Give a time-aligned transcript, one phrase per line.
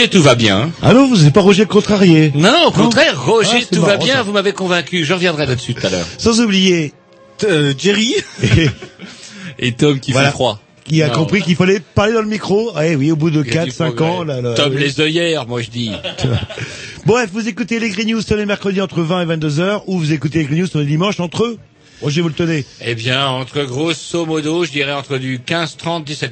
[0.00, 0.70] Roger, tout va bien.
[0.82, 4.14] Allô, vous n'êtes pas Roger contrarié Non, non, au contraire, Roger, Ah, tout va bien,
[4.16, 4.22] ça.
[4.22, 5.04] vous m'avez convaincu.
[5.04, 6.06] Je reviendrai là-dessus tout à l'heure.
[6.18, 6.92] Sans oublier
[7.44, 8.68] Euh, Jerry et-
[9.58, 10.28] Et Tom qui Voilà.
[10.28, 10.58] fait froid.
[10.84, 11.12] qui a Non.
[11.14, 12.72] compris qu'il fallait parler dans le micro.
[12.82, 14.16] Eh oui, au bout de Il y a 4, du 5 progrès.
[14.16, 14.24] ans.
[14.24, 14.80] Là, là, Tom oui.
[14.80, 15.90] les œillères, moi je dis.
[17.06, 19.98] Bref, vous écoutez les Green News tous les mercredis entre 20 et 22 heures, ou
[19.98, 21.56] vous écoutez les Green News tous les dimanches entre...
[22.02, 22.64] Roger, vous le tenez.
[22.84, 26.28] Eh bien, entre grosso modo, je dirais entre du 15-30, 17-30.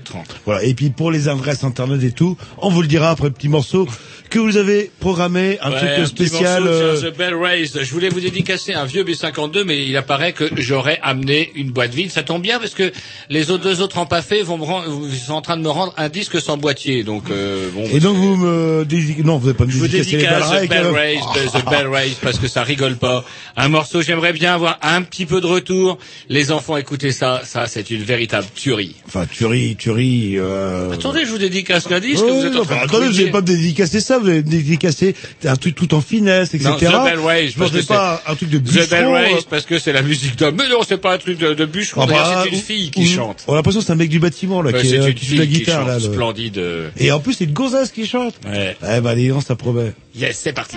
[0.47, 0.63] Voilà.
[0.65, 3.49] Et puis pour les adresses internet et tout, on vous le dira après le petit
[3.49, 3.87] morceau
[4.31, 6.63] que vous avez programmé, un Ouais, truc petit spécial.
[6.65, 7.83] morceau euh, sur The Bell Raised.
[7.83, 11.95] Je voulais vous dédicacer un vieux B52, mais il apparaît que j'aurais amené une boîte
[11.95, 12.11] vide.
[12.11, 12.93] Ça tombe bien parce que
[13.31, 16.09] les autres deux autres empaffés vont me ils sont en train de me rendre un
[16.09, 17.05] disque sans boîtier.
[17.05, 17.85] Donc, euh, bon.
[17.93, 18.87] Et donc vous me.
[19.25, 20.87] Non, vous n'avez pas me Je vous The Bell.
[20.87, 21.23] Raised,
[21.53, 23.25] The Bell Raised, parce que ça rigole pas.
[23.57, 25.99] Un morceau, j'aimerais bien avoir un petit peu de retour.
[26.29, 28.97] Les enfants, écoutez ça, ça c'est une véritable tuerie.
[29.07, 30.35] Enfin, tuerie, tuerie...
[30.37, 30.93] Euh...
[30.93, 33.13] Attendez, je vous dédicace qu'un disque, Ouais, vous êtes en train enfin, de attendez, vous
[33.13, 35.15] n'avez pas me dédicacer ça, vous avez me dédicacer
[35.45, 36.71] un truc tout en finesse, etc.
[36.71, 38.87] Non, The Bell Raised, je parce que pas un truc de The bûcheron.
[38.91, 40.57] Bell euh, Raised, parce que c'est la musique d'homme.
[40.59, 43.18] Mais non, c'est pas un truc de, de bûcheron, ah bah, c'est une fille qui
[43.47, 45.15] On a l'impression que c'est un mec du bâtiment, là, Ouais, qui, c'est euh, une
[45.15, 45.95] qui joue la qui guitare, chante, là.
[45.95, 46.59] le- splendide.
[46.59, 46.91] euh.
[46.97, 48.35] Et en plus, c'est une gonzesse qui chante.
[48.47, 48.77] Ouais.
[48.83, 49.93] Eh ben, dis donc, ça promet.
[50.15, 50.77] Yes, c'est parti.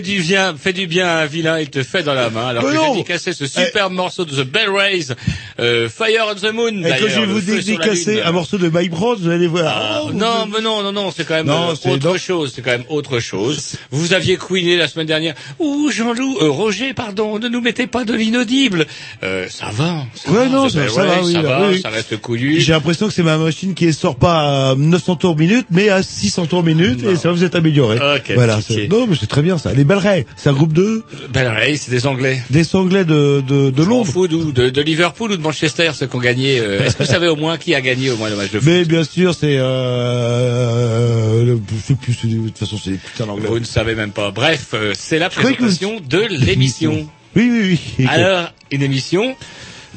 [0.00, 2.48] Fait du bien, fait du bien à un vilain, il te fait dans la main.
[2.48, 5.14] Alors que j'ai dédicacé ce superbe morceau de The Bell Rays,
[5.60, 6.68] euh, Fire on the Moon.
[6.68, 9.64] Et d'ailleurs, je vais vous dédicacer un morceau de Mike Brandt, vous allez voir.
[9.68, 12.16] Ah, Oh, non, mais non, non, non, c'est quand même Non, euh, autre non.
[12.16, 12.52] chose.
[12.54, 13.74] C'est quand même autre chose.
[13.90, 15.34] Vous aviez couiné la semaine dernière.
[15.58, 18.86] Ouh, Jean-Loup, euh, Roger, pardon, ne nous mettez pas de l'inaudible.
[19.22, 20.04] Euh, ça va.
[20.14, 22.60] Ça Ouais, va, non, ça- ça va, oui, ça va, oui, ça reste couillu.
[22.60, 26.02] J'ai l'impression que c'est ma machine qui sort pas à 900 tours minute, mais à
[26.02, 27.10] 600 tours minute, Non.
[27.10, 27.98] et ça vous êtes amélioré.
[28.00, 28.58] Ah, voilà.
[28.90, 29.72] Non, mais c'est très bien ça.
[29.74, 32.40] Les Bellray, c'est un groupe de Bell Rays, c'est des Anglais.
[32.50, 34.16] des Anglais de de, Londres.
[34.16, 36.60] ou de, de Liverpool ou de Manchester, ceux qui ont gagné.
[36.60, 38.60] euh, Est-ce que vous savez au moins qui a gagné au moins le match de
[38.60, 43.26] foot Mais bien sûr, c'est euh, le- je sais plus, de toute façon c'est putain
[43.26, 43.48] d'anglais.
[43.48, 44.30] Vous ne savez même pas.
[44.30, 47.08] Bref, euh, c'est la vous- présentation de l'émission.
[47.36, 48.06] Oui, oui, oui.
[48.08, 49.36] Alors, une émission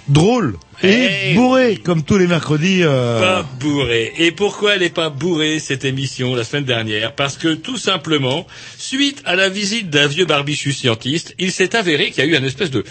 [0.08, 1.34] drôle et Hey.
[1.36, 2.80] bourré comme tous les mercredis.
[2.84, 4.12] euh, pas bourrée.
[4.18, 7.14] Et pourquoi elle n'est pas bourrée cette émission la semaine dernière?
[7.14, 8.46] Parce que tout simplement,
[8.78, 12.36] suite à la visite d'un vieux barbichu scientiste, il s'est avéré qu'il y a eu
[12.36, 12.84] un espèce de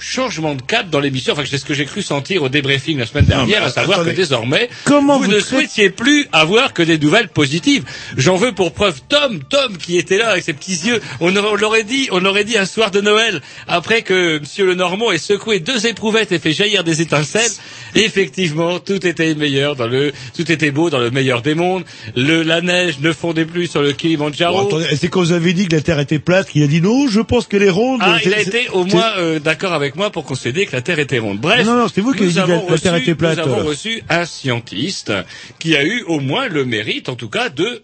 [0.00, 3.06] changement de cap dans l'émission, enfin c'est ce que j'ai cru sentir au débriefing la
[3.06, 4.12] semaine dernière, à savoir attendez.
[4.12, 7.84] que désormais, Comment vous, vous ne souhaitiez plus avoir que des nouvelles positives.
[8.16, 11.00] J'en veux pour preuve Tom, Tom qui était là avec ses petits yeux.
[11.20, 14.66] On aurait- on l'aurait dit, on l'aurait dit un soir de Noël, après que Monsieur
[14.66, 17.50] le Normand ait secoué deux éprouvettes et fait jaillir des étincelles.
[17.94, 21.84] Effectivement, tout était meilleur dans le, tout était beau dans le meilleur des mondes.
[22.16, 24.68] Le, la neige ne fondait plus sur le Kilimanjaro.
[24.68, 27.08] bon, c'est quand vous avez dit que la Terre était plate qu'il a dit non,
[27.08, 28.00] je pense qu'elle est ronde.
[28.02, 30.98] Ah, il a été au moins euh, d'accord avec moi pour concéder que la Terre
[30.98, 31.38] était ronde.
[31.40, 33.38] Bref, Non, non, c'est vous qui avez dit que la- Terre était plate.
[33.38, 35.12] Nous avons reçu un scientiste
[35.58, 37.82] qui a eu au moins le mérite, en tout cas, de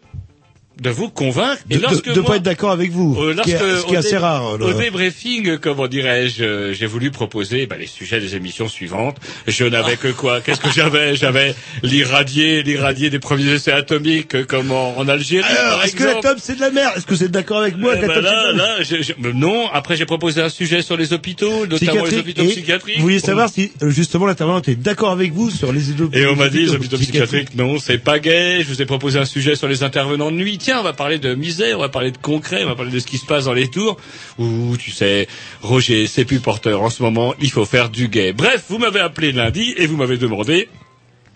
[0.80, 1.62] de vous convaincre.
[1.68, 3.92] de, lorsque moi, pas être d'accord avec vous, euh, ce qui est, lorsque, ce qui
[3.94, 4.44] est au assez rare.
[4.44, 4.72] Au là.
[4.74, 9.16] débriefing, comment dirais-je, euh, j'ai voulu proposer bah, les sujets des émissions suivantes.
[9.46, 10.40] Je n'avais que quoi?
[10.40, 11.16] Qu'est-ce que j'avais?
[11.16, 16.08] J'avais l'irradié, l'iradié des premiers essais atomiques, euh, comme en, Algérie, Alors, est-ce que la
[16.16, 16.28] exemple.
[16.28, 16.92] tome c'est de la merde?
[16.96, 19.68] Est-ce que vous êtes d'accord avec moi là, là, je- je- mais non.
[19.72, 22.96] Après, j'ai proposé un sujet sur les hôpitaux, notamment les hôpitaux psychiatriques.
[22.96, 26.26] Vous vouliez savoir si euh, justement l'intervenant était d'accord avec vous sur les hôpitaux Et
[26.26, 28.58] on m'a dit, les hôpitaux psychiatriques, non, c'est pas gay.
[28.62, 30.58] Je vous ai proposé un sujet sur les intervenants de nuit.
[30.66, 32.98] Tiens, on va parler de misère, on va parler de concret, on va parler de
[32.98, 33.98] ce qui se passe dans les tours.
[34.40, 35.28] Ouh, tu sais,
[35.62, 38.32] Roger, c'est plus porteur en ce moment, il faut faire du gay.
[38.32, 40.68] Bref, vous m'avez appelé lundi et vous m'avez demandé,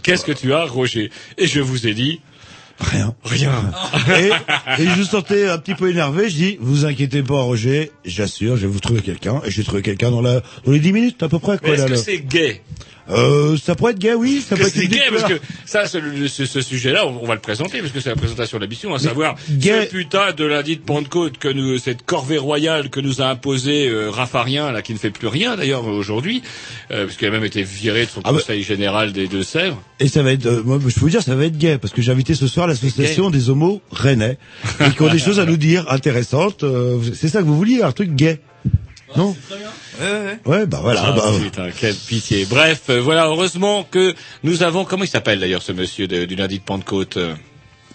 [0.02, 1.12] qu'est-ce que tu as, Roger?
[1.38, 2.20] Et je vous ai dit,
[2.80, 3.14] Rien.
[3.22, 3.70] rien.
[4.18, 6.28] Et, et je sentais un petit peu énervé.
[6.28, 7.92] Je dis, vous inquiétez pas, Roger.
[8.04, 9.42] J'assure, je vais vous trouver quelqu'un.
[9.44, 11.56] Et j'ai trouvé quelqu'un dans la dans les 10 minutes à peu près.
[11.58, 12.62] Quoi, est-ce que c'est gay?
[13.10, 14.42] Euh, ça pourrait être gay, oui.
[14.46, 15.98] Ça que peut être gay parce que ça, ce,
[16.28, 18.68] ce- ce sujet-là, on, on va le présenter parce que c'est la présentation de la
[18.68, 22.90] mission, à savoir gay- ce putain de lundi de Pentecôte que nous, cette corvée royale
[22.90, 26.42] que nous a imposé euh, Raffarien, là, qui ne fait plus rien d'ailleurs aujourd'hui,
[26.90, 29.82] euh, parce qu'il a même été viré de son Ah bah- conseil général des Deux-Sèvres.
[29.98, 31.92] Et ça va être, euh, moi, je peux vous dire, ça va être gay parce
[31.92, 34.38] que j'ai invité ce soir l'association des homos rennais
[34.80, 36.62] et qui ont des choses à nous dire intéressantes.
[36.64, 38.40] Euh, c'est ça que vous vouliez, un truc gay,
[39.16, 39.36] non
[40.46, 41.02] Ouais, bah voilà.
[41.06, 42.46] Ah, bah, putain, quelle pitié.
[42.46, 44.14] Bref, euh, voilà, heureusement que
[44.44, 47.18] nous avons, comment il s'appelle d'ailleurs ce monsieur de- du lundi de Pentecôte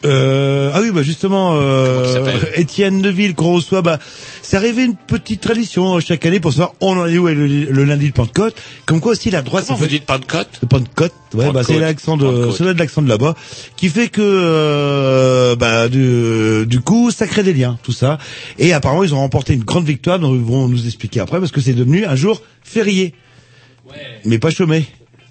[0.05, 3.99] euh ah oui, bah justement, euh, Étienne Neville qu'on reçoit, bah,
[4.41, 7.33] c'est arrivé une petite tradition euh, chaque année pour savoir on en est où est
[7.33, 8.55] le, le lundi de Pentecôte.
[8.85, 11.65] Comme quoi aussi la droite, Comment vous fait dites Pentecôte de Pentecôte, ouais, bah Pentecôte.
[11.67, 13.35] c'est l'accent de, c'est de l'accent de là-bas,
[13.77, 18.17] qui fait que, euh, bah, du, du coup, ça crée des liens, tout ça.
[18.59, 21.51] Et apparemment, ils ont remporté une grande victoire, dont ils vont nous expliquer après, parce
[21.51, 23.13] que c'est devenu un jour férié,
[24.25, 24.85] mais pas chômé.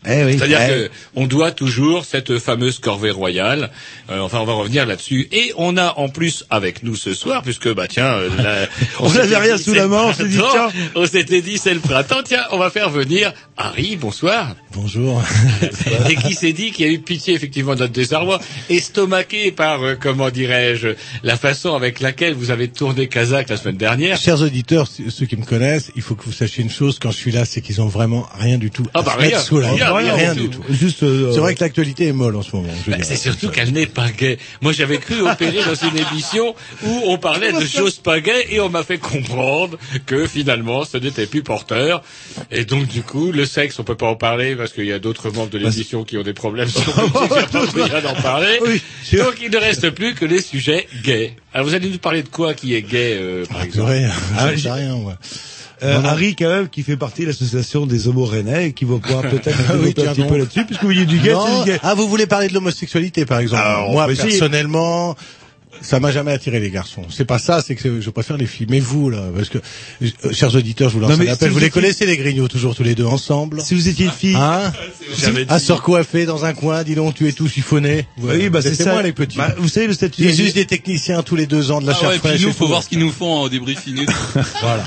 [0.07, 0.37] Eh oui.
[0.39, 0.69] C'est-à-dire eh.
[0.69, 3.71] que on doit toujours cette fameuse corvée royale.
[4.11, 5.29] Euh, enfin, on va revenir là-dessus.
[5.33, 8.67] Et on a en plus avec nous ce soir, puisque bah tiens, euh, la-
[9.01, 10.71] On n'avait rien dit, sous la main, on s'est dit, printemps.
[10.73, 10.83] tiens.
[10.95, 12.23] on s'était dit c'est le printemps.
[12.25, 13.95] Tiens, on va faire venir Harry.
[13.97, 14.57] Bonsoir.
[14.73, 15.23] Bonjour.
[16.11, 19.81] et qui s'est dit qu'il y a eu pitié effectivement de notre désarroi, estomaqué par
[19.85, 20.89] euh, comment dirais-je
[21.23, 24.17] la façon avec laquelle vous avez tourné Kazakh la semaine dernière.
[24.19, 27.17] Chers auditeurs, ceux qui me connaissent, il faut que vous sachiez une chose, quand je
[27.17, 29.41] suis là, c'est qu'ils ont vraiment rien du tout Ah à bah se mettre rien,
[29.41, 29.99] sous la rien, main.
[29.99, 30.59] rien rien du tout.
[30.61, 30.75] tout.
[30.75, 31.05] Juste.
[31.05, 32.73] euh, C'est vrai que l'actualité est molle en ce moment.
[32.89, 34.39] Bah, c'est surtout qu'elle n'est pas gay.
[34.63, 38.59] Moi, j'avais cru opérer dans une émission où on parlait de choses pas gays et
[38.61, 42.03] on m'a fait comprendre que finalement, ce n'était plus porteur.
[42.51, 44.99] Et donc, du coup, le sexe, on peut pas en parler parce qu'il y a
[44.99, 48.59] d'autres membres de l'émission qui ont des problèmes sur le sujet, d'en parler.
[48.67, 48.83] Oui.
[49.19, 51.35] Donc, il ne reste plus que les sujets gays.
[51.53, 54.09] Alors, vous allez nous parler de quoi qui est gay, euh, par C'est exemple vrai,
[54.39, 55.17] Ah, je sais rien, moi.
[55.83, 56.01] Euh.
[56.05, 59.23] Harry, quand même, qui fait partie de l'association des homos rennais et qui va pouvoir
[59.31, 61.63] peut-être Ah oui, un petit peu là-dessus, puisque vous du gay, c'est Non.
[61.65, 61.79] du gay.
[61.83, 64.39] Ah, vous voulez parler de l'homosexualité, par exemple Alors, on Moi, essayer.
[65.81, 67.03] Ça m'a jamais attiré les garçons.
[67.11, 68.67] C'est pas ça, c'est que je préfère les filles.
[68.71, 69.59] Mais vous là, parce que
[70.03, 71.37] euh, chers auditeurs, je vous lance un appel.
[71.37, 73.61] si vous vous les étiez- connaissez les grignots toujours tous les deux ensemble.
[73.63, 74.73] Si vous étiez une fille, Hein
[75.19, 78.07] Jamais À se recoiffer dans un coin, dis donc, tu es tout chiffonné.
[78.19, 78.93] oui, bah c'est ça.
[78.93, 79.37] moi les petits.
[79.39, 80.23] Bah, vous savez le statut.
[80.23, 82.37] Ils usent des techniciens tous les deux ans de la Ah chair ouais, fraîche.
[82.37, 83.99] puis nous, faut voir ce qu'ils nous font en débriefing.
[84.03, 84.13] et tout.
[84.61, 84.85] Voilà.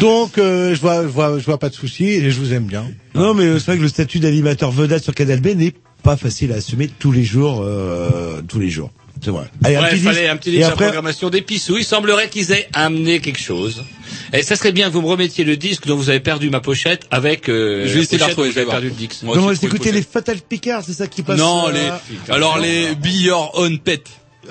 [0.00, 2.64] Donc, euh, je vois, je vois, je vois pas de souci et je vous aime
[2.66, 2.84] bien.
[3.14, 6.52] Non, mais c'est vrai que le statut d'animateur vedette sur Canal B n'est pas facile
[6.52, 8.90] à assumer tous les jours, euh, tous les jours.
[9.24, 9.44] C'est vrai.
[9.64, 10.04] Allez, Ouais, il disque.
[10.12, 11.78] fallait un petit Et disque à après, programmation des pissous.
[11.78, 13.84] Il semblerait qu'ils aient amené quelque chose.
[14.32, 16.60] Et ça serait bien que vous me remettiez le disque dont vous avez perdu ma
[16.60, 17.48] pochette avec.
[17.48, 19.22] Euh, Je vais essayer de où retrouver, Vous avez je vais perdu le disque.
[19.22, 21.38] Moi non, on va écouter les Fatal Picard, c'est ça qui passe.
[21.38, 24.02] Non, euh, les, alors les Be Your Own Pet.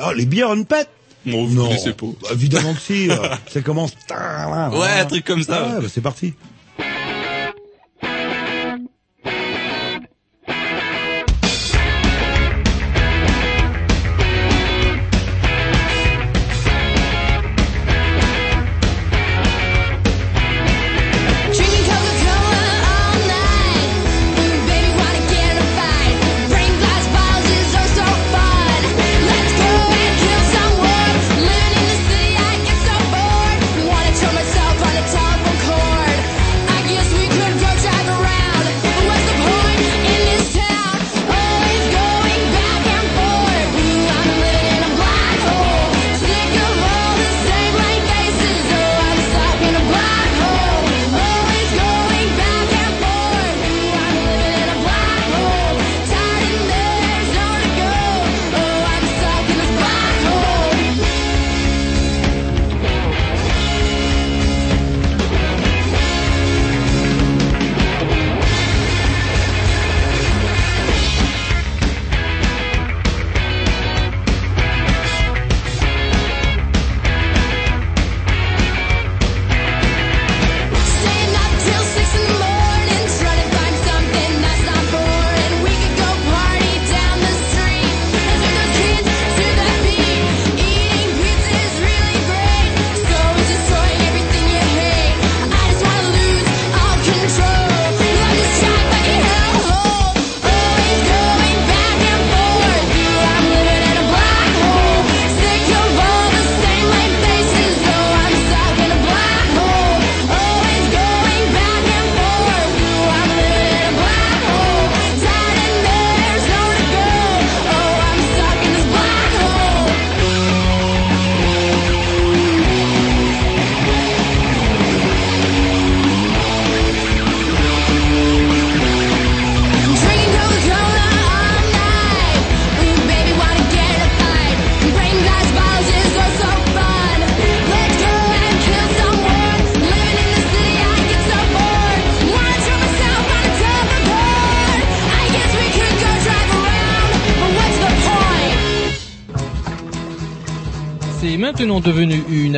[0.02, 0.88] Oh, les bières on pète.
[1.26, 2.06] Bon, vous Non, pas.
[2.24, 3.12] Bah, évidemment que si.
[3.12, 3.16] euh,
[3.54, 3.92] ça commence.
[4.10, 5.68] Ouais, un truc comme ça.
[5.68, 6.34] Ouais, bah, c'est parti.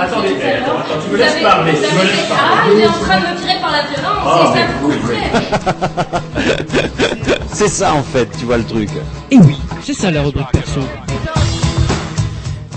[0.00, 2.52] Attendez, attends, attends, tu me laisses parler, tu me laisses parler.
[2.52, 4.92] Ah, il est en train de me tirer par la violence, Oh, et ça vous.
[7.52, 8.88] C'est ça en fait, tu vois le truc.
[9.32, 10.80] Et oui, c'est ça la rubrique perso.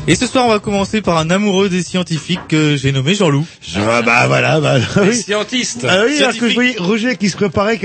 [0.07, 3.45] Et ce soir, on va commencer par un amoureux des scientifiques que j'ai nommé Jean-Loup.
[3.77, 5.13] Ah, bah voilà, bah oui.
[5.15, 5.85] scientistes.
[5.87, 6.53] Ah oui, alors que je Scientifique.
[6.55, 7.79] voyais Roger qui se préparait,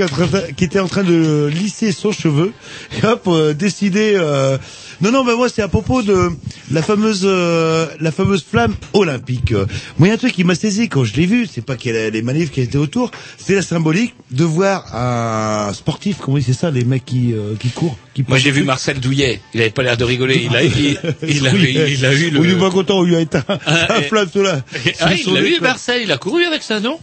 [0.55, 2.51] qui était en train de lisser son cheveu,
[2.99, 4.13] et hop, euh, décider.
[4.15, 4.57] euh,
[5.01, 6.31] Non, non, bah moi c'est à propos de
[6.71, 9.51] la fameuse, euh, la fameuse flamme olympique.
[9.97, 11.75] Moi, il y a un truc qui m'a saisi quand je l'ai vu, c'est pas
[11.77, 16.17] qu'il y a les manifs qui étaient autour, c'est la symbolique de voir un sportif,
[16.21, 18.63] comment c'est ça, les mecs qui euh, qui courent, qui Moi, j'ai vu.
[18.63, 19.39] Marcel Douillet.
[19.53, 20.41] Il avait pas l'air de rigoler.
[20.49, 20.73] Il a, il,
[21.27, 22.43] il a, Oui, eu- il a eu le.
[22.43, 24.61] Il est pas content, on lui a éteint Ah, un et- flamme sur la.
[24.99, 26.01] Ah, il l'a eu, Marcel.
[26.03, 26.99] Il a couru avec ça, non?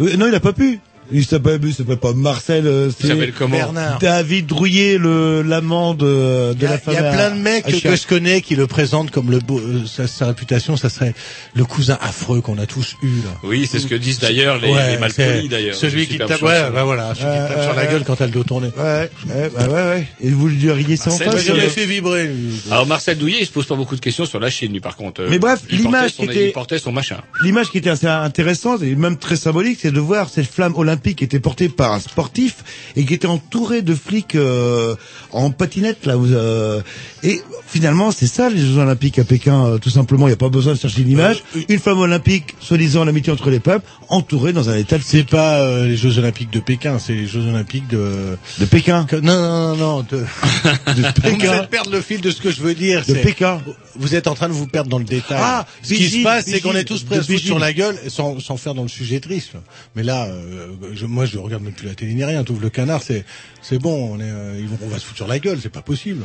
[0.00, 0.80] Euh, Non, il a pas pu.
[1.12, 3.98] Il s'appelle, il s'appelle pas Marcel, euh, c'est s'appelle comment Bernard.
[3.98, 6.94] David Drouillet, le l'amant de, de la femme.
[6.98, 9.38] il y a plein de mecs à que, je connais qui le présentent comme le
[9.38, 11.14] beau, euh, sa, sa réputation, ça serait
[11.54, 13.30] le cousin affreux qu'on a tous eu là.
[13.42, 15.74] Oui, c'est ce que disent d'ailleurs les, Ouais, les malpolis d'ailleurs.
[15.74, 18.32] Celui qui tape, ouais, bah voilà, celui qui tape sur la gueule quand t'as le
[18.32, 18.68] dos tourné.
[18.76, 20.08] Ouais, ouais, bah ouais, ouais.
[20.22, 22.28] Et vous lui riez ça en Marcel face Je l'ai euh, fait vibrer.
[22.28, 22.60] lui.
[22.70, 24.96] Alors Marcel Douillet, il se pose pas beaucoup de questions sur la Chine, lui, par
[24.96, 25.20] contre.
[25.22, 27.18] Euh, Mais bref, l'image qui était- Il portait son machin.
[27.42, 30.93] L'image qui était assez intéressante et même très symbolique, c'est de voir cette flamme olympique
[30.96, 32.56] qui était portée par un sportif
[32.96, 34.94] et qui était entouré de flics euh,
[35.32, 36.16] en patinette là.
[36.16, 36.80] où, euh,
[37.22, 39.66] et finalement, c'est ça les Jeux Olympiques à Pékin.
[39.66, 41.42] euh, tout simplement, il n'y a pas besoin de chercher une image.
[41.68, 45.60] Une flamme olympique, soi-disant l'amitié entre les peuples, entourée dans un état de, C'est pas
[45.60, 48.36] euh, les Jeux Olympiques de Pékin, c'est les Jeux Olympiques de.
[48.58, 49.04] de Pékin.
[49.04, 50.00] que- Non, non, non, non.
[50.02, 50.16] De,
[50.94, 51.52] De Vous me Pékin.
[51.52, 53.04] faites perdre le fil de ce que je veux dire.
[53.06, 53.60] De Pékin.
[53.96, 55.38] Vous êtes en train de vous perdre dans le détail.
[55.40, 57.96] Ah, ce qui se passe, c'est qu'on est tous prêts à se sur la gueule
[58.08, 59.52] sans, sans faire dans le sujet triste.
[59.96, 62.44] Mais là, euh, je, moi, je regarde même plus la télé ni rien.
[62.44, 63.24] T'ouvres le canard, c'est,
[63.62, 64.14] c'est bon.
[64.14, 65.58] On est, euh, on va se foutre sur la gueule.
[65.60, 66.24] C'est pas possible.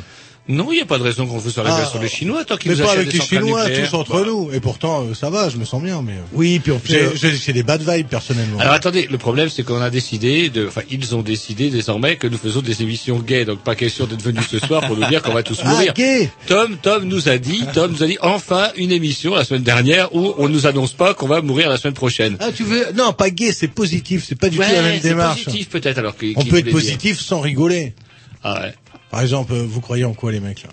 [0.50, 2.44] Non, il n'y a pas de raison qu'on fasse sur la Ah, sur les Chinois
[2.44, 3.88] tant qu'ils Mais nous pas avec les Chinois, nucléaires.
[3.90, 4.24] tous entre Bah.
[4.26, 4.50] nous.
[4.52, 6.02] Et pourtant, euh, ça va, je me sens bien.
[6.02, 7.12] Mais euh, Oui, puis on fait.
[7.14, 8.58] j'ai, j'ai des bad vibes personnellement.
[8.58, 12.26] Alors attendez, le problème c'est qu'on a décidé de, enfin ils ont décidé désormais que
[12.26, 15.22] nous faisons des émissions gays, donc pas question d'être venus ce soir pour nous dire
[15.22, 15.94] qu'on va tous Ah, mourir.
[15.94, 19.62] gay Tom, Tom nous a dit, Tom nous a dit enfin une émission la semaine
[19.62, 22.36] dernière où on nous annonce pas qu'on va mourir la semaine prochaine.
[22.40, 24.24] Ah, tu veux Non, pas gay, c'est positif.
[24.28, 25.44] C'est pas du Ouais, tout la même c'est démarche.
[25.44, 26.26] positif peut-être alors que.
[26.34, 27.94] On peut être positif sans rigoler.
[28.42, 28.74] Ah ouais.
[29.10, 30.70] Par exemple, vous croyez en quoi les mecs là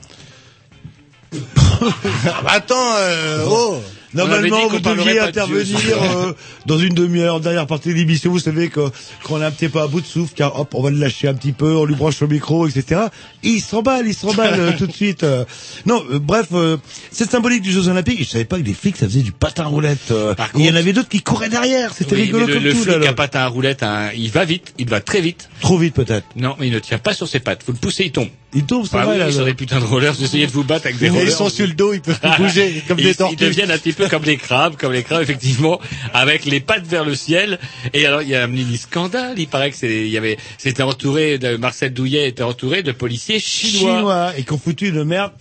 [1.81, 3.77] Ah, bah, Attends, euh, oh
[4.17, 6.33] Normalement, vous deviez intervenir euh,
[6.65, 8.31] dans une demi-heure, dernière partie de l'émission.
[8.31, 8.81] Vous savez que
[9.23, 11.27] qu'on est un petit peu à bout de souffle, car hop, on va le lâcher
[11.27, 13.01] un petit peu, on lui branche le micro, etc.
[13.43, 15.23] Et il s'emballe, il s'emballe euh, tout de suite.
[15.23, 15.45] euh.
[15.85, 16.77] Non, euh, bref, euh,
[17.11, 18.19] c'est symbolique du Jeux Olympiques.
[18.19, 20.11] Je savais pas que les flics, ça faisait du patin à roulette.
[20.11, 20.33] euh.
[20.35, 21.93] Par il y en avait d'autres qui couraient derrière.
[21.93, 22.83] C'était Oui, rigolo le, comme le tout.
[22.83, 25.49] flic là, à patin à roulette, hein, il va vite, il va très vite.
[25.61, 26.25] Trop vite peut-être.
[26.35, 27.63] Non, mais il ne tient pas sur ses pattes.
[27.63, 28.29] Faut le pousser, il tombe.
[28.53, 29.43] Il tombe, ça Ah va oui, là.
[29.43, 31.25] des putains de rollers, vous essayez de vous battre avec des rollers.
[31.25, 33.35] Ils sont sur le dos, ils peuvent plus bouger comme ils, des ils tortues.
[33.35, 35.81] deviennent un petit peu comme des crabes, comme les crabes effectivement,
[36.13, 37.59] avec les pattes vers le ciel.
[37.93, 39.37] Et alors il y a un mini scandale.
[39.37, 42.93] Il paraît que c'est, il y avait, c'était entouré de Marcel Douillet était entouré de
[42.93, 43.97] policiers chinois.
[43.97, 45.33] Chinois et qu'on foutu une merde.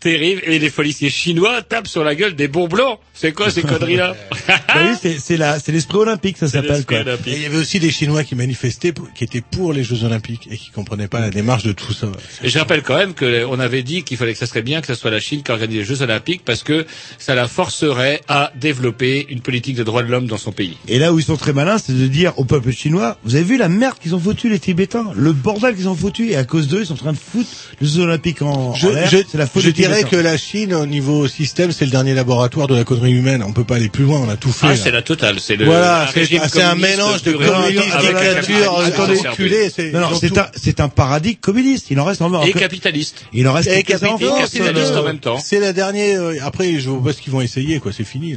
[0.00, 0.42] Terrible.
[0.44, 2.98] Et les policiers chinois tapent sur la gueule des bons blancs.
[3.14, 4.14] C'est quoi ces conneries là
[4.76, 6.98] oui, c'est c'est la c'est l'esprit olympique, ça s'appelle quoi.
[7.00, 10.04] Et il y avait aussi des Chinois qui manifestaient, pour- qui étaient pour les Jeux
[10.04, 12.06] Olympiques et qui comprenaient pas la démarche de tout ça.
[12.44, 14.80] Et je rappelle quand même que on avait dit qu'il fallait que ça serait bien
[14.80, 16.86] que ce soit la Chine qui organise les Jeux Olympiques parce que
[17.18, 20.76] ça la forcerait à développer une politique de droits de l'homme dans son pays.
[20.86, 23.44] Et là où ils sont très malins, c'est de dire au peuple chinois, vous avez
[23.44, 26.44] vu la merde qu'ils ont foutu les Tibétains, le bordel qu'ils ont foutu, et à
[26.44, 27.48] cause d'eux, ils sont en train de foutre
[27.80, 29.08] les Jeux Olympiques en, Je, en l'air.
[29.10, 30.16] je, C'est la faute je des dirais Tibétains.
[30.16, 33.42] que la Chine, au niveau système, c'est le dernier laboratoire de la connerie humaine.
[33.46, 34.66] On peut pas aller plus loin, on a tout fait.
[34.70, 35.38] Ah, c'est la totale.
[35.40, 39.94] C'est le Voilà, un c'est un mélange de communisme, dictature, attendez, enculé, c'est
[40.38, 41.90] un, c'est un paradigme communiste.
[41.90, 42.46] Il en reste encore.
[42.46, 43.24] et capitaliste.
[43.32, 45.38] Il en reste Et capitaliste, France, c'est la- capitaliste en même temps.
[45.38, 46.20] C'est la dernière.
[46.22, 47.92] euh, Après, je vois pas ce qu'ils vont essayer, quoi.
[47.92, 48.36] C'est fini.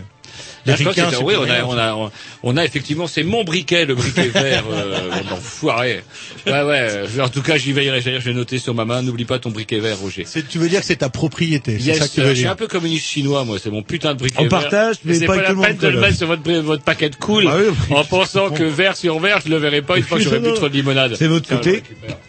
[0.66, 2.12] C'est oui, plus on a, on a, on-
[2.44, 6.04] on a effectivement, c'est mon briquet, le briquet vert, euh, d'enfoiré.
[6.48, 7.22] Ouais, ouais.
[7.22, 8.02] En tout cas, j'y veillerai.
[8.02, 9.02] Je vais noter sur ma main.
[9.02, 10.24] N'oublie pas ton briquet vert, Roger.
[10.26, 12.34] C'est- Tu veux dire que c'est ta propriété, c'est Yes, ça que tu veux je
[12.34, 12.52] suis dire.
[12.52, 13.58] un peu communiste chinois, moi.
[13.62, 14.50] C'est mon putain de briquet On vert.
[14.50, 16.52] partage, mais c'est pas pas, la tout le peine monde, de le mettre sur votre,
[16.62, 19.82] votre paquet de cool, Ah oui, en pensant que vert sur vert, je le verrai
[19.82, 21.16] pas une fois que j'aurai bu trop de limonade.
[21.18, 21.84] C'est votre côté,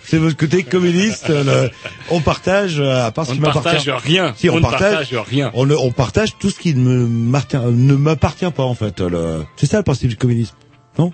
[0.05, 1.29] c'est votre côté communiste.
[1.29, 1.71] le-
[2.11, 3.85] on partage, euh, à part ce On qui ne m'appartient.
[3.87, 4.35] partage rien.
[4.37, 5.51] Si, on, On partage, partage rien.
[5.55, 7.57] On, on partage tout ce qui ne m'appartient,
[8.23, 9.01] ne m'appartient pas en fait.
[9.01, 10.55] le- C'est ça le principe du communisme,
[10.99, 11.13] non?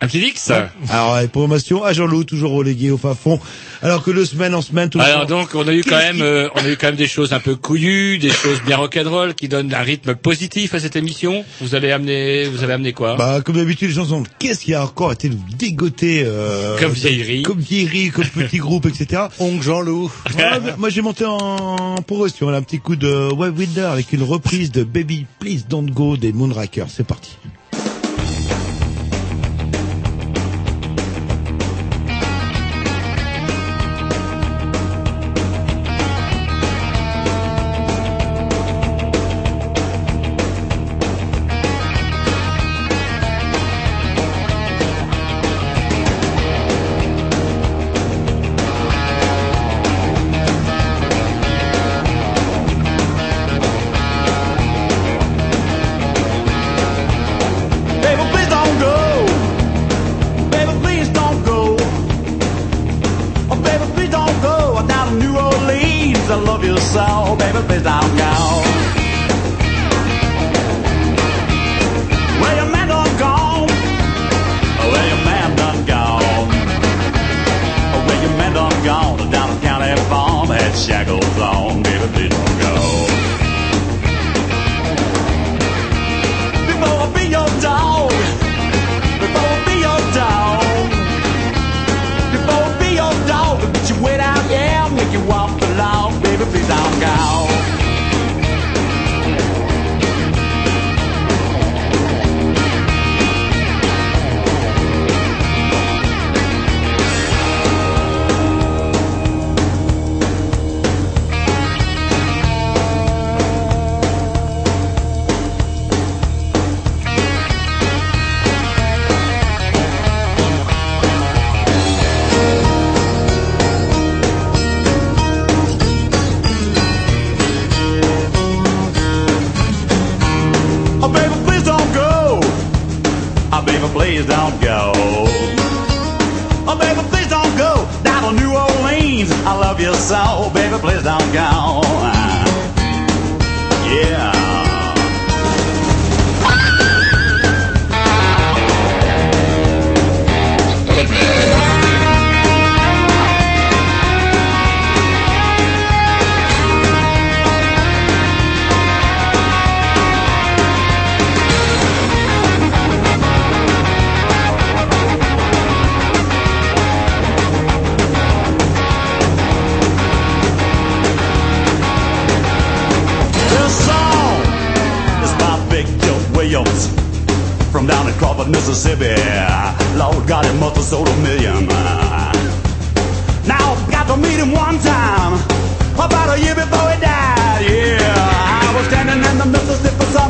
[0.00, 0.52] Un petit X
[0.90, 3.40] Alors, les promotions à Jean-Loup, toujours relégué au fin fond.
[3.82, 6.22] Alors que de semaine en semaine, tout le Alors donc on a eu quand même
[6.22, 9.34] euh, on a eu quand même des choses un peu couillues, des choses bien rock'n'roll
[9.34, 11.44] qui donnent un rythme positif à cette émission.
[11.60, 13.16] Vous allez amener vous avez amené quoi?
[13.16, 17.42] Bah, comme d'habitude, les gens sont, qu'est-ce qui a encore été dégoter, euh, Comme vieillerie.
[17.42, 19.24] Comme vieillerie, comme petit groupe, etc.
[19.38, 20.10] Oncle Jean-Loup.
[20.36, 24.22] Ouais, moi, j'ai monté en progression, là, un petit coup de Web Winder avec une
[24.22, 26.86] reprise de Baby Please Don't Go des Moonrakers.
[26.88, 27.36] C'est parti.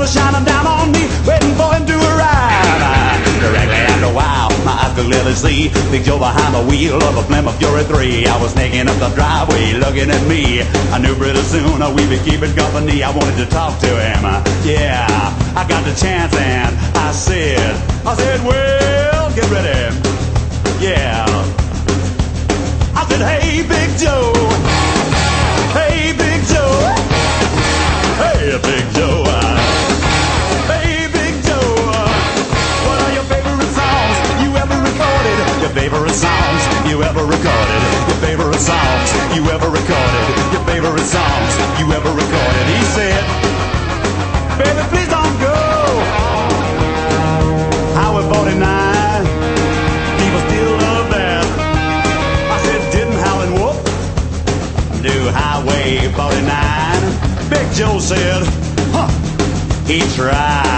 [0.06, 3.18] Was shining down on me, waiting for him to arrive.
[3.42, 7.18] Directly after a while, my eyes could clearly see Big Joe behind the wheel of
[7.18, 8.26] a Plymouth Fury 3.
[8.26, 10.62] I was sneaking up the driveway, looking at me.
[10.94, 13.02] I knew pretty soon we'd be keeping company.
[13.02, 14.22] I wanted to talk to him.
[14.62, 15.06] Yeah,
[15.58, 17.74] I got the chance and I said,
[18.06, 19.90] I said, well, get ready.
[20.78, 21.26] Yeah.
[22.94, 24.30] I said, hey, Big Joe.
[25.74, 26.94] Hey, Big Joe.
[28.22, 29.25] Hey, Big Joe.
[35.76, 37.80] Favorite songs you ever recorded?
[38.08, 40.24] Your favorite songs you ever recorded?
[40.50, 42.64] Your favorite songs you ever recorded?
[42.72, 43.20] He said,
[44.56, 45.58] Baby, please don't go.
[47.92, 49.24] Highway 49.
[50.16, 51.44] People still love that.
[52.48, 53.76] I said, didn't Howlin' Wolf
[55.04, 57.50] do Highway 49?
[57.50, 58.42] Big Joe said,
[58.96, 59.12] huh,
[59.86, 60.75] he tried.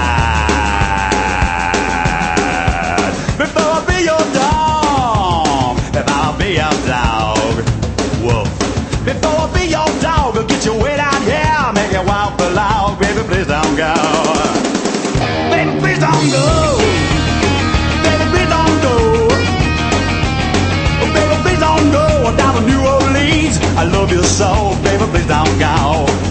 [23.79, 26.28] I love you so, baby, please don't go.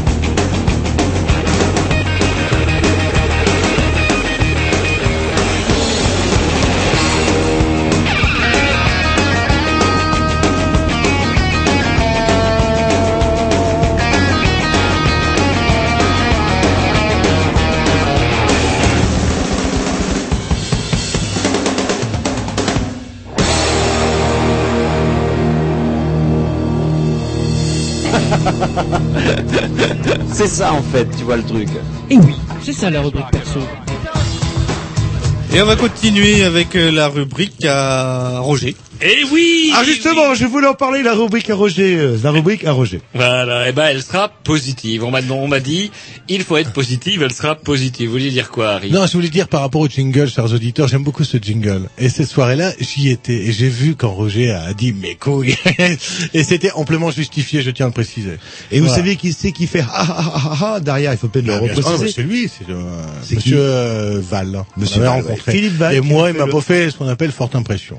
[30.31, 31.69] C'est ça en fait, tu vois le truc.
[32.09, 33.59] Et oui, c'est ça la rubrique perso.
[35.53, 38.75] Et on va continuer avec euh, la rubrique à Roger.
[39.01, 42.65] Eh oui Ah justement, je voulais en parler la rubrique à Roger, euh, la rubrique
[42.65, 42.99] à Roger.
[43.13, 45.03] Voilà, et ben elle sera positive.
[45.03, 45.91] On m'a on m'a dit,
[46.29, 48.07] il faut être positive, elle sera positive.
[48.07, 48.89] Vous voulez dire quoi, Harry?
[48.91, 51.89] Non, je voulais dire par rapport au jingle, chers auditeurs, j'aime beaucoup ce jingle.
[51.97, 53.33] Et cette soirée-là, j'y étais.
[53.35, 55.55] Et j'ai vu quand Roger a dit mes couilles.
[56.33, 58.37] et c'était amplement justifié, je tiens à le préciser.
[58.71, 61.27] Et vous savez qui c'est qui fait ah ah ah ah ah derrière, il faut
[61.27, 61.57] peut-être le Ah.
[61.59, 62.05] Ah, repréciser.
[62.05, 62.81] bah, c'est lui, c'est euh,
[63.23, 64.63] C'est Monsieur qui euh, Val.
[64.75, 65.51] Monsieur On l'avait Val, rencontré.
[65.51, 65.57] ouais.
[65.57, 67.97] Philippe Val Et moi, il m'a le- pas fait ce qu'on appelle forte impression.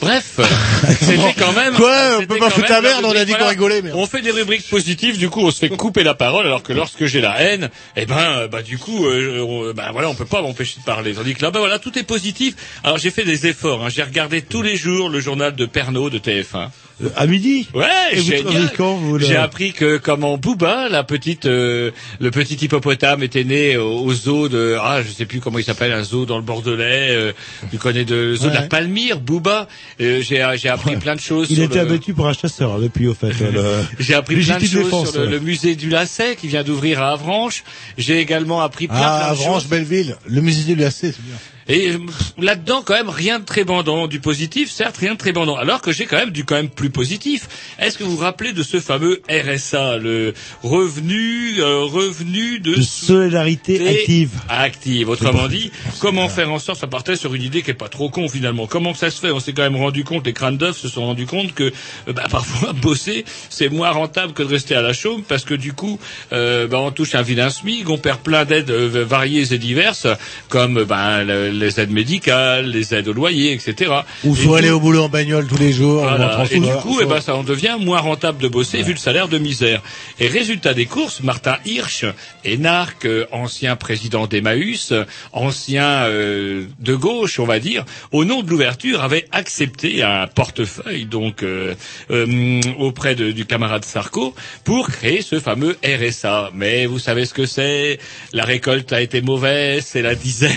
[0.00, 0.38] Bref,
[1.00, 1.74] c'était quand même.
[1.74, 3.50] Quoi On peut pas foutre la merde, on a dit qu'on voilà.
[3.50, 6.46] rigolait, mais- On fait des rubriques positives, du coup, on se fait couper la parole,
[6.46, 9.90] alors que lorsque j'ai la haine, eh ben, euh, bah du coup, euh, on, bah
[9.92, 11.14] voilà, on peut pas m'empêcher de parler.
[11.14, 12.54] Tandis que là, bah voilà, tout est positif.
[12.84, 13.84] Alors j'ai fait des efforts.
[13.84, 13.88] Hein.
[13.88, 16.68] J'ai regardé tous les jours le journal de Pernod de TF1.
[17.16, 18.70] À midi Ouais, Et génial.
[18.76, 24.00] vous, J'ai appris que comment Booba, la petite, euh, le petit hippopotame était né au,
[24.00, 27.08] au zoo de, ah, je sais plus comment il s'appelle, un zoo dans le Bordelais.
[27.10, 27.32] Euh,
[27.70, 28.62] tu connais de le zoo de la.
[28.62, 29.68] Palmyre, Booba.
[30.00, 31.46] Euh, j'ai j'ai appris plein de choses.
[31.50, 33.32] Il était le- abattu pour un chasseur hein, depuis, au fait.
[33.42, 35.32] euh, le- J'ai appris plein de choses défense, sur le, ouais.
[35.32, 37.62] le musée du Lacet qui vient d'ouvrir à Avranches.
[37.96, 39.70] J'ai également appris plein, plein Ah, de Avranches, choses.
[39.70, 41.36] Belleville, le musée du AC, c'est bien.
[41.68, 41.98] Et euh,
[42.38, 44.06] là-dedans, quand même, rien de très bandant.
[44.06, 45.56] Du positif, certes, rien de très bandant.
[45.56, 47.48] Alors que j'ai quand même du quand même plus positif.
[47.78, 52.82] Est-ce que vous vous rappelez de ce fameux RSA, le revenu, euh, revenu de, de
[52.82, 54.30] solidarité active.
[54.48, 55.08] active.
[55.08, 58.08] Autrement dit, comment faire en sorte, ça partait sur une idée qui est pas trop
[58.10, 58.66] con finalement.
[58.66, 59.30] Comment que ça se fait?
[59.30, 62.12] On s'est quand même rendu compte, les crânes d'œufs se sont rendus compte que euh,
[62.12, 65.72] bah, parfois bosser c'est moins rentable que de rester à la chaume parce que du
[65.72, 65.98] coup,
[66.32, 70.06] euh, bah, on touche un vilain SMIC, on perd plein d'aides euh, variées et diverses
[70.48, 73.92] comme bah, le- les aides médicales, les aides au loyer, etc.
[74.24, 76.04] Ou Et faut aller au boulot en bagnole tous les jours.
[76.16, 76.44] voilà.
[76.56, 79.28] Et du coup, eh ben, ça en devient moins rentable de bosser vu le salaire
[79.28, 79.82] de misère.
[80.20, 82.04] Et résultat des courses, Martin Hirsch,
[82.44, 84.92] énarque, euh, ancien président d'Emmaüs,
[85.32, 91.04] ancien euh, de gauche, on va dire, au nom de l'ouverture, avait accepté un portefeuille
[91.06, 91.74] donc euh,
[92.10, 96.50] euh, auprès de- du camarade Sarko pour créer ce fameux RSA.
[96.54, 97.98] Mais vous savez ce que c'est?
[98.32, 100.52] La récolte a été mauvaise, c'est la dizaine.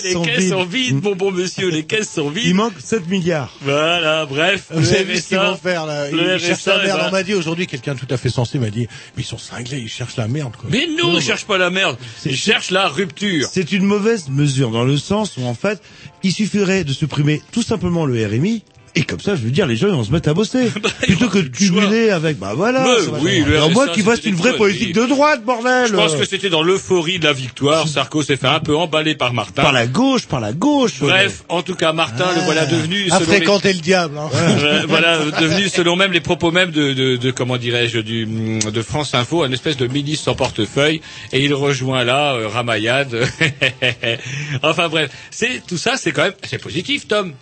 [0.00, 0.50] Caisses les sont caisses vides.
[0.50, 2.46] sont vides, mon bon monsieur, les caisses sont vides.
[2.46, 3.52] Il manque 7 milliards.
[3.62, 4.64] Voilà, bref.
[4.70, 6.98] Vous savez ce qu'ils vont faire là Ils cherchent la merde.
[6.98, 9.26] eh ben- On m'a dit aujourd'hui, quelqu'un tout à fait sensé m'a dit, mais ils
[9.26, 10.68] sont cinglés, ils cherchent la merde quoi.
[10.72, 11.96] Mais Non, ils cherchent pas la merde.
[12.24, 13.48] Ils cherchent la rupture.
[13.52, 15.80] C'est une mauvaise mesure dans le sens où en fait,
[16.22, 18.62] il suffirait de supprimer tout simplement le RMI.
[18.94, 20.70] Et comme ça, je veux dire, les gens ils vont se mettre à bosser.
[21.02, 22.84] Plutôt que de cumuler avec, bah voilà.
[22.84, 25.88] Mais oui, Alors moi qui fasse une vraie politique de droite, bordel.
[25.88, 27.86] Je pense que c'était dans l'euphorie de la victoire.
[27.88, 29.62] Sarko s'est fait un peu emballer par Martin.
[29.62, 31.00] Par la gauche, par la gauche.
[31.00, 33.06] Bref, en tout cas, Martin, le voilà devenu.
[33.10, 34.16] À selon les- fréquenter le diable.
[34.18, 34.30] Hein.
[34.34, 38.82] Euh, voilà, devenu selon même les propos même de, de, de comment dirais-je du de
[38.82, 41.00] France Info, un espèce de ministre sans portefeuille,
[41.32, 43.14] et il rejoint là euh, Ramayad.
[44.62, 47.32] enfin bref, c'est tout ça, c'est quand même c'est positif, Tom.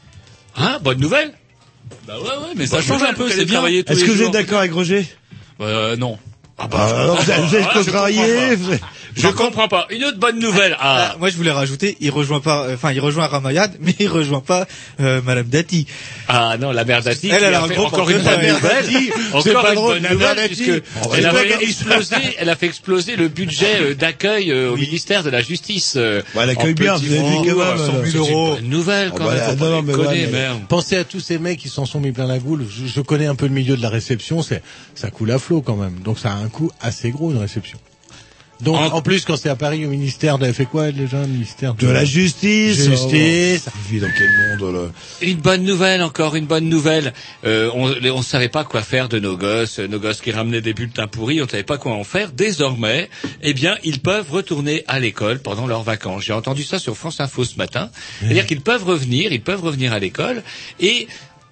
[0.57, 1.33] Hein, bonne nouvelle?
[2.07, 3.65] Bah ouais, ouais, mais ça change un peu, c'est bien.
[3.67, 5.07] Est-ce que vous êtes d'accord avec Roger?
[5.61, 6.19] Euh, non.
[6.59, 8.55] Ah bah, alors, vous avez- Ah, je contrarié, comprends pas.
[8.57, 8.81] vous avez-
[9.15, 9.87] Je comprends pas.
[9.91, 10.77] Une autre bonne nouvelle.
[10.81, 13.95] Ah, Ah, moi je voulais rajouter, il rejoint pas, euh, enfin il rejoint Ramayad, mais
[13.99, 14.67] il rejoint pas
[15.01, 15.87] euh, Madame Dati.
[16.29, 17.29] ah non, la mère Dati.
[17.31, 18.85] Elle, elle a a un fait encore une bonne nouvelle.
[19.33, 20.83] Encore une bonne nouvelle puisque
[21.15, 25.23] elle a fait exploser, elle a fait exploser le budget euh, d'accueil euh, au ministère
[25.23, 25.95] de la Justice.
[25.97, 28.25] euh, Ouais, elle accueille en bien, vous avez vu quand même, euh, 100 euh, 000
[28.25, 28.57] euros.
[28.63, 30.31] Nouvelle quand bah, même.
[30.31, 30.61] merde.
[30.69, 32.65] Pensez à tous ces mecs qui s'en sont mis plein la goule.
[32.69, 34.63] Je, connais un peu le milieu de la réception, c'est
[34.95, 36.01] ça coule à flot quand même.
[36.05, 37.79] Donc ça a un coût assez gros une réception.
[38.63, 41.27] Donc En- en, plus quand c'est à Paris au ministère, elle fait quoi déjà le
[41.27, 42.87] ministère De la justice.
[42.87, 43.65] Justice.
[43.69, 44.89] Oh, vit dans quel monde, là
[45.21, 47.13] Une bonne nouvelle, encore une bonne nouvelle.
[47.45, 50.73] Euh, on ne savait pas quoi faire de nos gosses, nos gosses qui ramenaient des
[50.73, 52.33] bulletins pourris, on ne savait pas quoi en faire.
[52.33, 53.11] Désormais,
[53.43, 56.25] eh bien, ils peuvent retourner à l'école pendant leurs vacances.
[56.25, 57.91] J'ai entendu ça sur France Info ce matin.
[58.21, 60.43] C'est-à-dire qu'ils peuvent revenir, ils peuvent revenir à l'école
[60.81, 61.09] et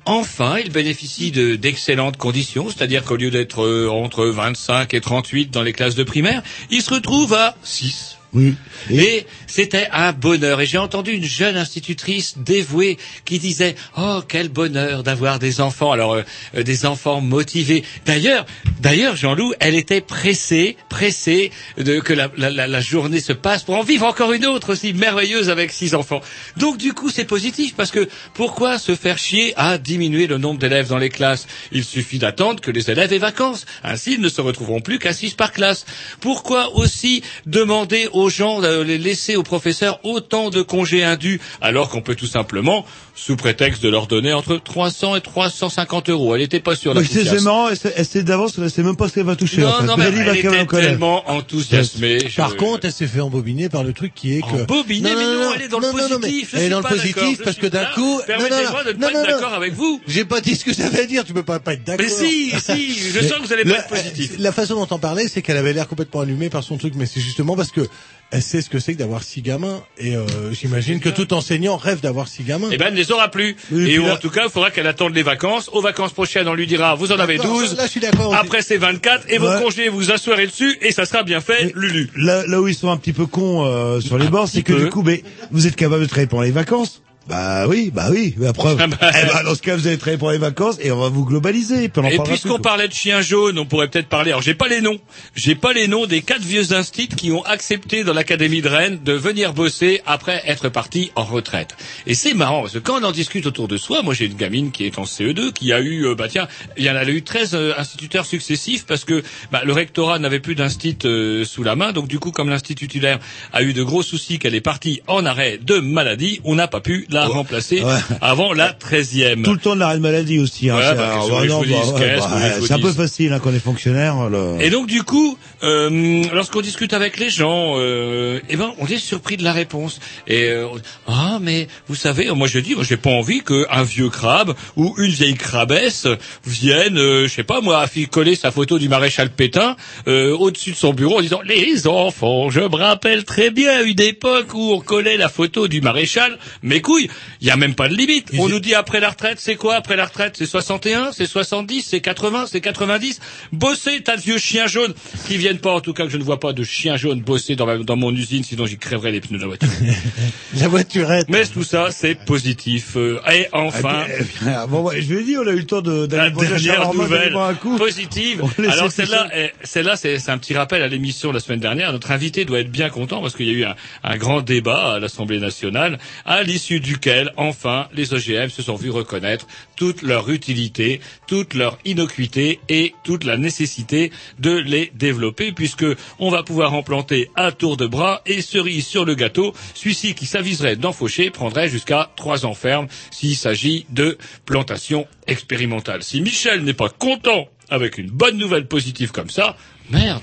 [0.07, 5.51] Enfin, ils bénéficient de- d'excellentes conditions, c'est-à-dire qu'au lieu d'être euh, entre 25 et 38
[5.51, 8.19] dans les classes de primaire, ils se retrouvent à 6.
[8.35, 8.55] Oui.
[8.90, 10.61] Et c'était un bonheur.
[10.61, 15.92] Et j'ai entendu une jeune institutrice dévouée qui disait "Oh quel bonheur d'avoir des enfants."
[15.92, 16.23] Alors euh,
[16.57, 17.85] euh, des enfants motivés.
[18.07, 18.44] D'ailleurs,
[18.81, 23.62] d'ailleurs Jean-Loup, elle était pressée, pressée de que la, la, la, la journée se passe
[23.62, 26.20] pour en vivre encore une autre aussi merveilleuse avec six enfants.
[26.57, 30.59] Donc du coup, c'est positif parce que pourquoi se faire chier à diminuer le nombre
[30.59, 31.47] d'élèves dans les classes?
[31.70, 33.64] Il suffit d'attendre que les élèves aient vacances.
[33.85, 35.87] Ainsi, ils ne se retrouveront plus qu'à six par classe.
[36.20, 41.89] Pourquoi aussi demander aux gens, de les laisser aux professeurs autant de congés indus, alors
[41.89, 42.85] qu'on peut tout simplement,
[43.16, 46.35] sous prétexte de leur donner entre 300 et 350 euros.
[46.35, 46.94] Elle n'était pas sûre.
[46.94, 49.37] la Oui, c'est marrant, elle sait- elle d'avance, elle sait même pas ce qu'elle va
[49.37, 49.61] toucher.
[49.61, 49.85] Non, en fait.
[49.87, 52.18] non, mais elle, elle même était tellement enthousiasmée.
[52.37, 55.24] Par Je- contre, elle s'est fait embobiner par le truc qui est que Embobiner, mais
[55.24, 56.85] non, elle est dans le non, non, non, mais positif, je elle est dans le
[56.85, 60.00] positif parce que d'un coup, Permettez-moi de ne pas être d'accord avec vous.
[60.09, 61.24] J'ai pas dit ce que ça veut dire.
[61.24, 62.05] Tu peux pas, pas être d'accord.
[62.05, 64.33] Mais si, si, je sens que vous allez pas la- être positif.
[64.38, 67.07] La façon dont on parlait, c'est qu'elle avait l'air complètement allumée par son truc, mais
[67.07, 67.87] c'est justement parce que
[68.31, 69.83] elle sait ce que c'est que d'avoir six gamins.
[69.99, 72.69] Et euh, j'imagine que tout enseignant rêve d'avoir six gamins.
[72.73, 73.57] Eh ben, elle ne les aura plus.
[73.71, 75.71] Oui, et ou là- en tout cas, il faudra qu'elle attende les vacances.
[75.73, 77.77] Aux vacances prochaines, on lui dira, vous en avez D'accord, 12.
[77.77, 78.35] Là, je suis d'accord.
[78.35, 79.27] Après, c'est 24.
[79.29, 80.77] Et vos congés, vous asseoirez dessus.
[80.83, 82.11] Et ça sera bien fait, Lulu.
[82.17, 84.73] Là, là où ils sont un petit peu cons euh, sur les bords, c'est que
[84.73, 84.81] peu.
[84.85, 87.03] du coup, mais vous êtes capable de travailler pendant les vacances.
[87.27, 88.97] Bah oui, bah oui, mais après, Ah bah.
[89.01, 91.25] eh ben, dans ce cas, vous allez travailler pour les vacances et on va vous
[91.25, 91.89] globaliser.
[91.89, 94.31] Puis on en Et puisqu'on parlait de chiens jaunes, on pourrait peut-être parler.
[94.31, 94.99] Alors j'ai pas les noms,
[95.35, 98.99] j'ai pas les noms des quatre vieux instits qui ont accepté dans l'académie de Rennes
[99.03, 101.77] de venir bosser après être partis en retraite.
[102.07, 104.35] Et c'est marrant parce que quand on en discute autour de soi, moi j'ai une
[104.35, 107.05] gamine qui est en CE2 qui a eu, euh, bah tiens, il y en a
[107.05, 111.63] eu 13 euh, instituteurs successifs parce que bah, le rectorat n'avait plus d'instit euh, sous
[111.63, 113.19] la main, donc du coup comme l'instit titulaire
[113.53, 116.81] a eu de gros soucis qu'elle est partie en arrêt de maladie, on n'a pas
[116.81, 117.92] pu la remplacer Ouais.
[118.20, 119.42] avant la 13e.
[119.42, 120.70] Tout le temps de l'arrêt de maladie aussi.
[120.70, 124.29] Hein, c'est- un peu facile hein, quand on est fonctionnaire.
[124.29, 128.87] le- Et donc du coup, euh, lorsqu'on discute avec les gens, euh, eh ben on
[128.87, 130.00] est surpris de la réponse.
[130.27, 130.66] Et euh,
[131.07, 134.94] ah mais vous savez, moi je dis, moi j'ai pas envie qu'un vieux crabe ou
[134.98, 136.07] une vieille crabesse
[136.46, 139.77] vienne, euh, je sais pas moi, coller sa photo du maréchal Pétain
[140.09, 144.00] euh, au-dessus de son bureau en disant les enfants, je me rappelle très bien une
[144.00, 146.38] époque où on collait la photo du maréchal.
[146.62, 147.04] Mes couilles,
[147.40, 148.31] il y a même pas de limite.
[148.38, 151.83] On nous dit après la retraite, c'est quoi après la retraite C'est 61, c'est 70,
[151.83, 153.21] c'est 80, c'est 90.
[153.53, 154.95] Bosser, tas de vieux chiens jaunes
[155.27, 157.57] qui viennent pas, en tout cas que je ne vois pas de chiens jaunes bosser
[157.57, 159.69] dans, ma- dans mon usine, sinon j'y crèverais les pneus de la voiture.
[160.61, 161.29] La voiturette.
[161.29, 162.97] Mais tout ça, c'est positif.
[162.97, 165.64] Euh, et enfin, Eh bien, eh bien, bon, ouais, je dire, on a eu le
[165.67, 167.77] temps de la dernière nouvelle un coup.
[167.77, 168.43] positive.
[168.69, 171.93] Alors celle-là, eh, celle-là, c'est un petit rappel à l'émission de la semaine dernière.
[171.93, 174.95] Notre invité doit être bien content parce qu'il y a eu un, un grand débat
[174.95, 180.30] à l'Assemblée nationale, à l'issue duquel, enfin, les OGM se sont vus reconnaître toute leur
[180.30, 185.85] utilité, toute leur innocuité et toute la nécessité de les développer, puisque
[186.20, 189.52] on va pouvoir en planter à tour de bras et cerise sur le gâteau.
[189.74, 196.04] Celui-ci qui s'aviserait d'en faucher prendrait jusqu'à trois ans ferme s'il s'agit de plantation expérimentale.
[196.04, 199.57] Si Michel n'est pas content avec une bonne nouvelle positive comme ça,
[199.90, 200.22] merde,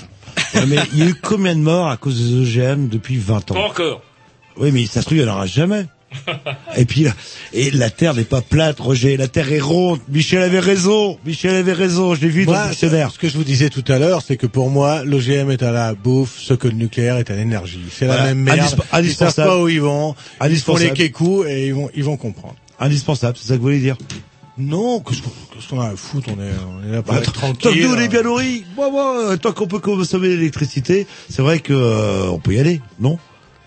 [0.56, 3.42] Ouais, mais il y a eu combien de morts à cause des OGM depuis 20
[3.42, 4.02] pas ans encore.
[4.58, 5.86] Oui, mais ça se trouve, il n'y en aura jamais.
[6.78, 7.14] Et puis, là-
[7.54, 9.18] et la Terre n'est pas plate, Roger.
[9.18, 10.00] La Terre est ronde.
[10.10, 11.18] Michel avait raison.
[11.26, 12.16] Michel avait raison.
[12.16, 13.12] Je l'ai vu dans le dictionnaire.
[13.12, 15.72] ce que je vous disais tout à l'heure, c'est que pour moi, l'OGM est à
[15.72, 17.82] la bouffe, ce que le nucléaire est à l'énergie.
[17.92, 18.60] C'est la même merde.
[18.60, 19.48] Indisp- Ils savent indispensable.
[19.50, 20.10] pas où ils vont.
[20.12, 20.46] Ils font les
[20.88, 20.94] Indispensable.
[20.94, 22.56] kékous et ils vont, ils vont comprendre.
[22.80, 23.98] Indispensable, c'est ça que vous voulez dire.
[24.58, 27.22] Non, qu'est-ce qu'on qu'est-ce qu'on a à foutre On est, on est là pour Bah,
[27.22, 27.84] être tant que tranquille.
[27.88, 28.66] nous, on est bien nourris.
[28.76, 32.60] Moi, moi, euh, tant qu'on peut consommer l'électricité, c'est vrai que euh, on peut y
[32.60, 33.18] aller, non?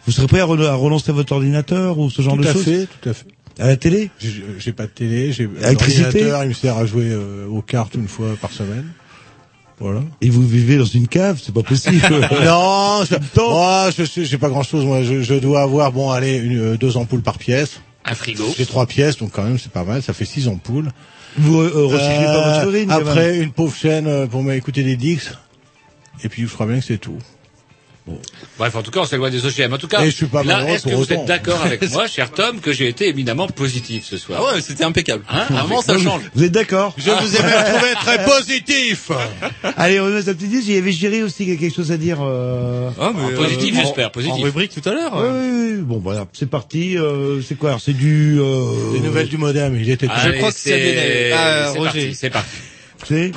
[0.06, 2.52] Vous serez prêt à, re- à relancer votre ordinateur ou ce genre Tout de à
[2.52, 3.26] choses fait, tout à fait.
[3.58, 4.10] À la télé?
[4.58, 7.94] J'ai pas de télé, j'ai Électricité l'ordinateur, il me sert à jouer euh, aux cartes
[7.94, 8.86] une fois par semaine.
[9.80, 10.02] Voilà.
[10.20, 11.96] Et vous vivez dans une cave, c'est pas possible.
[12.44, 14.84] non, je, moi, je j'ai pas grand chose.
[14.84, 17.80] Moi, je, je dois avoir bon, allez, une, euh, deux ampoules par pièce.
[18.04, 18.44] Un frigo.
[18.56, 20.02] J'ai trois pièces, donc quand même c'est pas mal.
[20.02, 20.90] Ça fait six ampoules.
[21.38, 25.32] Vous euh, recyclez pas votre urine Après, une pauvre chaîne euh, pour m'écouter des Dix.
[26.22, 27.18] Et puis je crois bien que c'est tout.
[28.58, 29.72] Bref, en tout cas, on s'éloigne des OGM.
[29.72, 31.14] En tout cas, je suis pas là, est-ce que vous autant.
[31.22, 34.60] êtes d'accord avec moi, cher Tom, que j'ai été éminemment positif ce soir Ah ouais,
[34.60, 35.24] c'était impeccable.
[35.30, 36.20] Hein Vraiment, Avec- ça change.
[36.34, 39.10] Vous êtes d'accord Je vous ai même trouvé très positif.
[39.78, 40.68] Allez, on met sa petite liste.
[40.68, 42.18] Il y avait Géry aussi qui a quelque chose à dire.
[42.20, 42.90] Euh...
[43.00, 44.44] Ah, mais, En positif, euh, j'espère, En positif.
[44.44, 45.12] rubrique tout à l'heure.
[45.16, 45.80] Oui, oui, oui.
[45.80, 46.98] Bon, voilà, c'est parti.
[46.98, 48.38] Euh, c'est quoi C'est du.
[48.38, 48.92] Euh...
[48.92, 50.08] Des nouvelles du modem, il était.
[50.10, 51.84] Allez, crois que c'est c'est Abel- ah, c'est Roger.
[52.02, 52.50] parti, C'est parti.
[53.06, 53.32] C'est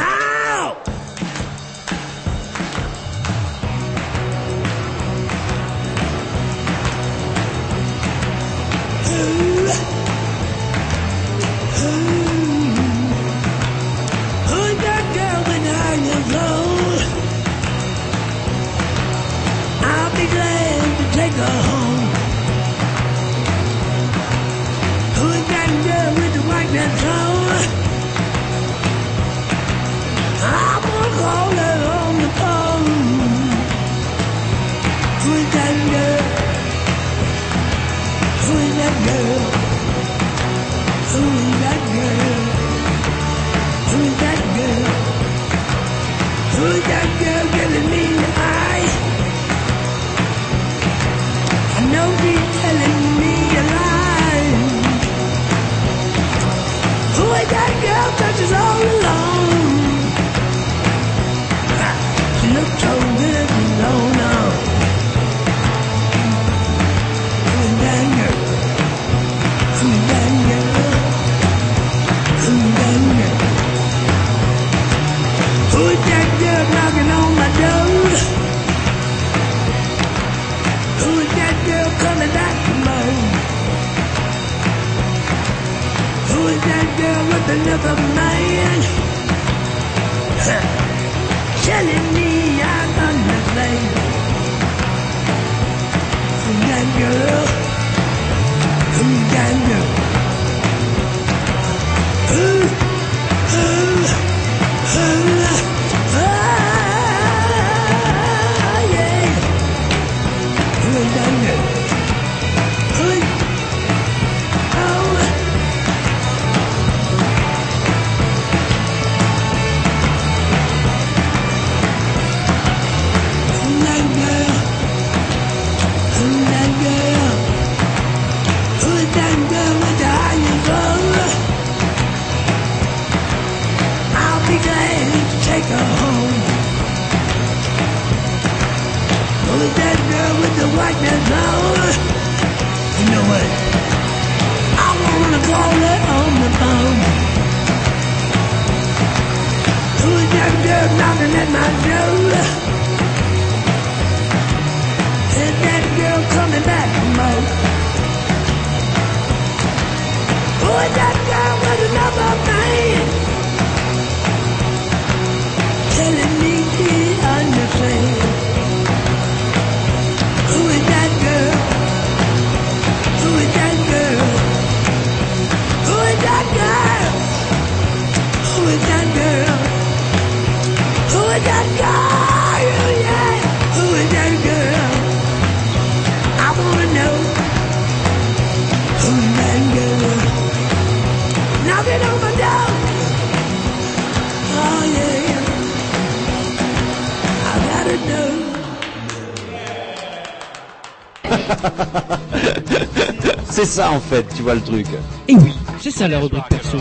[203.58, 204.86] C'est ça en fait, tu vois le truc.
[205.28, 205.51] Et oui,
[205.82, 206.78] c'est ça la rubrique perso.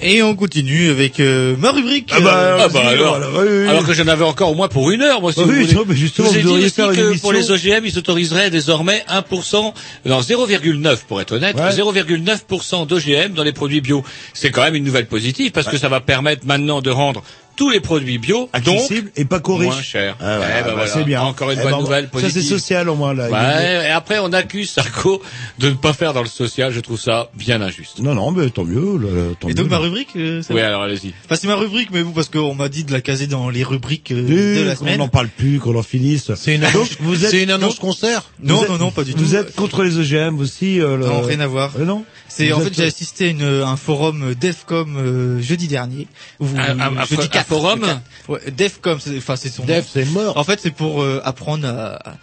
[0.00, 2.12] Et on continue avec euh, ma rubrique.
[2.14, 5.02] Ah bah, euh, ah bah alors, alors que j'en avais encore au moins pour une
[5.02, 5.74] heure, moi, si Bah vous oui, voulez.
[5.74, 9.72] non, mais justement, vous vous dit aussi que pour les OGM, ils autoriseraient désormais 1%,
[10.06, 14.04] non, 0,9 pour être honnête, 0,9% d'OGM dans les produits bio.
[14.32, 17.24] C'est quand même une nouvelle positive parce que ça va permettre maintenant de rendre
[17.56, 20.16] tous les produits bio, Accessible et pas qu'aux moins cher.
[20.20, 21.22] Ah ouais, Eh ben bah, voilà, c'est bien.
[21.22, 22.42] Encore une Eh bonne ben, nouvelle Ça positive.
[22.42, 23.28] c'est social au moins là.
[23.30, 25.22] Ouais, et après on accuse Sarko
[25.58, 28.00] de ne pas faire dans le social, je trouve ça bien injuste.
[28.00, 28.98] Non non, mais tant mieux.
[28.98, 29.70] là, tant Et donc mieux.
[29.70, 31.12] ma rubrique euh, ça Oui, alors allez-y.
[31.24, 33.62] Enfin c'est ma rubrique mais vous parce qu'on m'a dit de la caser dans les
[33.62, 34.98] rubriques euh, Oui, de la qu'on semaine.
[34.98, 36.32] n'en parle plus, qu'on en finisse.
[36.34, 38.24] C'est une annonce, vous êtes- c'est une annonce concert.
[38.42, 39.20] Non êtes- non non pas du tout.
[39.24, 41.72] Vous êtes contre les OGM aussi euh, le- Non, rien à voir.
[41.78, 42.04] Euh, non.
[42.36, 46.08] C'est en fait j'ai assisté à une, un forum Defcom euh, jeudi dernier.
[46.40, 48.00] Où, Un- un- jeudi fo- un 4, forum le 4.
[48.28, 49.64] Ouais, Defcom, c'est- enfin c'est son.
[49.64, 50.36] Def, c'est mort.
[50.36, 52.16] En fait c'est pour euh, apprendre à,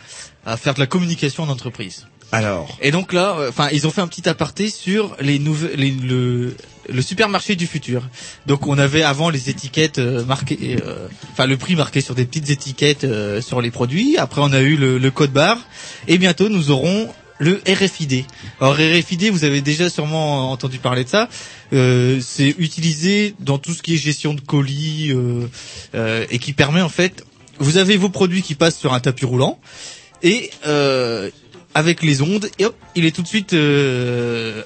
[0.46, 2.08] à faire de la communication en entreprise.
[2.34, 2.78] Alors.
[2.82, 5.92] Et donc là, euh, enfin, ils ont fait un petit aparté sur les nouvelles, les-
[5.92, 6.56] le,
[6.90, 8.04] le supermarché du futur.
[8.48, 12.24] Donc on avait avant les étiquettes euh, marquées, euh, enfin le prix marqué sur des
[12.26, 14.18] petites étiquettes euh, sur les produits.
[14.18, 15.58] Après on a eu le, le code barre.
[16.08, 17.10] Et bientôt nous aurons
[17.42, 18.26] le RFID.
[18.60, 21.28] Alors RFID, vous avez déjà sûrement entendu parler de ça.
[21.74, 25.48] Euh, c'est utilisé dans tout ce qui est gestion de colis euh,
[25.96, 27.26] euh, et qui permet en fait,
[27.58, 29.60] vous avez vos produits qui passent sur un tapis roulant
[30.22, 31.32] et euh,
[31.74, 33.56] avec les ondes, et hop, il est tout de suite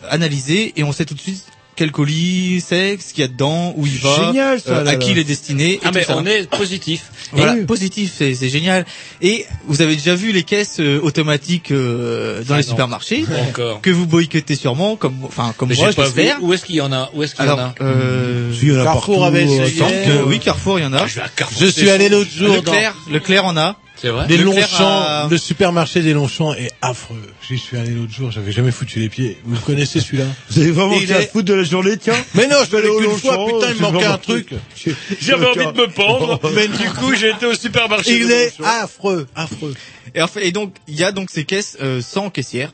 [0.09, 1.45] analysé et on sait tout de suite
[1.75, 4.91] quel colis c'est, ce qu'il y a dedans, où il va, Génial, ça, euh, là,
[4.91, 5.73] à qui il est destiné.
[5.73, 6.15] et Ah tout mais ça.
[6.17, 7.03] on est positif.
[7.33, 7.65] Voilà, Oui.
[7.65, 8.85] positif, c'est c'est génial.
[9.21, 12.69] Et vous avez déjà vu les caisses euh, automatiques euh, dans Ah les non.
[12.69, 13.81] supermarchés encore.
[13.81, 16.13] que vous boycottez sûrement, comme enfin comme Mais moi, j'ai pas vu.
[16.15, 16.43] j'espère.
[16.43, 17.09] Où est-ce qu'il y en a?
[17.13, 17.75] Où est-ce qu'il y en Alors, a?
[17.81, 20.93] euh, Si, il y en a Carrefour partout, avait euh, oui, Carrefour, il y en
[20.93, 21.07] a.
[21.07, 23.77] Je vais à Carrefour, Je suis allé l'autre jour dans Leclerc, Leclerc en a.
[23.97, 25.01] C'est vrai des Leclerc Longchamps.
[25.01, 27.21] a- Le supermarché des Longchamps est affreux.
[27.47, 29.37] J'y suis allé l'autre jour, j'avais jamais foutu les pieds.
[29.45, 31.97] Vous connaissez celui-là Vous avez vraiment Et il fait à est- foutre de la journée,
[31.97, 32.13] tiens.
[32.35, 34.49] Mais non, je suis allé au qu'une fois, Longchamp, putain, il me manquait un truc.
[35.21, 38.17] J'avais envie de me pendre, mais du coup j'ai été au supermarché.
[38.17, 38.71] Il de est Longchamp.
[38.83, 39.73] affreux, affreux.
[40.13, 42.73] Et, en fait, et donc il y a donc ces caisses euh, sans caissière,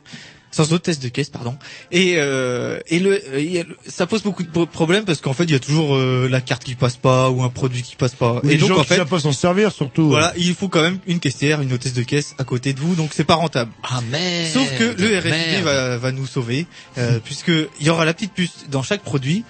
[0.51, 1.55] sans hôtesse de caisse, pardon.
[1.91, 5.05] Et euh, et le, euh, il y a le- ça pose beaucoup de pro- problèmes
[5.05, 7.49] parce qu'en fait il y a toujours euh, la carte qui passe pas ou un
[7.49, 8.41] produit qui passe pas.
[8.43, 10.09] Et et les donc gens en qui fait savent pas s'en servir surtout.
[10.09, 12.95] voilà, il faut quand même une caissière, une hôtesse de caisse à côté de vous,
[12.95, 13.71] donc c'est pas rentable.
[13.83, 14.51] Ah merde.
[14.53, 18.33] Sauf que le RFID va, va nous sauver, euh, puisque il y aura la petite
[18.33, 19.43] puce dans chaque produit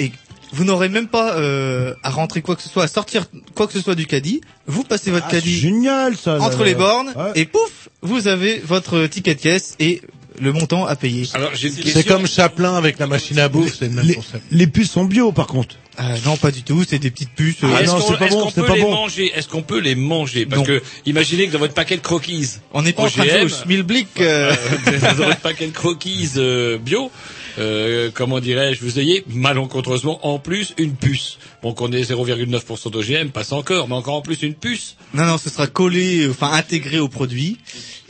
[0.00, 0.12] et
[0.52, 3.74] vous n'aurez même pas euh, à rentrer quoi que ce soit, à sortir quoi que
[3.74, 4.40] ce soit du caddie.
[4.66, 6.40] Vous passez votre Ah, c'est caddie génial ça.
[6.40, 7.32] entre les bornes Ouais.
[7.34, 10.00] et pouf, vous avez votre ticket de caisse et
[10.40, 11.26] le montant à payer.
[11.34, 11.92] Alors j'ai une question.
[11.94, 14.42] C'est comme Chaplin avec la machine à bouffe, c'est le même Les, concept.
[14.50, 15.76] les puces sont bio par contre.
[16.00, 16.84] Euh, non, pas du tout.
[16.88, 17.56] C'est des petites puces.
[17.64, 18.90] euh, Ah Est-ce non, qu'on c'est pas est-ce bon, qu'on c'est peut pas les bon.
[18.92, 20.46] manger Est-ce qu'on peut les manger?
[20.46, 20.64] Parce Non.
[20.66, 23.38] que imaginez que dans votre paquet de croquis, on n'est pas en train de OGM,
[23.38, 24.08] jouer au schmilblick.
[24.20, 24.54] euh,
[25.02, 27.10] dans votre paquet de croquis euh, bio,
[27.58, 31.38] euh, comment dirais-je, vous ayez malencontreusement en plus une puce.
[31.62, 34.96] Bon, qu'on ait 0,9% d'OGM, passe encore, mais encore en plus une puce.
[35.14, 37.58] Non, non, ce sera collé, enfin intégré au produit.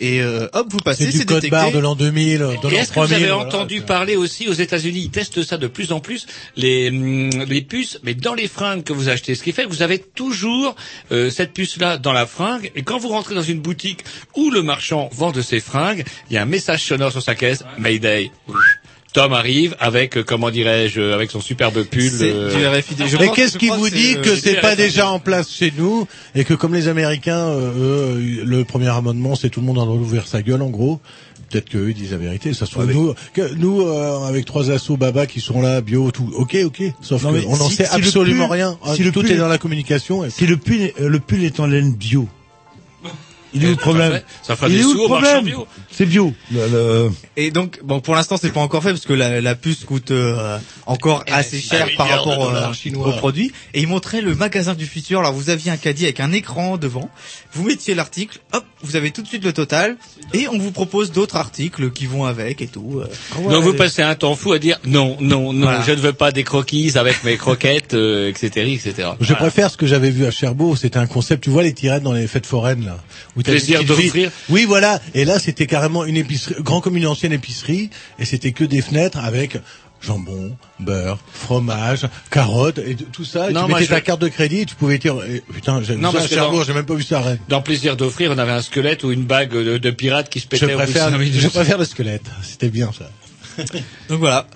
[0.00, 1.50] Et euh, hop, vous passez, C'est du code détecté.
[1.50, 3.14] barre de l'an 2000, de l'an Et est-ce que vous 3000.
[3.16, 3.46] avez voilà.
[3.48, 5.00] entendu parler aussi aux États-Unis?
[5.04, 6.26] Ils testent ça de plus en plus
[6.56, 9.34] les hum, les puces, mais dans les fringues que vous achetez.
[9.34, 10.76] Ce qui fait que vous avez toujours
[11.10, 12.70] euh, cette puce-là dans la fringue.
[12.76, 14.04] Et quand vous rentrez dans une boutique
[14.36, 17.34] où le marchand vend de ses fringues, il y a un message sonore sur sa
[17.34, 18.30] caisse Mayday.
[19.14, 22.10] Tom arrive avec, euh, comment dirais-je, euh, avec son superbe pull.
[22.20, 23.06] Euh, du RFID.
[23.08, 26.44] Je Mais qu'est-ce qui vous dit que c'est pas déjà en place chez nous et
[26.44, 30.26] que comme les Américains, euh, eux, le premier amendement, c'est tout le monde en ouvrir
[30.26, 31.00] sa gueule en gros.
[31.50, 32.52] Peut-être qu'eux disent la vérité.
[32.52, 36.10] Ça se trouve, nous, que, nous euh, avec trois assos baba qui sont là, bio,
[36.10, 36.30] tout.
[36.36, 36.82] Ok, ok.
[37.00, 38.78] Sauf qu'on n'en si- sait si le absolument pull- rien.
[38.94, 40.26] si le tout pull est dans la communication.
[40.26, 42.28] et- Si le pull, est- le pull est en laine bio,
[43.54, 45.66] il est où le problème Ça fera Il des est où sous le au bio.
[45.90, 46.34] C'est bio.
[46.52, 49.54] Le- le- Et donc, bon, pour l'instant, c'est pas encore fait parce que la, la
[49.54, 53.52] puce coûte euh, encore assez cher par rapport euh, au produit.
[53.74, 55.20] Et ils montraient le magasin du futur.
[55.20, 57.08] Alors, vous aviez un caddie avec un écran devant.
[57.52, 59.96] Vous mettiez l'article, hop, vous avez tout de suite le total.
[60.34, 63.00] Et on vous propose d'autres articles qui vont avec et tout.
[63.00, 63.50] euh.
[63.50, 65.82] Donc vous passez un temps fou à dire non, non, non, Voilà.
[65.86, 69.08] je ne veux pas des croquis avec mes croquettes, euh, etc., etc.
[69.20, 72.02] Je préfère ce que j'avais vu à Cherbourg, c'était un concept, tu vois les tirettes
[72.02, 72.98] dans les fêtes foraines là.
[73.38, 74.30] Où t'as des Plaisir d'offrir.
[74.50, 78.52] Oui voilà, et là c'était carrément une épicerie, grand comme une ancienne épicerie, et c'était
[78.52, 79.56] que des fenêtres avec
[80.00, 84.28] jambon, beurre, fromage, carottes, et tout ça, et Non, tu mettais je- ta carte de
[84.28, 86.64] crédit, et tu pouvais dire, eh, putain, j'ai Non, ça à parce que Cherbourg, dans-
[86.66, 87.22] j'ai même pas vu ça.
[87.48, 90.44] Dans Plaisir d'offrir, on avait un squelette ou une bague de, de pirate qui se
[90.44, 93.10] Je pétait de préfère, je préfère le squelette, c'était bien ça.
[94.08, 94.46] Donc voilà.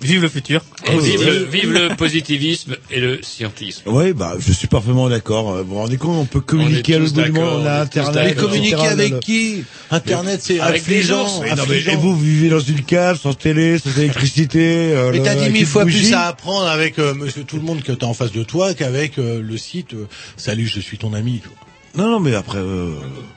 [0.00, 0.62] Vive le futur.
[0.86, 3.82] Et vive, le, vive le positivisme et le scientisme.
[3.86, 5.50] Oui, bah, je suis parfaitement d'accord.
[5.54, 7.66] Euh, Vous vous rendez compte, on peut communiquer à l'autre bout du d'accord, monde, on
[7.66, 8.24] a Internet.
[8.26, 11.90] Mais communiquer avec qui Internet c'est affligeant, mais- affligeant.
[11.92, 14.92] et vous, vous vivez dans une cave, sans télé, sans électricité.
[14.94, 15.98] euh, Mais t'as dix avec mille fois bougie.
[16.04, 18.74] plus à apprendre avec euh, monsieur tout le monde que t'as en face de toi
[18.74, 21.40] qu'avec euh, le site euh, Salut, je suis ton ami.
[21.42, 21.56] tu vois.
[22.04, 22.92] Non, non, mais après, euh,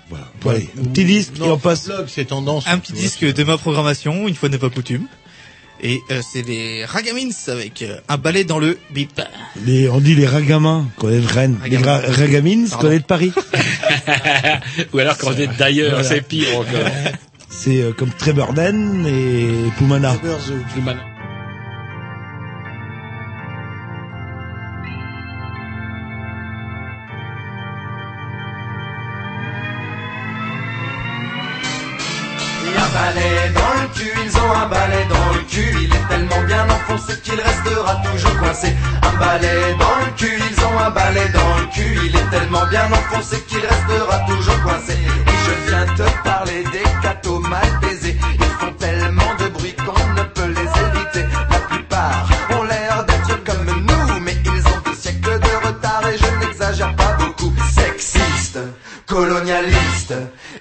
[0.10, 0.26] voilà.
[0.46, 0.54] Ouais.
[0.54, 1.86] Ouais, un petit disque Non, et on passe.
[1.88, 2.66] blog, c'est tendance.
[2.68, 5.08] Un petit disque de ma programmation, une fois n'est pas coutume.
[5.84, 9.20] Et euh, c'est les Ragamins avec euh, un balai dans le bip.
[9.66, 11.58] Les, on dit les ragamins, qu'on est de Rennes.
[11.68, 12.68] Les Ragamins.
[12.70, 12.88] Pardon.
[12.88, 13.34] qu'on est de Paris.
[14.94, 16.08] Ou alors quand on est d'ailleurs, Voilà.
[16.08, 16.92] c'est pire encore.
[17.50, 20.16] C'est euh, comme Treburden et Poumana.
[20.24, 20.28] Et
[34.56, 38.74] un balai dans le cul, il est tellement bien enfoncé qu'il restera toujours coincé.
[39.04, 42.66] Un balai dans le cul, ils ont un balai dans le cul, il est tellement
[42.68, 44.94] bien enfoncé qu'il restera toujours coincé.
[44.94, 50.14] Et je viens te parler des cathos mal baisés, ils font tellement de bruit qu'on
[50.20, 51.26] ne peut les éviter.
[51.50, 56.18] La plupart ont l'air d'être comme nous, mais ils ont des siècles de retard et
[56.18, 57.54] je n'exagère pas beaucoup.
[57.76, 58.60] Sexiste,
[59.08, 60.14] colonialiste,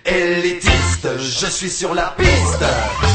[0.07, 2.65] élitiste, je suis sur la piste.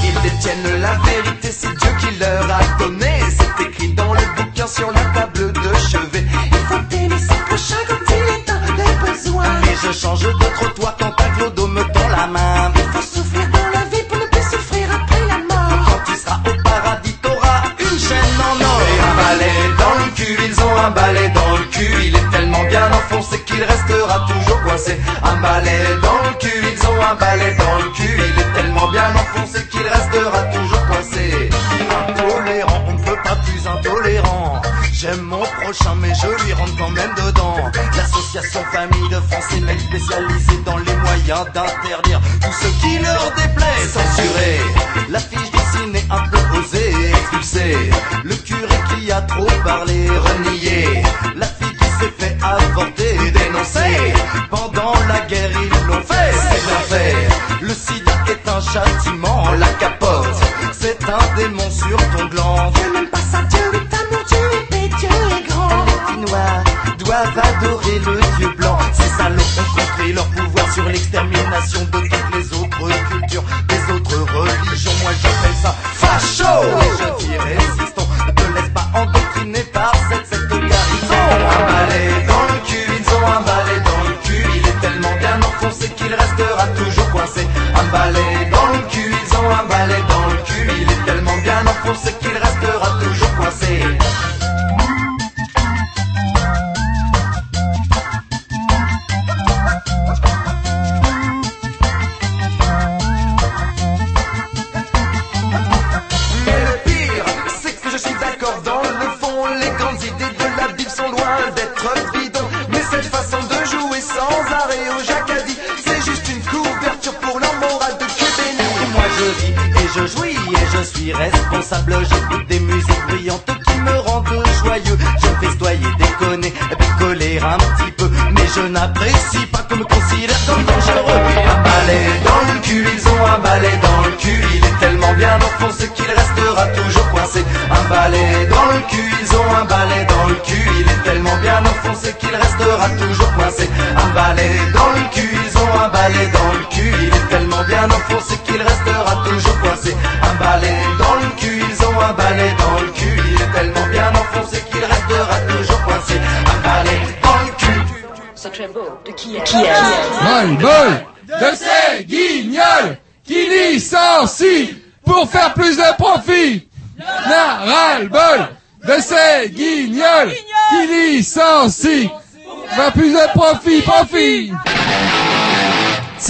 [0.04, 3.12] Ils détiennent la vérité, c'est Dieu qui leur a donné.
[3.38, 6.26] C'est écrit dans le bouquin sur la table de chevet.
[6.52, 9.62] Il faut aimer ses prochains quand il est dans les besoins.
[9.62, 12.72] Et je change de trottoir quand un clodo me tend la main.
[12.76, 16.04] Il faut souffrir dans la vie pour ne plus souffrir après la mort.
[16.06, 16.64] Quand au
[19.78, 21.93] dans le cul, ils ont un balai dans le cul.
[22.06, 24.98] Il est tellement bien enfoncé qu'il restera toujours coincé.
[25.24, 28.16] Un balai dans le cul, ils ont un balai dans le cul.
[28.18, 31.50] Il est tellement bien enfoncé qu'il restera toujours coincé.
[32.10, 34.62] Intolérant, on ne peut pas plus intolérant.
[34.93, 37.58] J'aime mon prochain, mais je lui rentre quand même dedans.
[37.98, 43.88] L'association Famille de France est spécialisée dans les moyens d'interdire tout ce qui leur déplaît.
[43.93, 44.60] Censurer
[45.10, 45.55] l'affiche
[45.98, 47.76] expulser
[48.24, 51.04] le curé qui a trop parlé, renier
[51.36, 54.14] la fille qui s'est fait avorter, dénoncer.
[54.50, 57.16] Pendant la guerre, ils l'ont fait, c'est bien fait.
[57.62, 59.14] Le sida est un châtiment,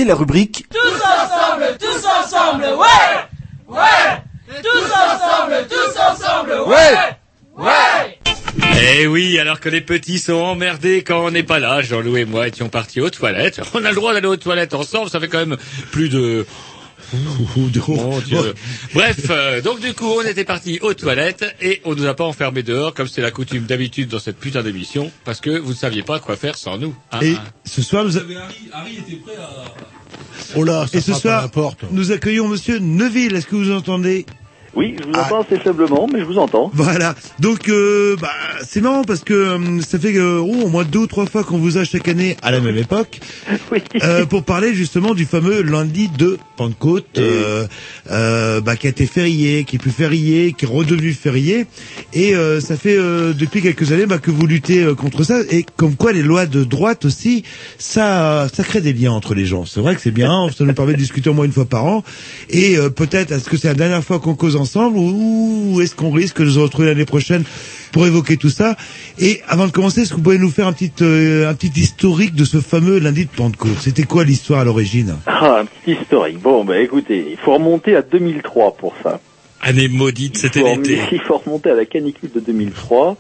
[0.06, 3.82] La rubrique Tous ensemble, tous ensemble, ouais Ouais
[4.62, 7.18] Tous ensemble, tous ensemble, ouais
[7.58, 8.20] Ouais
[8.84, 12.26] Eh oui, alors que les petits sont emmerdés quand on n'est pas là, Jean-Loup et
[12.26, 13.62] moi étions partis aux toilettes.
[13.74, 15.58] On a le droit d'aller aux toilettes ensemble, ça fait quand même
[15.92, 16.46] plus de...
[18.26, 18.54] Dieu.
[18.94, 22.24] Bref, euh, donc du coup, on était partis aux toilettes et on nous a pas
[22.24, 25.76] enfermés dehors comme c'est la coutume d'habitude dans cette putain d'émission parce que vous ne
[25.76, 26.96] saviez pas quoi faire sans nous.
[27.12, 27.44] hein, Et hein.
[27.66, 28.22] ce soir, nous, a-
[28.74, 29.50] Harry était prêt à...
[30.56, 31.84] Oh là, ça et ce soir, porte.
[31.92, 33.36] nous accueillons Monsieur Neuville.
[33.36, 34.26] Est-ce que vous entendez
[34.76, 36.70] Oui, je vous entends assez faiblement, mais je vous entends.
[36.74, 37.16] Voilà.
[37.40, 38.32] Donc, euh, bah,
[38.68, 41.44] c'est marrant parce que euh, ça fait euh, oh, au moins deux ou trois fois
[41.44, 43.20] qu'on vous a chaque année à la même époque
[44.04, 49.64] euh, pour parler justement du fameux lundi de Pentecôte, euh, bah, qui a été férié,
[49.64, 51.68] qui est plus férié, qui est redevenu férié.
[52.14, 55.40] Et euh, ça fait euh, depuis quelques années bah, que vous luttez contre ça.
[55.50, 57.44] Et comme quoi les lois de droite aussi,
[57.78, 59.66] ça, ça crée des liens entre les gens.
[59.66, 60.50] C'est vrai que c'est bien.
[60.56, 62.04] Ça nous permet de discuter au moins une fois par an.
[62.50, 66.12] Et euh, peut-être est-ce que c'est la dernière fois qu'on cause ensemble ou est-ce qu'on
[66.12, 67.44] risque de se retrouver l'année prochaine
[67.92, 68.76] pour évoquer tout ça?
[69.20, 71.80] Et avant de commencer, est-ce que vous pouvez nous faire un petit euh, un petit
[71.80, 73.78] historique de ce fameux lundi de Pentecôte?
[73.80, 75.18] C'était quoi l'histoire à l'origine?
[75.28, 76.40] Ah, un petit historique.
[76.40, 79.20] Bon, bah écoutez, il faut remonter à 2003 pour ça.
[79.62, 81.00] Année maudite, c'était l'été.
[81.12, 83.18] Il faut remonter à la canicule de 2003,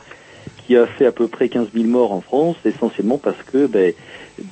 [0.66, 3.94] qui a fait à peu près 15 000 morts en France, essentiellement parce que ben,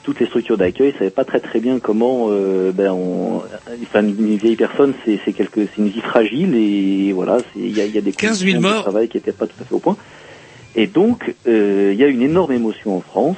[0.04, 3.42] toutes les structures d'accueil ne savaient pas très très bien comment, euh, ben, on,
[3.82, 7.82] enfin, une vieille personne, c'est c'est quelque, c'est une vie fragile et voilà, il y
[7.82, 9.66] a, y a des 15 000 conditions de morts travail qui n'étaient pas tout à
[9.66, 9.98] fait au point.
[10.76, 13.38] Et donc, euh, il y a une énorme émotion en France.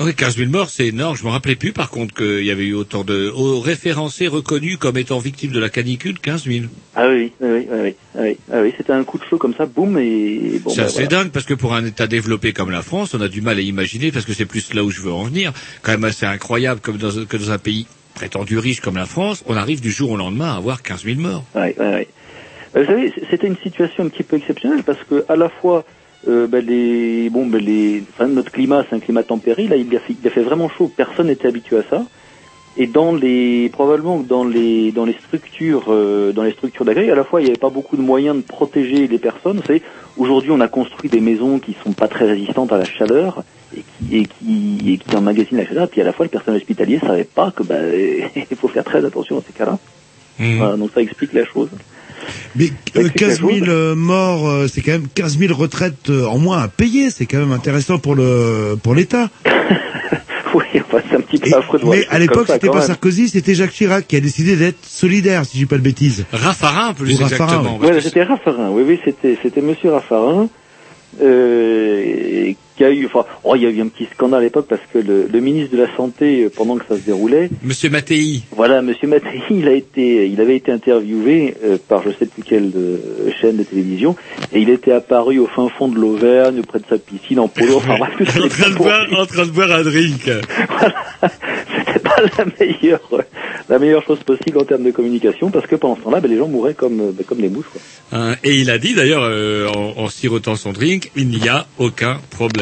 [0.00, 1.16] Oui, 15 000 morts, c'est énorme.
[1.16, 4.78] Je me rappelais plus, par contre, qu'il y avait eu autant de au- référencés reconnus
[4.78, 6.64] comme étant victimes de la canicule, 15 000.
[6.96, 9.54] Ah oui, oui, oui, oui, oui, oui, ah oui, c'était un coup de feu comme
[9.54, 10.70] ça, boum, et bon.
[10.70, 11.08] c'est ben, assez voilà.
[11.24, 13.60] dingue parce que pour un État développé comme la France, on a du mal à
[13.60, 15.52] imaginer parce que c'est plus là où je veux en venir.
[15.82, 19.44] Quand même assez incroyable comme dans, que dans un pays prétendu riche comme la France,
[19.46, 21.44] on arrive du jour au lendemain à avoir 15 000 morts.
[21.54, 22.08] Ouais, ouais.
[22.76, 25.84] Euh, Vous savez, c'était une situation un petit peu exceptionnelle parce que à la fois,
[26.28, 29.66] euh, ben, les, bon, ben, les, enfin, notre climat, c'est un climat tempéré.
[29.66, 30.90] Là, il a, fait, il a fait vraiment chaud.
[30.94, 32.04] Personne n'était habitué à ça.
[32.76, 37.10] Et dans les, probablement que dans les, dans les structures, euh, dans les structures d'accueil,
[37.10, 39.58] à la fois, il n'y avait pas beaucoup de moyens de protéger les personnes.
[39.58, 39.82] Vous savez,
[40.16, 43.44] aujourd'hui, on a construit des maisons qui sont pas très résistantes à la chaleur
[43.76, 45.88] et qui, et qui, et qui emmagasinent la chaleur.
[45.88, 47.92] Puis à la fois, le personnel hospitalier savait pas que, ben,
[48.50, 49.78] il faut faire très attention à ces cas-là.
[50.38, 51.68] Voilà, donc ça explique la chose.
[52.56, 53.68] Mais Ça euh, explique 15 la 000 chose.
[53.68, 57.10] euh, morts, euh, c'est quand même 15 000 retraites euh, en moins à payer.
[57.10, 59.30] C'est quand même intéressant pour le pour l'État.
[60.54, 62.86] Oui, enfin, c'est un petit peu affreux de voir Mais à l'époque, c'était pas même.
[62.86, 66.26] Sarkozy, c'était Jacques Chirac qui a décidé d'être solidaire, si je dis pas de bêtises.
[66.30, 67.78] Raffarin, plus Ou Raffarin, exactement.
[67.80, 67.86] oui.
[67.88, 70.48] Ouais, c'était Raffarin, oui, oui, c'était, c'était Monsieur Raffarin,
[71.22, 72.52] euh,
[72.84, 74.98] a eu, enfin, oh, il y a eu un petit scandale à l'époque parce que
[74.98, 78.42] le, le ministre de la Santé, euh, pendant que ça se déroulait, Monsieur Mattei.
[78.56, 82.42] voilà, Monsieur Mattei, il a été, il avait été interviewé euh, par je sais plus
[82.42, 84.16] quelle euh, chaîne de télévision,
[84.52, 87.76] et il était apparu au fin fond de l'Auvergne, près de sa piscine, en polo,
[87.76, 90.22] enfin, bref, en, train de boire, en train de boire un drink.
[91.76, 93.00] c'était pas la meilleure,
[93.68, 96.38] la meilleure chose possible en termes de communication, parce que pendant ce temps-là, ben, les
[96.38, 97.80] gens mouraient comme, ben, comme des mouches, quoi.
[98.12, 99.22] Hein, et il a dit d'ailleurs,
[99.74, 102.61] en, en sirotant son drink, il n'y a aucun problème.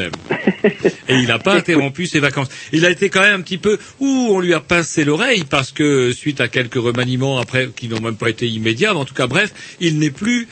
[1.08, 2.48] Et il n'a pas interrompu ses vacances.
[2.72, 5.72] Il a été quand même un petit peu, ouh, on lui a pincé l'oreille parce
[5.72, 9.14] que suite à quelques remaniements après, qui n'ont même pas été immédiats, mais en tout
[9.14, 10.48] cas, bref, il n'est plus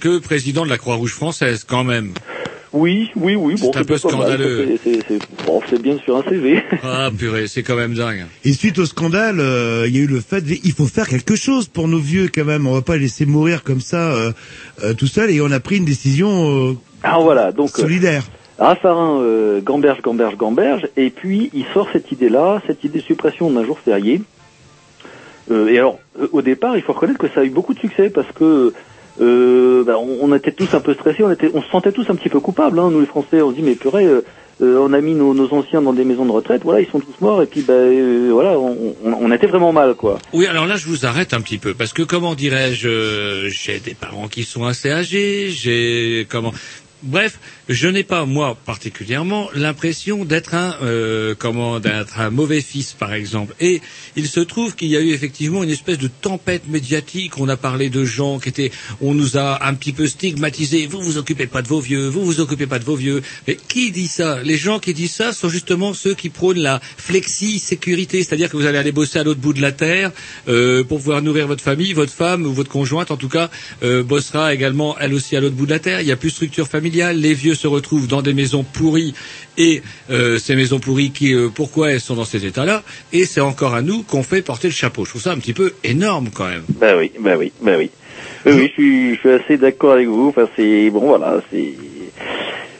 [0.00, 2.12] que président de la Croix-Rouge française quand même.
[2.74, 4.78] Oui, oui, oui, bon, C'est un peu scandaleux.
[4.82, 6.62] c'est- c'est- c'est- bon, c'est bien sur un CV.
[6.82, 8.24] Ah purée, c'est quand même dingue.
[8.46, 11.06] Et suite au scandale, euh, il y a eu le fait, de- il faut faire
[11.06, 12.66] quelque chose pour nos vieux quand même.
[12.66, 14.32] On va pas les laisser mourir comme ça euh,
[14.82, 15.30] euh, tout seul.
[15.30, 18.24] Et on a pris une décision euh, Alors voilà, donc euh, solidaire.
[18.62, 23.50] Raffarin euh, gamberge, gamberge, gamberge, et puis il sort cette idée-là, cette idée de suppression
[23.50, 24.22] d'un jour férié.
[25.50, 27.80] Euh, et alors, euh, au départ, il faut reconnaître que ça a eu beaucoup de
[27.80, 28.72] succès parce que
[29.20, 32.08] euh, bah, on, on était tous un peu stressés, on était, on se sentait tous
[32.08, 32.78] un petit peu coupables.
[32.78, 34.24] Hein, nous les Français, on se dit mais purée, euh,
[34.62, 37.20] euh, on a mis nos, anciens dans des maisons de retraite, voilà, ils sont tous
[37.20, 37.74] morts, et puis bah,
[38.30, 40.18] voilà, on, on, on était vraiment mal, quoi.
[40.32, 43.94] Oui, alors là, je vous arrête un petit peu parce que comment dirais-je, j'ai des
[43.94, 46.52] parents qui sont assez âgés, j'ai comment.
[47.02, 52.92] Bref, je n'ai pas moi particulièrement l'impression d'être un euh, comment d'être un mauvais fils
[52.92, 53.54] par exemple.
[53.60, 53.80] Et
[54.16, 57.38] il se trouve qu'il y a eu effectivement une espèce de tempête médiatique.
[57.38, 60.86] On a parlé de gens qui étaient, on nous a un petit peu stigmatisés.
[60.86, 63.22] Vous vous occupez pas de vos vieux, vous vous occupez pas de vos vieux.
[63.46, 64.42] Mais qui dit ça?
[64.42, 68.56] Les gens qui disent ça sont justement ceux qui prônent la flexi sécurité, c'est-à-dire que
[68.56, 70.10] vous allez aller bosser à l'autre bout de la terre
[70.48, 73.50] euh, pour pouvoir nourrir votre famille, votre femme ou votre conjointe en tout cas
[73.82, 76.00] euh, bossera également elle aussi à l'autre bout de la terre.
[76.00, 77.18] Il y a plus structure familiale.
[77.18, 79.14] Les vieux se retrouvent dans des maisons pourries
[79.58, 82.82] et euh, ces maisons pourries qui euh, pourquoi elles sont dans cet état-là
[83.12, 85.04] et c'est encore à nous qu'on fait porter le chapeau.
[85.04, 86.64] Je trouve ça un petit peu énorme quand même.
[86.80, 87.90] Bah oui, bah oui, bah oui.
[88.44, 90.28] Oui, oui, je suis, je suis assez d'accord avec vous.
[90.28, 91.74] Enfin, c'est bon, voilà, c'est.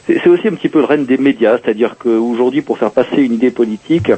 [0.05, 3.35] C'est aussi un petit peu le règne des médias, c'est-à-dire qu'aujourd'hui, pour faire passer une
[3.35, 4.11] idée politique,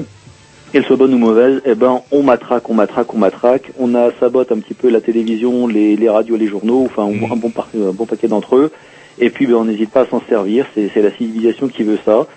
[0.71, 3.71] qu'elle soit bonne ou mauvaise, eh ben, on matraque, on matraque, on matraque.
[3.77, 7.15] On a sabote un petit peu la télévision, les, les radios, les journaux, enfin un
[7.15, 8.71] bon, un bon paquet d'entre eux.
[9.19, 10.65] Et puis, ben, on n'hésite pas à s'en servir.
[10.75, 12.27] C'est la civilisation qui veut ça.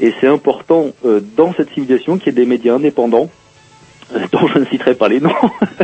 [0.00, 3.30] Et c'est important euh, dans cette civilisation qu'il y ait des médias indépendants,
[4.14, 5.34] euh, dont je ne citerai pas les noms,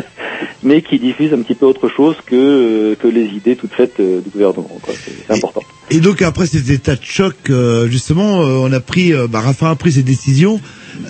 [0.62, 3.98] mais qui diffusent un petit peu autre chose que, euh, que les idées toutes faites
[3.98, 4.70] euh, du gouvernement.
[4.86, 5.62] C'est important.
[5.90, 9.76] Et donc après cet état de choc, euh, justement, on a pris, bah, Raffarin a
[9.76, 10.61] pris cette décision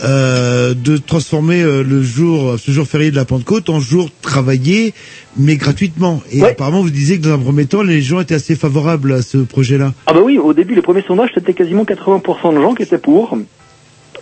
[0.03, 4.95] euh, de transformer le jour, ce jour férié de la Pentecôte en jour travaillé,
[5.37, 6.23] mais gratuitement.
[6.31, 9.23] Et apparemment, vous disiez que dans un premier temps, les gens étaient assez favorables à
[9.23, 9.93] ce projet-là.
[10.07, 12.99] Ah bah oui, au début, les premiers sondages, c'était quasiment 80% de gens qui étaient
[12.99, 13.37] pour,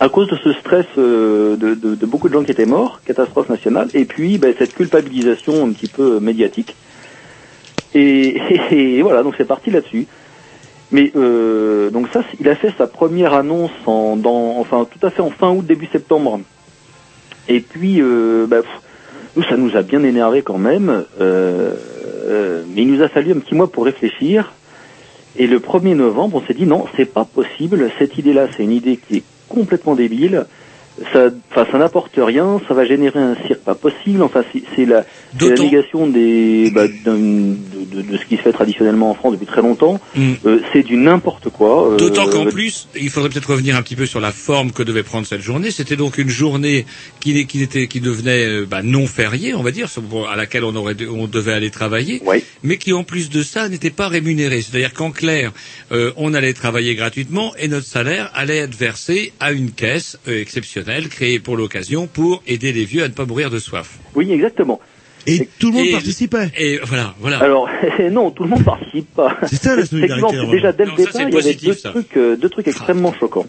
[0.00, 3.00] à cause de ce stress euh, de, de- de beaucoup de gens qui étaient morts,
[3.04, 6.74] catastrophe nationale, et puis bah, cette culpabilisation un petit peu médiatique.
[7.94, 8.40] Et,
[8.70, 10.06] et voilà, donc c'est parti là-dessus.
[10.90, 15.10] Mais euh, donc ça, il a fait sa première annonce en, dans, enfin tout à
[15.10, 16.40] fait en fin août, début septembre.
[17.48, 18.70] Et puis, euh, bah, pff,
[19.36, 21.04] nous, ça nous a bien énervé quand même.
[21.20, 21.74] euh,
[22.24, 24.52] euh, mais il nous a fallu un petit mois pour réfléchir.
[25.36, 27.90] Et le 1er novembre, on s'est dit non, c'est pas possible.
[27.98, 30.46] Cette idée-là, c'est une idée qui est complètement débile.
[31.12, 32.60] Ça, enfin, ça n'apporte rien.
[32.68, 34.22] Ça va générer un cirque pas possible.
[34.22, 35.04] Enfin, c'est c'est la,
[35.48, 37.54] la négation des, bah, de,
[37.94, 40.00] de- de ce qui se fait traditionnellement en France depuis très longtemps.
[40.44, 41.92] Euh, c'est du n'importe quoi.
[41.92, 44.82] Euh, D'autant qu'en plus, il faudrait peut-être revenir un petit peu sur la forme que
[44.82, 45.70] devait prendre cette journée.
[45.70, 46.84] C'était donc une journée
[47.20, 49.88] qui, qui, était, qui devenait euh, bah, non fériée, on va dire,
[50.30, 52.20] à laquelle on, aurait, on devait aller travailler,
[52.62, 54.60] mais qui en plus de ça n'était pas rémunérée.
[54.62, 55.52] C'est-à-dire qu'en clair,
[55.90, 60.40] euh, on allait travailler gratuitement et notre salaire allait être versé à une caisse euh,
[60.82, 63.98] exceptionnelle créée pour l'occasion pour aider les vieux à ne pas mourir de soif.
[64.14, 64.80] Oui, exactement.
[65.26, 66.50] Et tout le monde Et- participait.
[66.58, 67.38] Et voilà, voilà.
[67.38, 67.68] Alors
[68.10, 69.36] non, tout le monde participe pas.
[69.46, 71.74] C'est ça, la Effectivement, solidarité, c'est déjà dès le départ, il y avait positif, deux
[71.74, 71.90] ça.
[71.90, 73.46] trucs, euh, deux trucs extrêmement choquants.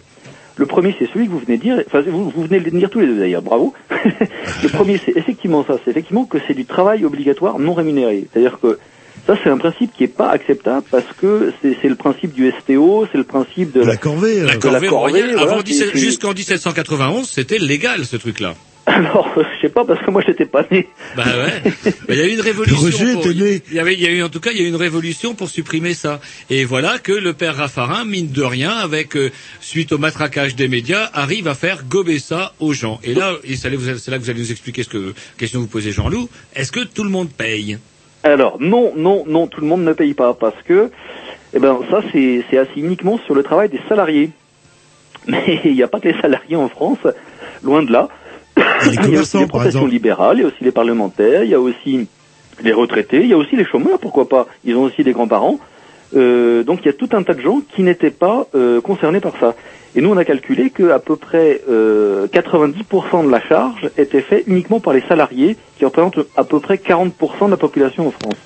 [0.55, 1.84] Le premier, c'est celui que vous venez de dire.
[1.88, 3.41] Enfin, vous, vous venez de le dire tous les deux d'ailleurs.
[3.41, 3.73] Bravo.
[3.89, 5.79] le premier, c'est effectivement ça.
[5.84, 8.27] C'est effectivement que c'est du travail obligatoire non rémunéré.
[8.31, 8.77] C'est-à-dire que
[9.26, 12.51] ça, c'est un principe qui est pas acceptable parce que c'est c'est le principe du
[12.61, 14.41] STO, c'est le principe de la, corvée.
[14.41, 18.55] La de corvée royale, voilà, avant c'est- 17 c'est- jusqu'en 1791, c'était légal ce truc-là.
[18.86, 20.89] Alors, je sais pas parce que moi, j'étais pas né.
[21.15, 21.71] Bah ouais.
[21.86, 22.78] Bah, Il y a eu une révolution.
[22.82, 23.61] Roger pour- était né.
[23.69, 24.76] Il y avait, il y a eu en tout cas, il y a eu une
[24.76, 26.19] révolution pour supprimer ça.
[26.49, 30.67] Et voilà que le père Raffarin, mine de rien, avec euh, suite au matraquage des
[30.67, 32.99] médias, arrive à faire gober ça aux gens.
[33.05, 35.93] Et là, c'est là que vous allez nous expliquer ce que question que vous posez
[35.93, 36.28] Jean-Loup.
[36.53, 37.78] Est-ce que tout le monde paye?
[38.24, 40.89] Alors non, non, non, tout le monde ne paye pas parce que,
[41.53, 44.32] eh ben ça c'est c'est assis uniquement sur le travail des salariés.
[45.28, 46.99] Mais il n'y a pas que les salariés en France,
[47.63, 48.09] loin de là.
[48.86, 51.55] il y a aussi les professions libérales, il y a aussi les parlementaires, il y
[51.55, 52.07] a aussi
[52.61, 54.47] les retraités, il y a aussi les chômeurs, pourquoi pas.
[54.63, 55.59] Ils ont aussi des grands-parents.
[56.15, 59.19] Euh, donc il y a tout un tas de gens qui n'étaient pas euh, concernés
[59.19, 59.55] par ça.
[59.96, 64.22] Et nous on a calculé que à peu près euh, 90% de la charge était
[64.22, 68.12] fait uniquement par les salariés, qui représentent à peu près 40% de la population en
[68.12, 68.38] France.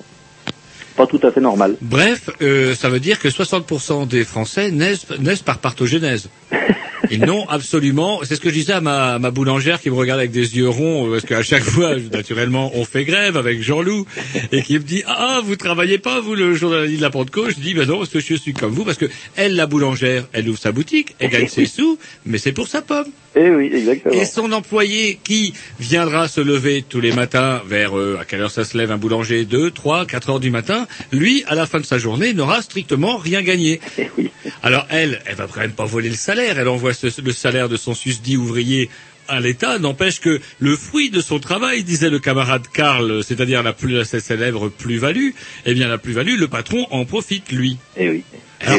[0.96, 1.76] Pas tout à fait normal.
[1.80, 6.28] Bref, euh, ça veut dire que 60% des Français naissent, naissent par partogénèse.
[7.10, 8.20] Ils n'ont absolument.
[8.24, 10.56] C'est ce que je disais à ma, à ma boulangère qui me regarde avec des
[10.56, 14.06] yeux ronds euh, parce qu'à chaque fois, naturellement, on fait grève avec Jean-Loup
[14.52, 17.02] et qui me dit ah vous travaillez pas vous le jour de la nuit de
[17.02, 17.50] la Pentecôte?
[17.56, 19.06] Je dis ben non parce que je suis comme vous parce que
[19.36, 22.82] elle la boulangère, elle ouvre sa boutique, elle gagne ses sous, mais c'est pour sa
[22.82, 23.06] pomme.
[23.36, 24.14] Eh oui, exactement.
[24.14, 28.50] Et son employé qui viendra se lever tous les matins vers, euh, à quelle heure
[28.50, 29.44] ça se lève un boulanger?
[29.44, 33.16] 2, 3, 4 heures du matin, lui, à la fin de sa journée, n'aura strictement
[33.16, 33.80] rien gagné.
[34.62, 37.68] Alors elle, elle va quand même pas voler le salaire, elle envoie ce- le salaire
[37.68, 38.88] de son susdit ouvrier
[39.28, 43.74] à l'État, n'empêche que le fruit de son travail, disait le camarade Karl, c'est-à-dire la
[43.74, 45.30] plus, célèbre plus-value,
[45.66, 47.76] eh bien la plus-value, le patron en profite, lui.
[47.98, 48.22] Eh oui.
[48.62, 48.78] Alors,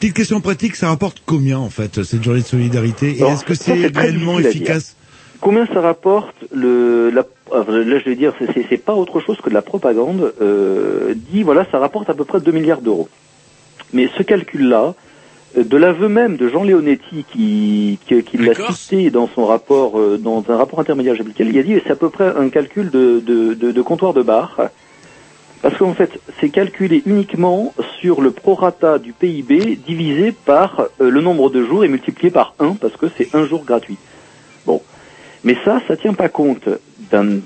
[0.00, 3.54] petite question pratique, ça rapporte combien en fait cette journée de solidarité Et est-ce que
[3.54, 4.96] c'est réellement efficace
[5.40, 9.54] Combien ça rapporte le la, Là, je vais dire, c'est- pas autre chose que de
[9.54, 10.32] la propagande.
[10.40, 13.08] Euh, dit voilà, ça rapporte à peu près 2 milliards d'euros.
[13.92, 14.94] Mais ce calcul-là,
[15.58, 19.98] euh, de l'aveu même de Jean Leonetti, qui, qui, qui l'a cité dans son rapport,
[19.98, 22.90] euh, dans un rapport intermédiaire, lequel, il a dit c'est à peu près un calcul
[22.90, 24.56] de, de, de, de comptoir de bar.
[25.62, 31.20] Parce qu'en fait, c'est calculé uniquement sur le prorata du PIB divisé par euh, le
[31.20, 33.98] nombre de jours et multiplié par 1, parce que c'est un jour gratuit.
[34.64, 34.80] Bon.
[35.44, 36.68] Mais ça, ça tient pas compte
[37.10, 37.40] d'un,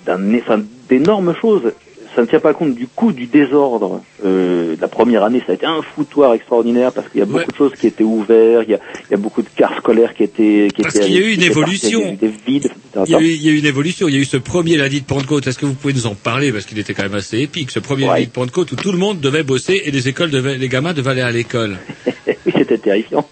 [0.89, 1.73] d'énormes choses.
[2.15, 4.01] Ça ne tient pas compte du coût du désordre.
[4.25, 7.51] Euh, la première année, ça a été un foutoir extraordinaire parce qu'il y a beaucoup
[7.51, 10.15] de choses qui étaient ouvertes, il y a, il y a beaucoup de cars scolaires
[10.15, 12.17] qui étaient, qui Parce qu'il y a eu une évolution.
[12.21, 12.71] Des vides.
[13.05, 14.07] Il y, a eu, il y a eu une évolution.
[14.09, 15.47] Il y a eu ce premier lundi de Pentecôte.
[15.49, 16.53] Est-ce que vous pouvez nous en parler?
[16.53, 17.71] Parce qu'il était quand même assez épique.
[17.73, 20.57] Ce premier lundi de Pentecôte où tout le monde devait bosser et les écoles devaient,
[20.57, 21.79] les gamins devaient aller à l'école.
[22.27, 23.27] oui, c'était terrifiant.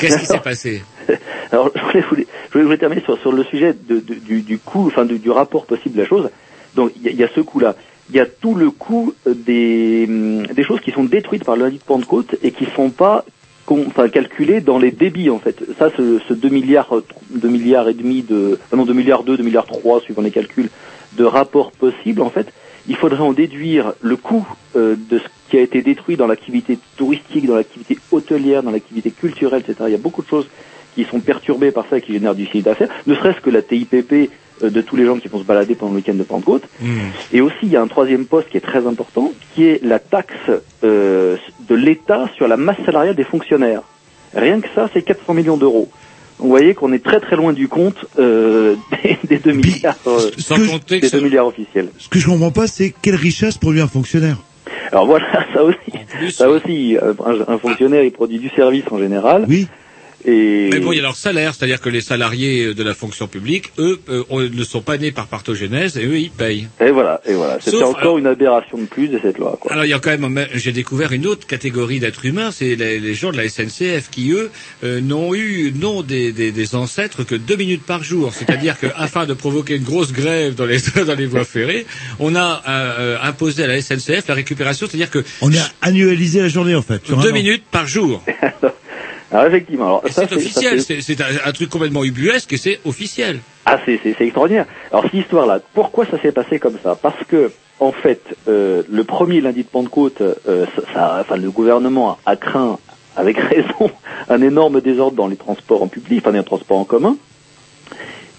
[0.00, 0.82] Qu'est-ce qui s'est passé?
[1.52, 4.86] Alors, je voulais, voulais- je terminer sur, sur le sujet de, de- du, du coût,
[4.86, 6.30] enfin du, du rapport possible de la chose.
[6.74, 7.76] Donc, il y, y a ce coût-là.
[8.10, 11.56] Il y a tout le coût euh, des, hum, des choses qui sont détruites par
[11.56, 13.24] le lundi de Pentecôte et qui sont pas
[14.12, 15.62] calculées dans les débits, en fait.
[15.78, 19.24] Ça, ce, ce 2 milliards, euh, 2 milliards et demi de, ah non, 2 milliards
[19.24, 20.70] 2, 2 milliards 3, suivant les calculs,
[21.16, 22.52] de rapports possibles, en fait,
[22.88, 24.46] il faudrait en déduire le coût
[24.76, 29.10] euh, de ce qui a été détruit dans l'activité touristique, dans l'activité hôtelière, dans l'activité
[29.10, 29.84] culturelle, etc.
[29.88, 30.48] Il y a beaucoup de choses
[30.94, 33.62] qui sont perturbées par ça et qui génèrent du chiffre d'affaires, ne serait-ce que la
[33.62, 34.26] TIPP euh,
[34.62, 36.64] de tous les gens qui vont se balader pendant le week-end de Pentecôte.
[37.32, 39.98] Et aussi, il y a un troisième poste qui est très important, qui est la
[39.98, 40.34] taxe
[40.84, 41.36] euh,
[41.68, 43.82] de l'État sur la masse salariale des fonctionnaires.
[44.34, 45.88] Rien que ça, c'est 400 millions d'euros.
[46.38, 50.30] Vous voyez qu'on est très très loin du compte euh, des, des 2 milliards, euh,
[50.88, 51.88] des 2 milliards officiels.
[51.98, 54.36] Ce que je comprends pas, c'est quelle richesse produit un fonctionnaire
[54.92, 58.98] Alors voilà, ça aussi, ça aussi, euh, un, un fonctionnaire, il produit du service en
[58.98, 59.46] général.
[59.48, 59.66] Oui.
[60.24, 63.28] Et Mais bon, il y a leur salaire, c'est-à-dire que les salariés de la fonction
[63.28, 66.68] publique, eux, euh, ne sont pas nés par partogénèse et eux, ils payent.
[66.80, 67.58] Et voilà, et voilà.
[67.60, 69.56] C'était Sauf, encore alors- une aberration de plus de cette loi.
[69.60, 69.72] Quoi.
[69.72, 72.98] Alors il y a quand même, j'ai découvert une autre catégorie d'êtres humains, c'est les,
[72.98, 74.50] les gens de la SNCF qui eux
[74.82, 78.32] euh, n'ont eu non des, des, des ancêtres que deux minutes par jour.
[78.34, 81.86] C'est-à-dire que afin de provoquer une grosse grève dans les dans les voies ferrées,
[82.18, 86.48] on a euh, imposé à la SNCF la récupération, c'est-à-dire que On a annualisé la
[86.48, 87.02] journée en fait.
[87.22, 88.22] deux minutes par jour.
[89.30, 93.40] Alors effectivement, c'est officiel, c'est- un, un truc complètement ubuesque et c'est officiel.
[93.66, 94.66] Ah, c'est c'est- c'est extraordinaire.
[94.90, 96.96] Alors cette histoire-là, pourquoi ça s'est passé comme ça?
[97.00, 97.50] Parce que
[97.80, 102.36] en fait, euh, le premier lundi de Pentecôte, euh, ça, ça- enfin, le gouvernement a
[102.36, 102.78] craint,
[103.16, 103.90] avec raison,
[104.30, 107.16] un énorme désordre dans les transports en public, enfin les transports en commun.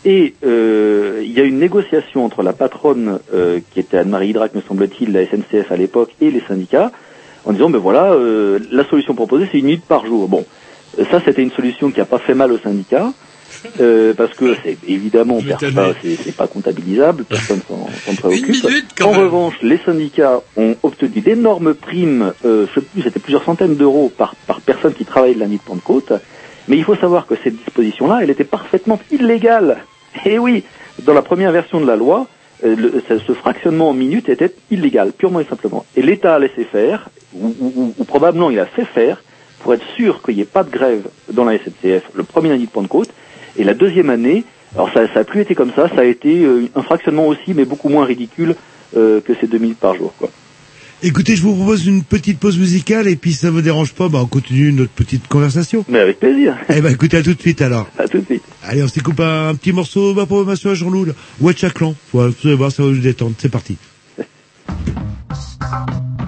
[0.05, 4.55] Et euh, il y a une négociation entre la patronne, euh, qui était Anne-Marie Hydrac,
[4.55, 6.91] me semble-t-il, la SNCF à l'époque, et les syndicats,
[7.45, 10.29] en disant, ben voilà, euh, la solution proposée, c'est une minute par jour.
[10.29, 10.45] Bon,
[11.11, 13.11] ça, c'était une solution qui n'a pas fait mal aux syndicats,
[13.81, 15.39] euh, parce que c'est évidemment,
[16.25, 18.55] c'est pas comptabilisable, personne s'en préoccupe.
[19.01, 23.75] En revanche, les syndicats ont obtenu d'énormes primes, euh, je sais plus, c'était plusieurs centaines
[23.75, 26.13] d'euros par, par personne qui travaillait de la nuit de Pentecôte.
[26.67, 29.77] Mais il faut savoir que cette disposition-là, elle était parfaitement illégale.
[30.25, 30.63] Et oui,
[31.03, 32.27] dans la première version de la loi,
[32.63, 35.85] euh, le- ce ce fractionnement en minutes était illégal, purement et simplement.
[35.95, 39.23] Et l'État a laissé faire, ou, ou- ou- ou probablement il a fait faire,
[39.59, 42.65] pour être sûr qu'il n'y ait pas de grève dans la SNCF le premier lundi
[42.65, 43.09] de Pentecôte.
[43.57, 44.43] Et la deuxième année,
[44.75, 47.65] alors ça n'a plus été comme ça, ça a été euh, un fractionnement aussi, mais
[47.65, 48.55] beaucoup moins ridicule
[48.95, 50.13] euh, que ces deux minutes par jour.
[50.17, 50.29] Quoi.
[51.01, 54.09] Écoutez, je vous propose une petite pause musicale et puis si ça vous dérange pas,
[54.09, 55.85] bah on continue notre petite conversation.
[55.87, 56.57] Mais avec plaisir.
[56.69, 57.87] Eh ben écoutez, à tout de suite alors.
[57.97, 58.43] À tout de suite.
[58.63, 61.13] Allez, on s'y coupe un, un petit morceau, ma programmation à Jean-Loup, là.
[61.39, 61.95] Watch à Clan.
[62.11, 63.33] Voilà, vous allez voir, ça va vous détendre.
[63.37, 63.77] C'est parti.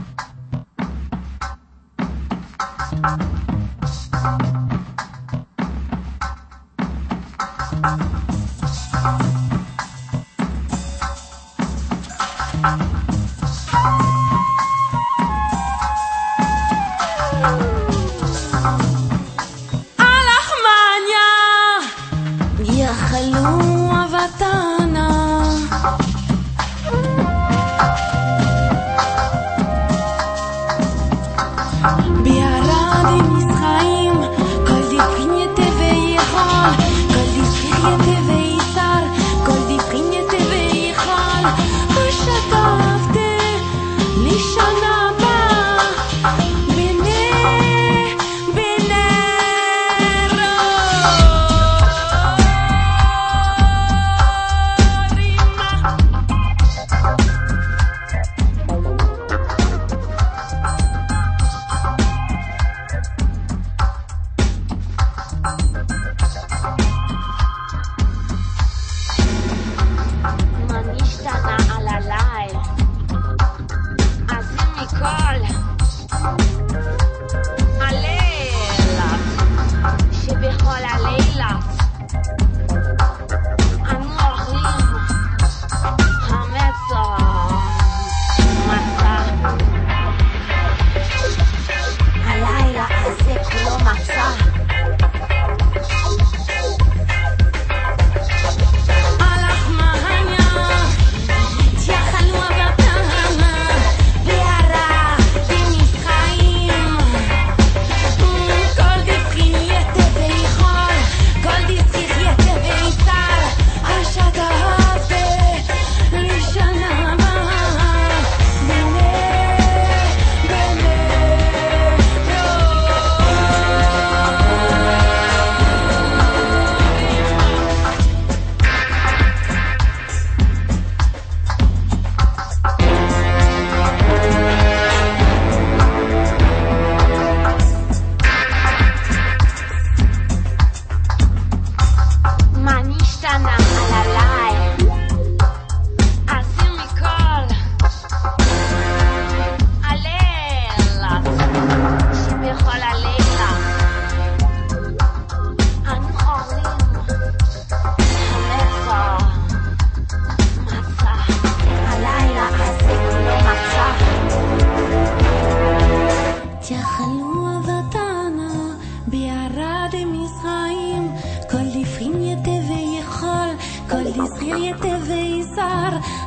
[175.91, 176.20] hablar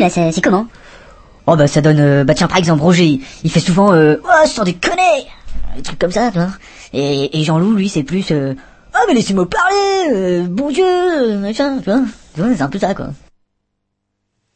[0.00, 0.66] là, c'est c'est comment
[1.46, 2.00] Oh bah ça donne...
[2.00, 3.92] euh, bah tiens, par exemple, Roger, il fait souvent...
[3.92, 5.26] Euh, oh, sans déconner
[5.76, 6.50] Des trucs comme ça, tu vois.
[6.92, 8.26] Et, et Jean-Loup, lui, c'est plus...
[8.30, 8.54] Euh,
[8.94, 12.02] oh, mais laissez-moi parler euh, Bon Dieu euh, Machin, tu vois.
[12.34, 13.10] Tu vois, c'est un peu ça, quoi.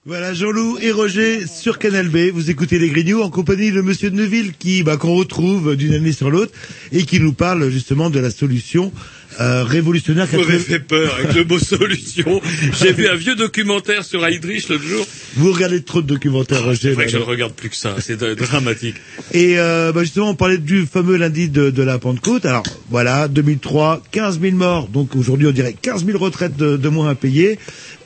[0.07, 2.29] Voilà, Jean-Loup et Roger sur Canal B.
[2.31, 5.95] Vous écoutez les Grignoux en compagnie de Monsieur de Neuville qui, bah, qu'on retrouve d'une
[5.95, 6.53] année sur l'autre
[6.93, 8.93] et qui nous parle justement de la solution
[9.41, 10.27] euh, révolutionnaire.
[10.31, 12.41] Vous m'avez fait peur avec le mot solution.
[12.81, 15.07] J'ai vu un vieux documentaire sur Heydrich l'autre jour.
[15.37, 16.81] Vous regardez trop de documentaires, Roger.
[16.81, 17.97] C'est vrai là, que je ne regarde plus que ça.
[18.01, 18.97] C'est dramatique.
[19.33, 22.47] Et euh, bah, justement, on parlait du fameux lundi de, de la Pentecôte.
[22.47, 24.89] Alors voilà, 2003, 15 000 morts.
[24.89, 27.59] Donc aujourd'hui, on dirait 15 000 retraites de, de moins à payer.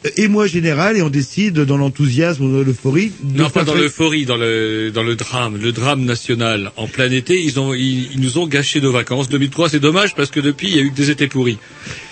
[0.06, 3.12] Euh, Émoi général et on décide dans l'enthousiasme ou dans l'euphorie.
[3.22, 6.72] de Non, pas dans l'euphorie, dans le dans le drame, le drame national.
[6.76, 9.28] En plein été, ils ont ils, ils nous ont gâché nos vacances.
[9.28, 11.58] 2003, c'est dommage parce que depuis, il y a eu que des étés pourris.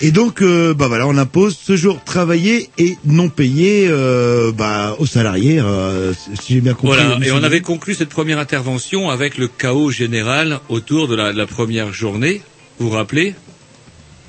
[0.01, 4.97] Et donc, euh, bah voilà, on impose ce jour travaillé et non payé euh, bah,
[4.99, 6.99] aux salariés, euh, si j'ai bien compris.
[6.99, 7.19] Voilà.
[7.27, 11.39] Et on avait conclu cette première intervention avec le chaos général autour de la, de
[11.39, 12.43] la première journée.
[12.79, 13.35] Vous vous rappelez?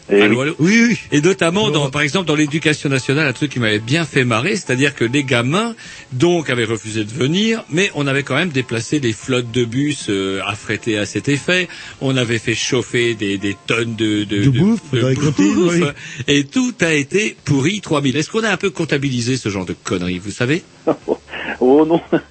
[0.10, 0.98] Allô, allô Oui, oui.
[1.12, 4.56] Et notamment, dans, par exemple, dans l'éducation nationale, un truc qui m'avait bien fait marrer,
[4.56, 5.76] c'est-à-dire que les gamins,
[6.14, 10.06] donc, avaient refusé de venir, mais on avait quand même déplacé des flottes de bus
[10.10, 11.68] euh, affrétées à cet effet.
[12.00, 15.84] On avait fait chauffer des, des tonnes de, de, De bouffe les cantines, oui.
[16.28, 18.16] et tout a été pourri 3000.
[18.16, 20.64] Est-ce qu'on a un peu comptabilisé ce genre de conneries, vous savez?
[21.60, 22.02] Oh non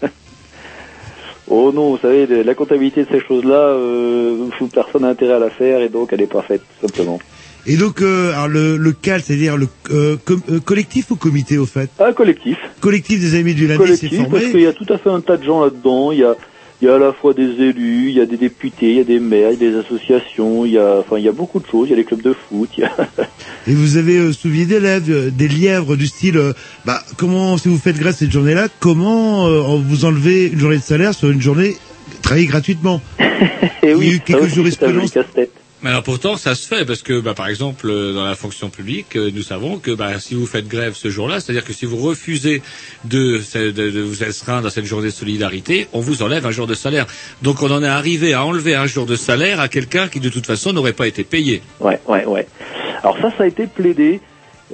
[1.49, 5.51] Oh non, vous savez, la comptabilité de ces choses-là, euh, personne n'a intérêt à la
[5.51, 7.21] faire et donc elle est pas faite, simplement.
[7.67, 11.59] Et donc, euh, alors le, le CAL, c'est-à-dire le euh, com- euh, collectif ou comité
[11.59, 12.57] au fait Un collectif.
[12.81, 14.51] Collectif des amis du lundi s'est Collectif, parce formé.
[14.53, 16.13] qu'il y a tout à fait un tas de gens là-dedans.
[16.13, 16.37] Il y a,
[16.81, 19.01] il y a à la fois des élus, il y a des députés, il y
[19.01, 21.33] a des maires, il y a des associations, il y a, enfin, il y a
[21.33, 21.89] beaucoup de choses.
[21.89, 22.93] Il y a les clubs de foot, il y a...
[23.67, 26.41] Et vous avez euh, soulevé des lèvres, euh, des lièvres du style,
[26.85, 30.83] bah comment, si vous faites grève cette journée-là, comment euh, vous enlevez une journée de
[30.83, 31.77] salaire sur une journée
[32.23, 33.01] travaillée gratuitement?
[33.19, 33.27] Et
[33.83, 35.13] Il y a oui, eu quelques jurisprudences.
[35.83, 38.71] Mais alors pourtant, ça se fait parce que, bah, par exemple, euh, dans la fonction
[38.71, 41.85] publique, euh, nous savons que bah, si vous faites grève ce jour-là, c'est-à-dire que si
[41.85, 42.63] vous refusez
[43.05, 46.67] de, de, de vous astreindre à cette journée de solidarité, on vous enlève un jour
[46.67, 47.07] de salaire.
[47.43, 50.31] Donc on en est arrivé à enlever un jour de salaire à quelqu'un qui de
[50.31, 51.61] toute façon n'aurait pas été payé.
[51.81, 52.47] Ouais, ouais, ouais.
[53.03, 54.21] Alors ça, ça a été plaidé.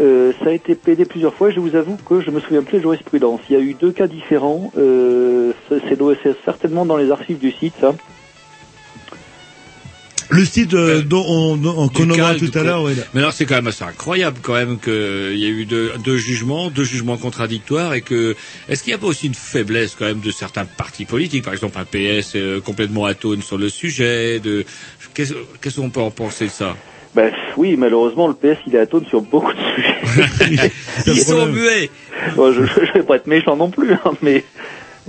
[0.01, 1.51] Euh, ça a été plaidé plusieurs fois.
[1.51, 3.41] Je vous avoue que je me souviens plus de jurisprudence.
[3.51, 4.73] Il y a eu deux cas différents.
[4.79, 7.93] Euh, c'est certainement dans les archives du site, ça.
[10.33, 12.95] Le site euh, dont on, dont- qu'on calme, tout à l'heure, ouais.
[13.15, 16.17] Mais alors c'est quand même assez incroyable quand même qu'il y a eu deux, deux
[16.17, 18.35] jugements, deux jugements contradictoires et que
[18.69, 21.53] est-ce qu'il n'y a pas aussi une faiblesse quand même de certains partis politiques, par
[21.53, 24.65] exemple un PS euh, complètement atone sur le sujet, de
[25.15, 26.77] qu'est-ce qu'est-ce qu'on peut en penser de ça?
[27.15, 30.71] Ben oui, malheureusement, le PS, il est atone sur beaucoup de sujets.
[31.07, 31.91] Ils sont muets.
[32.37, 34.45] Bon, je, je vais pas être méchant non plus, hein, mais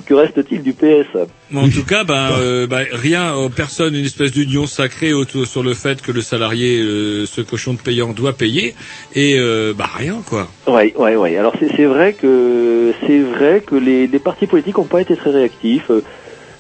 [0.06, 1.08] que reste-t-il du PS
[1.52, 5.46] Mais en tout cas, ben, euh, ben, rien, euh, personne, une espèce d'union sacrée autour
[5.46, 8.76] sur le fait que le salarié, euh, ce cochon de payant, doit payer,
[9.14, 10.48] et euh, bah rien quoi.
[10.68, 11.38] Ouais, ouais, ouais.
[11.38, 15.32] Alors c'est vrai que c'est vrai que les, les partis politiques n'ont pas été très
[15.32, 15.92] réactifs.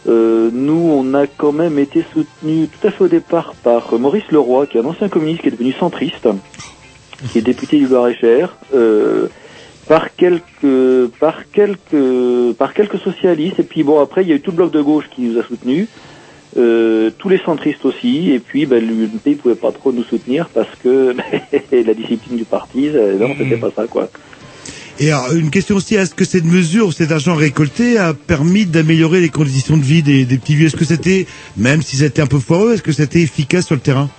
[0.07, 4.29] Euh, nous, on a quand même été soutenus tout à fait au départ par Maurice
[4.31, 6.27] Leroy, qui est un ancien communiste qui est devenu centriste,
[7.31, 9.27] qui est député du Loir-et-Cher, euh,
[9.87, 13.59] par quelques, par quelques, par quelques socialistes.
[13.59, 15.39] Et puis bon, après, il y a eu tout le bloc de gauche qui nous
[15.39, 15.87] a soutenus.
[16.57, 20.49] euh, tous les centristes aussi, et puis ben, l'UMP ne pouvait pas trop nous soutenir
[20.53, 21.15] parce que
[21.71, 24.09] la discipline du parti, euh, non, c'était pas ça quoi.
[24.99, 29.21] Et alors, une question aussi, est-ce que cette mesure, cet argent récolté a permis d'améliorer
[29.21, 30.67] les conditions de vie des, des petits vieux?
[30.67, 31.25] Est-ce que c'était,
[31.57, 34.09] même si c'était un peu foireux, est-ce que c'était efficace sur le terrain?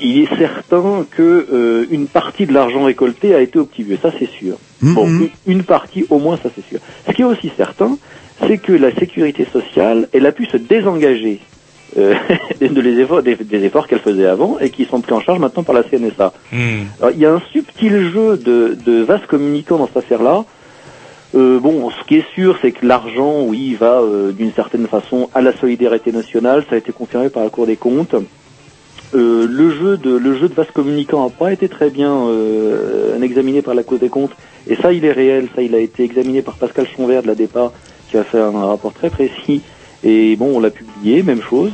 [0.00, 4.28] Il est certain que euh, une partie de l'argent récolté a été vieux, ça c'est
[4.30, 4.56] sûr.
[4.82, 4.94] Mhm.
[4.94, 5.08] Bon,
[5.46, 6.78] une- partie au moins, ça c'est sûr.
[7.08, 7.96] Ce qui est aussi certain,
[8.46, 11.40] c'est que la sécurité sociale, elle a pu se désengager
[11.98, 12.14] euh,
[12.60, 15.38] de les efforts, des, des efforts qu'elle faisait avant et qui sont pris en charge
[15.38, 16.32] maintenant par la CNSA.
[17.00, 20.44] Alors, il y a un subtil jeu de, de vases communicants dans cette affaire-là.
[21.34, 25.28] Euh, bon, ce qui est sûr, c'est que l'argent, oui, va euh, d'une certaine façon
[25.34, 26.64] à la solidarité nationale.
[26.68, 28.14] Ça a été confirmé par la Cour des comptes.
[29.14, 33.20] Euh, le jeu de le jeu de vases communicants n'a pas été très bien euh,
[33.22, 34.32] examiné par la Cour des comptes.
[34.66, 35.48] Et ça, il est réel.
[35.54, 37.72] Ça, il a été examiné par Pascal Chonvert de la DEPA,
[38.10, 39.62] qui a fait un rapport très précis.
[40.02, 41.72] Et bon, on l'a publié, même chose.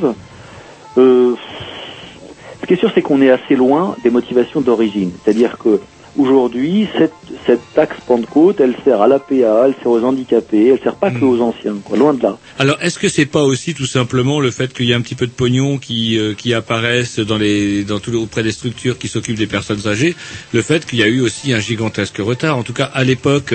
[0.98, 1.34] Euh,
[2.60, 5.10] ce qui est sûr, c'est qu'on est assez loin des motivations d'origine.
[5.22, 5.80] C'est-à-dire que
[6.18, 7.12] aujourd'hui, cette,
[7.46, 9.32] cette taxe Pentecôte, elle sert à l'APA,
[9.66, 12.38] elle sert aux handicapés, elle sert pas que aux anciens, quoi, loin de là.
[12.58, 15.14] Alors, est-ce que c'est pas aussi tout simplement le fait qu'il y a un petit
[15.14, 19.08] peu de pognon qui euh, qui apparaissent dans les dans les- auprès des structures qui
[19.08, 20.14] s'occupent des personnes âgées,
[20.52, 22.56] le fait qu'il y a eu aussi un gigantesque retard.
[22.58, 23.54] En tout cas, à l'époque,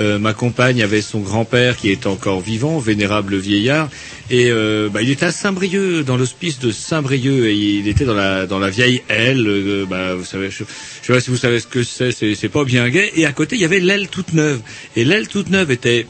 [0.00, 3.88] euh, ma compagne avait son grand-père qui est encore vivant, vénérable vieillard,
[4.30, 8.14] et euh, bah, il était à Saint-Brieuc, dans l'hospice de Saint-Brieuc, et il était dans
[8.14, 9.44] la dans la vieille aile.
[9.46, 10.64] euh, bah, vous savez, je,
[11.02, 13.10] je sais pas si vous savez ce que c'est, c'est c'est pas bien gai.
[13.16, 14.60] Et à côté, il y avait l'aile toute neuve,
[14.96, 16.06] et l'aile toute neuve était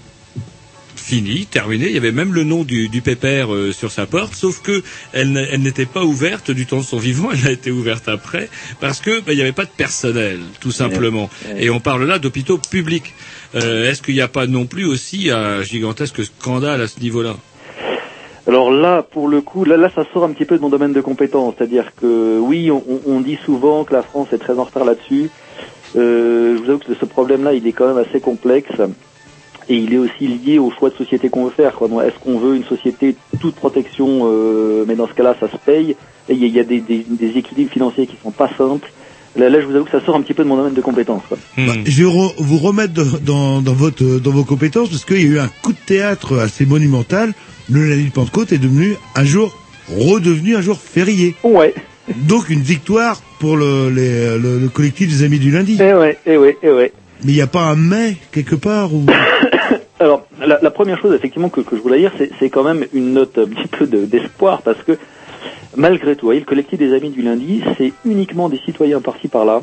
[0.98, 1.86] fini, terminé.
[1.86, 4.82] Il y avait même le nom du, du pépère euh, sur sa porte, sauf que
[5.12, 7.30] elle, n'était pas ouverte du temps de son vivant.
[7.32, 10.72] Elle a été ouverte après parce que bah, il n'y avait pas de personnel, tout
[10.72, 11.30] simplement.
[11.56, 13.14] Et on parle là d'hôpitaux publics.
[13.54, 17.36] Euh, Est-ce qu'il n'y a pas non plus aussi un gigantesque scandale à ce niveau-là?
[18.46, 20.92] Alors là, pour le coup, là, là, ça sort un petit peu de mon domaine
[20.92, 21.54] de compétence.
[21.56, 25.30] C'est-à-dire que oui, on dit souvent que la France est très en retard là-dessus.
[25.96, 28.70] Euh, je vous avoue que ce problème-là, il est quand même assez complexe.
[29.70, 31.74] Et il est aussi lié au choix de société qu'on veut faire.
[31.74, 31.88] quoi.
[32.06, 35.94] Est-ce qu'on veut une société toute protection euh, Mais dans ce cas-là, ça se paye?
[36.30, 38.50] Et il y a, il y a des, des- des équilibres financiers qui sont pas
[38.56, 38.90] simples.
[39.36, 40.80] Là, là, je vous avoue que ça sort un petit peu de mon domaine de
[40.80, 41.22] compétence.
[41.28, 41.36] quoi.
[41.58, 45.26] Bah, je vais re- vous remettre dans, votre, dans vos compétences parce qu'il y a
[45.26, 47.34] eu un coup de théâtre assez monumental.
[47.70, 49.54] Le lundi de Pentecôte est devenu un jour
[49.98, 51.34] redevenu un jour férié.
[51.44, 51.74] Ouais.
[52.16, 55.76] Donc une victoire pour le, les- le, le collectif des Amis du lundi.
[55.80, 56.92] Eh ouais, eh ouais, eh ouais.
[57.24, 59.04] Mais il n'y a pas un mais quelque part où...
[60.00, 63.12] Alors, la, la première chose effectivement que, que je voulais dire, c'est, quand même une
[63.14, 64.96] note un petit peu de- d'espoir parce que
[65.76, 69.62] malgré tout, voyez, le collectif des amis du lundi, c'est uniquement des citoyens par-ci par-là.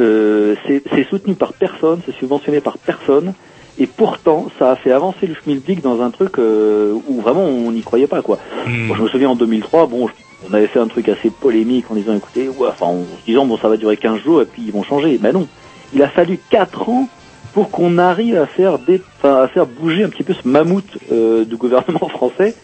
[0.00, 3.32] Euh, c'est, c'est soutenu par personne, c'est subventionné par personne,
[3.78, 7.70] et pourtant, ça a fait avancer le schmilblick dans un truc euh, où vraiment on
[7.70, 8.38] n'y croyait pas, quoi.
[8.66, 10.08] Moi, je me souviens en 2003, bon,
[10.48, 13.46] on avait fait un truc assez polémique en disant, écoutez, ouais, enfin, en se disant,
[13.46, 15.18] bon, ça va durer 15 jours et puis ils vont changer.
[15.22, 15.46] Mais non,
[15.94, 17.08] il a fallu 4 ans
[17.52, 20.98] pour qu'on arrive à faire des, enfin, à faire bouger un petit peu ce mammouth
[21.12, 22.54] euh, du gouvernement français.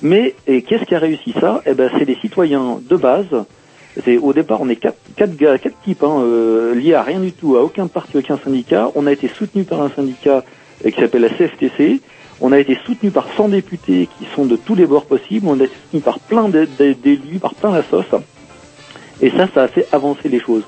[0.00, 1.62] Mais qu'est-ce qui a réussi ça?
[1.66, 3.26] Eh ben, c'est des citoyens de base.
[4.04, 7.18] C'est au départ, on est quatre, quatre gars, quatre types hein, euh, liés à rien
[7.18, 8.90] du tout, à aucun parti, aucun syndicat.
[8.94, 10.44] On a été soutenu par un syndicat
[10.84, 12.00] euh, qui s'appelle la CFTC.
[12.40, 15.46] On a été soutenu par 100 députés qui sont de tous les bords possibles.
[15.48, 18.06] On a été soutenu par plein d'é- d'é- d'élus, par plein la sauce.
[19.20, 20.62] Et ça, ça a fait avancer les choses.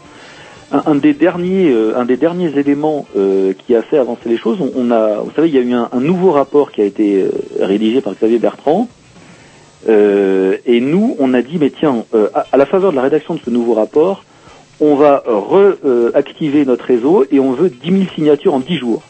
[0.73, 4.59] Un, un des derniers, euh, des derniers éléments euh, qui a fait avancer les choses,
[4.75, 7.31] on, a, vous savez, il y a eu un, nouveau rapport qui a été euh,
[7.61, 8.89] rédigé par Xavier Bertrand.
[9.89, 12.05] Et nous, on a dit, mais tiens,
[12.35, 14.25] à, à la faveur de la rédaction de ce nouveau rapport,
[14.81, 15.23] on va
[16.13, 19.03] réactiver notre réseau et on veut 10 000 signatures en 10 jours.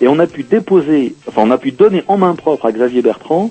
[0.00, 3.02] Et on a pu déposer, enfin on a pu donner en main propre à Xavier
[3.02, 3.50] Bertrand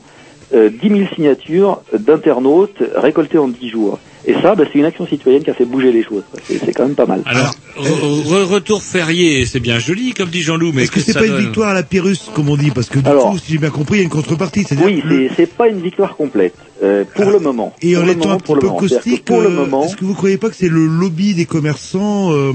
[0.53, 3.99] euh, 10 000 signatures d'internautes récoltées en 10 jours.
[4.26, 6.24] Et ça, bah, c'est une action citoyenne qui a fait bouger les choses.
[6.45, 7.22] C'est c'est quand même pas mal.
[7.26, 11.12] Alors, re- re- retour férié, c'est bien joli, comme dit Jean-Loup, mais Est-ce que c'est
[11.12, 13.38] ça pas une victoire à la Pyrrhus, comme on dit Parce que du Alors- coup,
[13.38, 14.64] si j'ai bien compris, il y a une contrepartie.
[14.64, 17.74] C'est-à-dire Oui, que c'est- c'est pas une victoire complète euh, pour le moment.
[17.82, 19.86] Et en étant moment, un pour petit le peu que caustique, pour le euh, moment,
[19.86, 22.54] est-ce que vous croyez pas que c'est le lobby des commerçants euh,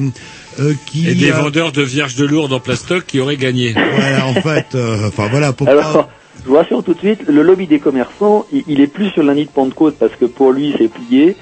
[0.60, 3.74] euh, qui Et des a- vendeurs de vierges de lourdes en plastoc qui auraient gagné.
[3.74, 6.08] Voilà, en fait, euh, enfin voilà, pour Alors,
[6.44, 9.22] je vous rassure tout de suite, le lobby des commerçants, il, il est plus sur
[9.22, 11.36] lundi de Pentecôte parce que pour lui c'est plié.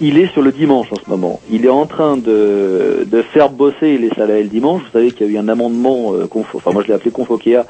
[0.00, 1.40] Il est sur le dimanche en ce moment.
[1.50, 4.82] Il est en train de, de faire bosser les salariés le dimanche.
[4.82, 7.10] Vous savez qu'il y a eu un amendement, euh, confo- enfin moi je l'ai appelé
[7.12, 7.64] Confoquea,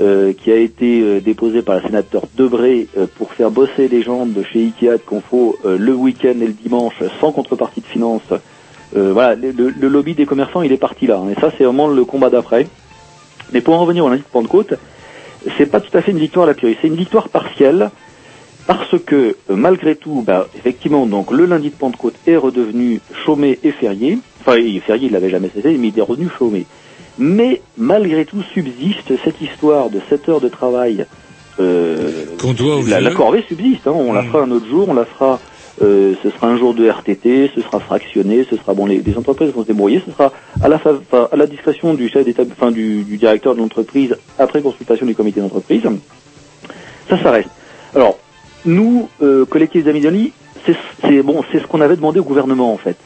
[0.00, 4.02] euh, qui a été euh, déposé par le sénateur Debré euh, pour faire bosser les
[4.02, 8.22] gens de chez Ikea de Confo le week-end et le dimanche sans contrepartie de finance.
[8.96, 11.18] Euh, voilà, le, lobby des commerçants il est parti là.
[11.22, 11.28] hein.
[11.36, 12.66] et ça c'est vraiment le combat d'après.
[13.52, 14.74] Mais pour en revenir au lundi de Pentecôte,
[15.58, 17.90] c'est pas tout à fait une victoire à la Pyrrhus, c'est une victoire partielle
[18.68, 23.58] parce que euh, malgré tout, bah, effectivement, donc le lundi de Pentecôte est redevenu chômé
[23.64, 24.18] et férié.
[24.40, 26.66] Enfin, il- férié, il l'avait jamais cessé, mais il est revenu chômé.
[27.18, 31.04] Mais malgré tout subsiste cette histoire de 7 heures de travail.
[31.58, 33.88] Euh, Qu'on doit la, la corvée subsiste.
[33.88, 35.40] Hein, on la fera un autre jour, on la fera.
[35.82, 38.86] euh, ce sera un jour de RTT, ce sera fractionné, ce sera bon.
[38.86, 40.00] Les, les entreprises vont se débrouiller.
[40.06, 40.80] Ce sera la,
[41.32, 45.14] à la discrétion du chef d'état, enfin du, du directeur de l'entreprise après consultation du
[45.16, 45.82] comité d'entreprise.
[47.08, 47.48] Ça, ça reste.
[47.96, 48.18] Alors,
[48.68, 50.32] nous, euh, collectif des
[50.66, 52.98] c'est bon, c'est ce qu'on avait demandé au gouvernement en fait.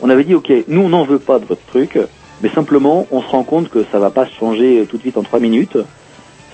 [0.00, 1.98] On avait dit, ok, nous on n'en veut pas de votre truc,
[2.40, 5.02] mais simplement on se rend compte que ça va pas se changer euh, tout de
[5.02, 5.76] suite en trois minutes.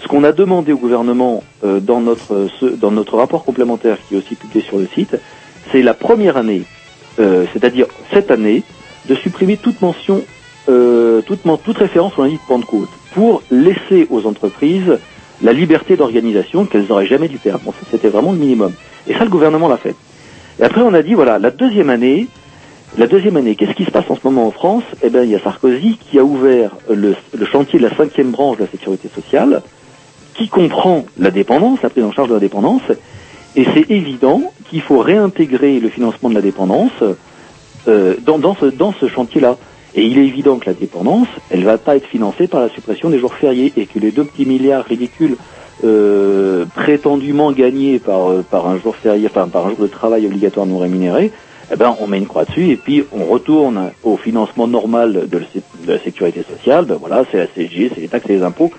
[0.03, 3.99] Ce qu'on a demandé au gouvernement euh, dans notre euh, ce- dans notre rapport complémentaire
[4.05, 5.17] qui est aussi publié sur le site,
[5.73, 6.67] c'est la première année,
[7.21, 8.65] euh, c'est-à-dire cette année,
[9.05, 10.27] de supprimer toute mention,
[10.69, 14.99] euh, toute, toute référence au lundi de Pentecôte pour laisser aux entreprises
[15.43, 17.73] la liberté d'organisation qu'elles n'auraient jamais dû perdre.
[17.91, 18.73] C'était vraiment le minimum.
[19.09, 19.95] Et ça, le gouvernement l'a fait.
[20.59, 22.29] Et après, on a dit, voilà, la deuxième année,
[22.99, 24.85] la deuxième année, qu'est-ce qui se passe en ce moment en France?
[25.03, 27.15] Eh bien, il y a Sarkozy qui a ouvert le,
[27.45, 29.63] chantier de la cinquième branche de la sécurité sociale,
[30.35, 32.83] qui comprend la dépendance, la prise en charge de la dépendance,
[33.55, 36.93] et c'est évident qu'il faut réintégrer le financement de la dépendance
[37.89, 39.57] euh, dans, dans ce, dans ce chantier-là.
[39.97, 43.09] Et il est évident que la dépendance, elle va pas être financée par la suppression
[43.09, 45.37] des jours fériés et que les deux petits milliards ridicules
[45.85, 50.27] euh, prétendument gagnés par, euh, par un jour férié, enfin par un jour de travail
[50.27, 51.33] obligatoire non rémunéré,
[51.73, 55.41] eh ben on met une croix dessus et puis on retourne au financement normal de,
[55.87, 56.85] la sécurité sociale.
[56.85, 58.71] Ben voilà, c'est la CSG, c'est les taxes et les impôts,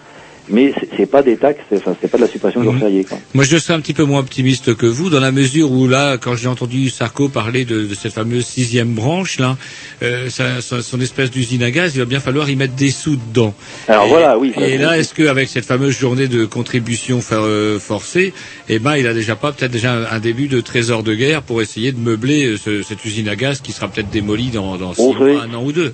[0.49, 2.79] mais c'est- pas des taxes, c'est- enfin c'est pas de la suppression de jours Mhm.
[2.81, 3.03] fériés.
[3.05, 3.17] Quoi.
[3.33, 6.17] Moi, je serais un petit peu moins optimiste que vous, dans la mesure où là,
[6.17, 9.57] quand j'ai entendu Sarko parler de, de cette fameuse sixième branche, là,
[10.03, 12.91] euh, sa- sa- son espèce d'usine à gaz, il va bien falloir y mettre des
[12.91, 13.53] sous dedans.
[13.87, 17.43] Alors et, voilà, oui, ça, Et là, est-ce qu'avec cette fameuse journée de contribution for-
[17.43, 18.33] euh, forcée,
[18.69, 21.41] eh ben, il a déjà pas peut-être déjà un, un début de trésor de guerre
[21.43, 24.75] pour essayer de meubler euh, ce- cette usine à gaz qui sera peut-être démolie dans,
[24.77, 25.93] dans six mois, un an ou deux?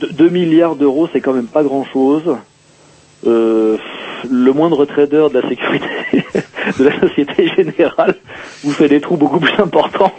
[0.00, 2.36] De- 2 milliards d'euros, c'est quand même pas grand-chose.
[3.26, 3.76] Euh,
[4.30, 5.86] le moindre trader de la sécurité
[6.78, 8.14] de la Société Générale
[8.64, 10.12] vous fait des trous beaucoup plus importants.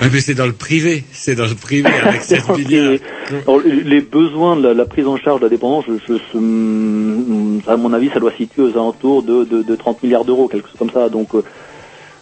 [0.00, 2.98] Mais c'est dans le privé, c'est dans le privé avec 7 milliards.
[3.46, 7.70] Alors, les besoins de la, la prise en charge de la dépendance, je, je- je-
[7.70, 10.66] à mon avis, ça doit situer aux alentours de, de, de 30 milliards d'euros, quelque
[10.68, 11.08] chose comme ça.
[11.08, 11.42] Donc, euh,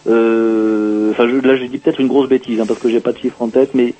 [0.07, 3.11] euh, enfin, je- là, j'ai dit peut-être une grosse bêtise, hein, parce que j'ai pas
[3.11, 3.93] de chiffre en tête, mais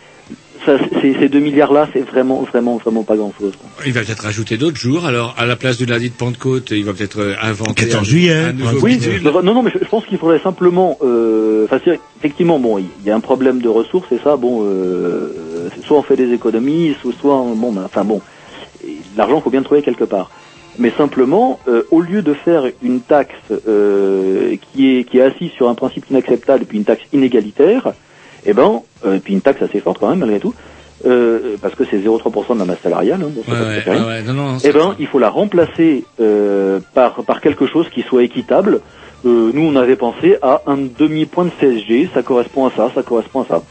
[0.65, 3.53] ça, ces 2 milliards-là, c'est vraiment, vraiment, vraiment pas grand-chose.
[3.85, 5.05] Il va peut-être rajouter d'autres jours.
[5.05, 8.03] Alors, à la place du lundi de Pentecôte, il va peut-être euh, inventer 14 un,
[8.03, 11.67] juillet, un nouveau Oui, non, non, mais je, je pense qu'il faudrait simplement, euh,
[12.17, 16.03] effectivement, bon, il y a un problème de ressources et ça, bon, euh, soit on
[16.03, 18.21] fait des économies, soit, soit on- bon, ben, enfin bon,
[19.15, 20.31] l'argent faut bien le trouver quelque part.
[20.77, 23.33] Mais simplement, euh, au lieu de faire une taxe
[23.67, 27.93] euh, qui est qui est assise sur un principe inacceptable et puis une taxe inégalitaire,
[28.45, 30.53] eh ben, euh, puis une taxe assez forte quand même malgré tout,
[31.05, 34.33] euh, parce que c'est 0,3% de la masse salariale, hein, bon, Ouais, ouais, ouais, non,
[34.33, 38.81] non, Eh ben, il faut la remplacer euh, par par quelque chose qui soit équitable.
[39.25, 42.09] Euh, nous, on avait pensé à un demi-point de CSG.
[42.13, 42.91] Ça correspond à ça.
[42.93, 43.63] Ça correspond à ça.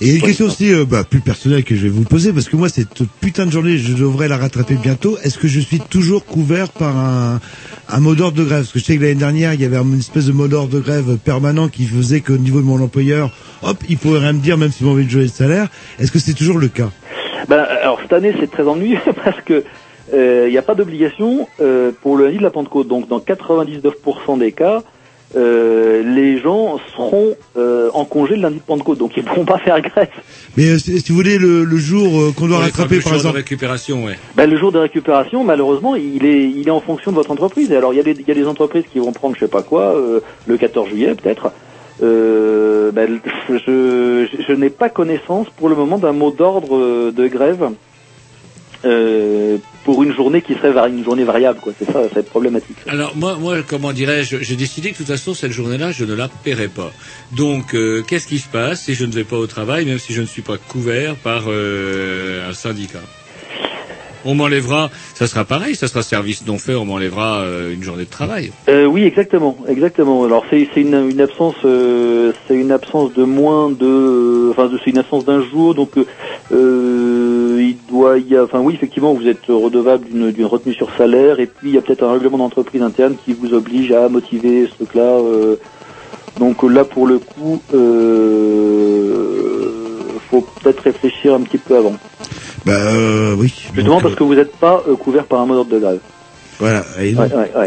[0.00, 2.56] Et une question aussi euh, bah, plus personnelle que je vais vous poser, parce que
[2.56, 5.16] moi, cette putain de journée, je devrais la rattraper bientôt.
[5.22, 7.40] Est-ce que je suis toujours couvert par un,
[7.88, 8.60] un mot d'ordre de grève?
[8.60, 10.74] Parce que je sais que l'année dernière, il y avait une espèce de mot d'ordre
[10.74, 13.30] de grève permanent qui faisait qu'au niveau de mon employeur,
[13.62, 15.68] hop, il pouvait rien me dire, même si m'avait de jouer de salaire.
[15.98, 16.90] Est-ce que c'est toujours le cas?
[17.48, 19.64] Ben, alors cette année, c'est très ennuyeux parce que
[20.12, 22.88] euh, il n'y a pas d'obligation euh, pour le lundi de la Pentecôte.
[22.88, 24.82] Donc, dans 99% des cas,
[25.34, 28.98] euh, les gens seront euh, en congé le lundi de Pentecôte.
[28.98, 30.08] Donc, ils ne pourront pas faire grève.
[30.56, 33.12] Mais euh, si vous voulez, le, le jour euh, qu'on doit Ouais, rattraper, le par
[33.12, 33.36] jour de exemple...
[33.36, 34.16] récupération, ouais.
[34.36, 37.70] Ben, le jour de récupération, malheureusement, il est, il est en fonction de votre entreprise.
[37.72, 39.40] Et alors, il y, a des, il y a des entreprises qui vont prendre, je
[39.40, 41.50] sais pas quoi, euh, le 14 juillet peut-être.
[42.02, 47.26] Euh, ben, je, je, je n'ai pas connaissance pour le moment d'un mot d'ordre de
[47.26, 47.70] grève
[48.86, 51.58] euh, pour une journée qui serait une journée variable.
[51.60, 51.72] quoi.
[51.78, 52.76] C'est ça, ça va être problématique.
[52.86, 56.14] Alors moi, moi, comment dirais-je, j'ai décidé que de toute façon cette journée-là, je ne
[56.14, 56.92] la paierai pas.
[57.36, 60.12] Donc, euh, qu'est-ce qui se passe si je ne vais pas au travail, même si
[60.12, 63.02] je ne suis pas couvert par euh, un syndicat?
[64.28, 68.10] On m'enlèvera, ça sera pareil, ça sera service non fait, on m'enlèvera une journée de
[68.10, 68.50] travail.
[68.68, 70.24] Euh, oui, exactement, exactement.
[70.24, 74.98] Alors c'est une, une absence, euh, c'est une absence de moins de, enfin c'est une
[74.98, 76.04] absence d'un jour, donc euh,
[77.96, 81.70] doit y, a- enfin oui, effectivement, vous êtes redevable d'une retenue sur salaire, et puis
[81.70, 85.02] il y a peut-être un règlement d'entreprise interne qui vous oblige à motiver ce truc-là.
[85.02, 85.56] euh,
[86.38, 87.86] donc là, pour le coup, euh,
[90.30, 91.94] faut peut-être réfléchir un petit peu avant.
[92.66, 93.54] Bah euh, oui.
[93.72, 96.00] Justement Donc, parce que vous n'êtes pas euh, couvert par un d'ordre de grève.
[96.58, 96.84] Voilà.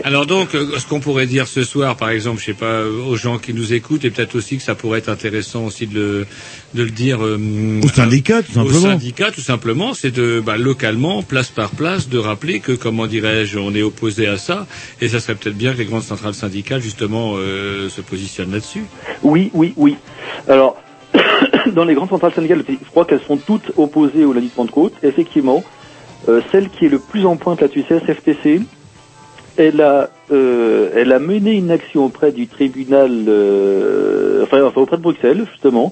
[0.04, 3.04] Alors donc, euh, ce qu'on pourrait dire ce soir, par exemple, je sais pas, euh,
[3.06, 5.94] aux gens qui nous écoutent, et peut-être aussi que ça pourrait être intéressant aussi de
[5.94, 6.28] le,
[6.74, 8.82] de le dire euh, Au syndicat, tout Au simplement.
[8.82, 13.60] syndicat, tout simplement, c'est de bah, localement, place par place, de rappeler que, comment dirais-je,
[13.60, 14.66] on est opposé à ça,
[15.02, 18.84] et ça serait peut-être bien que les grandes centrales syndicales justement euh, se positionnent là-dessus.
[19.22, 19.98] Oui, oui, oui.
[20.48, 20.78] Alors,
[21.74, 24.94] dans les grandes centrales syndicales, je crois qu'elles sont toutes opposées au lundi de Pentecôte.
[25.04, 25.64] Effectivement,
[26.28, 28.62] euh, celle qui est le plus en pointe là-dessus, c'est la CFTC.
[29.62, 34.96] Elle a, euh, elle a mené une action auprès du tribunal, euh, enfin, enfin, auprès
[34.96, 35.92] de Bruxelles, justement,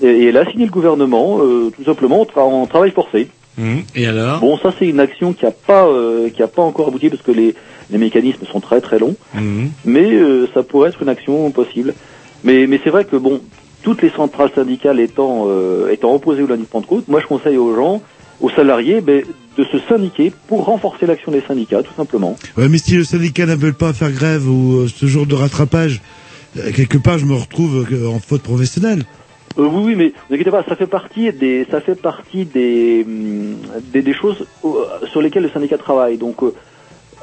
[0.00, 3.28] et, et elle a signé le gouvernement, euh, tout simplement, en, tra- en travail forcé.
[3.96, 4.38] Et alors?
[4.40, 7.22] Bon, ça c'est une action qui a pas, euh, qui a pas encore abouti parce
[7.22, 7.54] que les,
[7.90, 9.16] les mécanismes sont très très longs.
[9.84, 11.94] Mais euh, ça pourrait être une action possible.
[12.44, 13.40] Mais, mais c'est vrai que bon,
[13.82, 17.58] toutes les centrales syndicales étant, euh, étant opposées au lundi de Pentecôte, moi je conseille
[17.58, 18.00] aux gens,
[18.42, 19.22] aux salariés, ben,
[19.56, 22.36] de se syndiquer pour renforcer l'action des syndicats, tout simplement.
[22.56, 25.34] Ouais, mais si le syndicat ne veut pas faire grève ou euh, ce genre de
[25.34, 26.02] rattrapage,
[26.58, 29.04] euh, quelque part, je me retrouve euh, en faute professionnelle.
[29.58, 32.44] Euh, oui, oui, mais ne vous inquiétez pas, ça fait partie des, ça fait partie
[32.44, 33.56] des, hum,
[33.92, 34.46] des, des choses
[35.10, 36.16] sur lesquelles le syndicat travaille.
[36.18, 36.52] Donc, euh,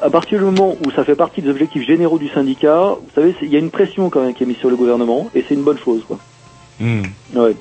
[0.01, 3.35] à partir du moment où ça fait partie des objectifs généraux du syndicat, vous savez,
[3.41, 5.55] il y a une pression quand même qui est mise sur le gouvernement, et c'est
[5.55, 6.17] une bonne chose, quoi.
[6.79, 7.01] Hmm.
[7.35, 7.55] Ouais.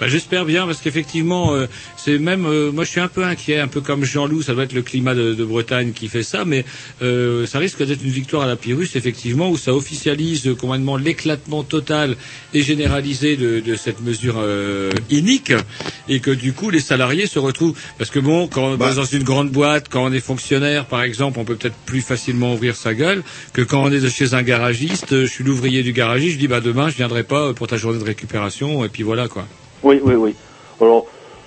[0.00, 1.66] Bah, J'espère bien parce qu'effectivement, euh,
[1.96, 4.64] c'est même euh, moi je suis un peu inquiet, un peu comme Jean-Loup, ça doit
[4.64, 6.64] être le climat de, de Bretagne qui fait ça, mais
[7.02, 10.96] euh, ça risque d'être une victoire à la Pyrrhus effectivement où ça officialise euh, complètement
[10.96, 12.16] l'éclatement total
[12.54, 15.52] et généralisé de, de cette mesure euh, inique
[16.08, 18.92] et que du coup les salariés se retrouvent parce que bon quand on Bah.
[18.92, 22.02] est dans une grande boîte, quand on est fonctionnaire par exemple, on peut peut-être plus
[22.02, 23.22] facilement ouvrir sa gueule
[23.52, 25.06] que quand on est de chez un garagiste.
[25.10, 27.98] Je suis l'ouvrier du garagiste, je dis bah demain je viendrai pas pour ta journée
[27.98, 29.46] de récupération et puis voilà quoi.
[29.82, 30.34] Oui, oui, oui.
[30.80, 31.06] Alors,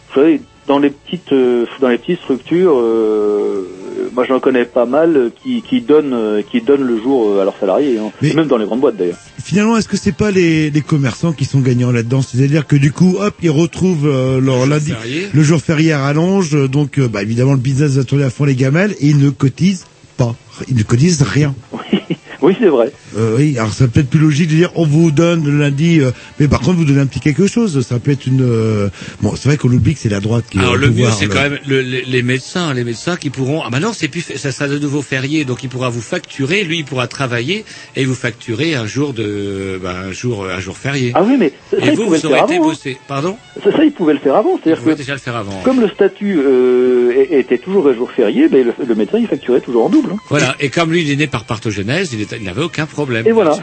[0.09, 3.67] vous savez, dans les petites, euh, dans les petites structures, euh,
[4.13, 7.43] moi j'en connais pas mal euh, qui, qui donnent, euh, qui donnent le jour à
[7.43, 8.11] leurs salariés, hein.
[8.21, 9.17] Et même dans les grandes boîtes d'ailleurs.
[9.43, 12.21] Finalement, est-ce que c'est pas les, les commerçants qui sont gagnants là-dedans?
[12.21, 15.27] C'est-à-dire que du coup, hop, ils retrouvent euh, leur lundi, férié.
[15.33, 18.29] le jour férié à rallonge, euh, donc euh, bah, évidemment le business va tourner à
[18.29, 19.85] fond les gamelles et ils ne cotisent
[20.17, 20.35] pas,
[20.67, 21.55] ils ne cotisent rien.
[21.73, 22.17] Oui,
[22.59, 22.91] c'est vrai.
[23.18, 25.99] Euh, oui, alors ça peut être plus logique de dire on vous donne le lundi,
[25.99, 27.85] euh, mais par contre vous donnez un petit quelque chose.
[27.85, 28.41] Ça peut être une.
[28.41, 28.89] euh,
[29.22, 30.57] Bon, c'est vrai qu'on oublie que c'est la droite qui.
[30.57, 31.34] est Alors le mieux pouvoir, c'est là.
[31.35, 33.61] quand même le- les, les médecins, les médecins qui pourront.
[33.65, 36.63] Ah maintenant c'est plus, ça sera de nouveau férié, donc il pourra vous facturer.
[36.63, 37.63] Lui il pourra travailler
[37.95, 41.11] et vous facturer un jour de, ben, un jour, un jour férié.
[41.15, 42.65] Ah oui, mais ça, ça, et ils vous pouvaient vous le faire aurez été avant.
[42.65, 42.69] hein.
[42.72, 42.97] bossé.
[43.07, 44.59] Pardon Ça, ça, ils pouvaient le faire avant.
[44.63, 45.61] C'est-à-dire que déjà le faire avant.
[45.63, 49.61] comme le statut euh, était toujours un jour férié, ben, le, le médecin il facturait
[49.61, 50.09] toujours en double.
[50.13, 50.18] hein.
[50.30, 50.55] Voilà.
[50.59, 53.27] Et comme lui il est né par partogénèse, il il n'avait aucun problème.
[53.27, 53.57] Et voilà.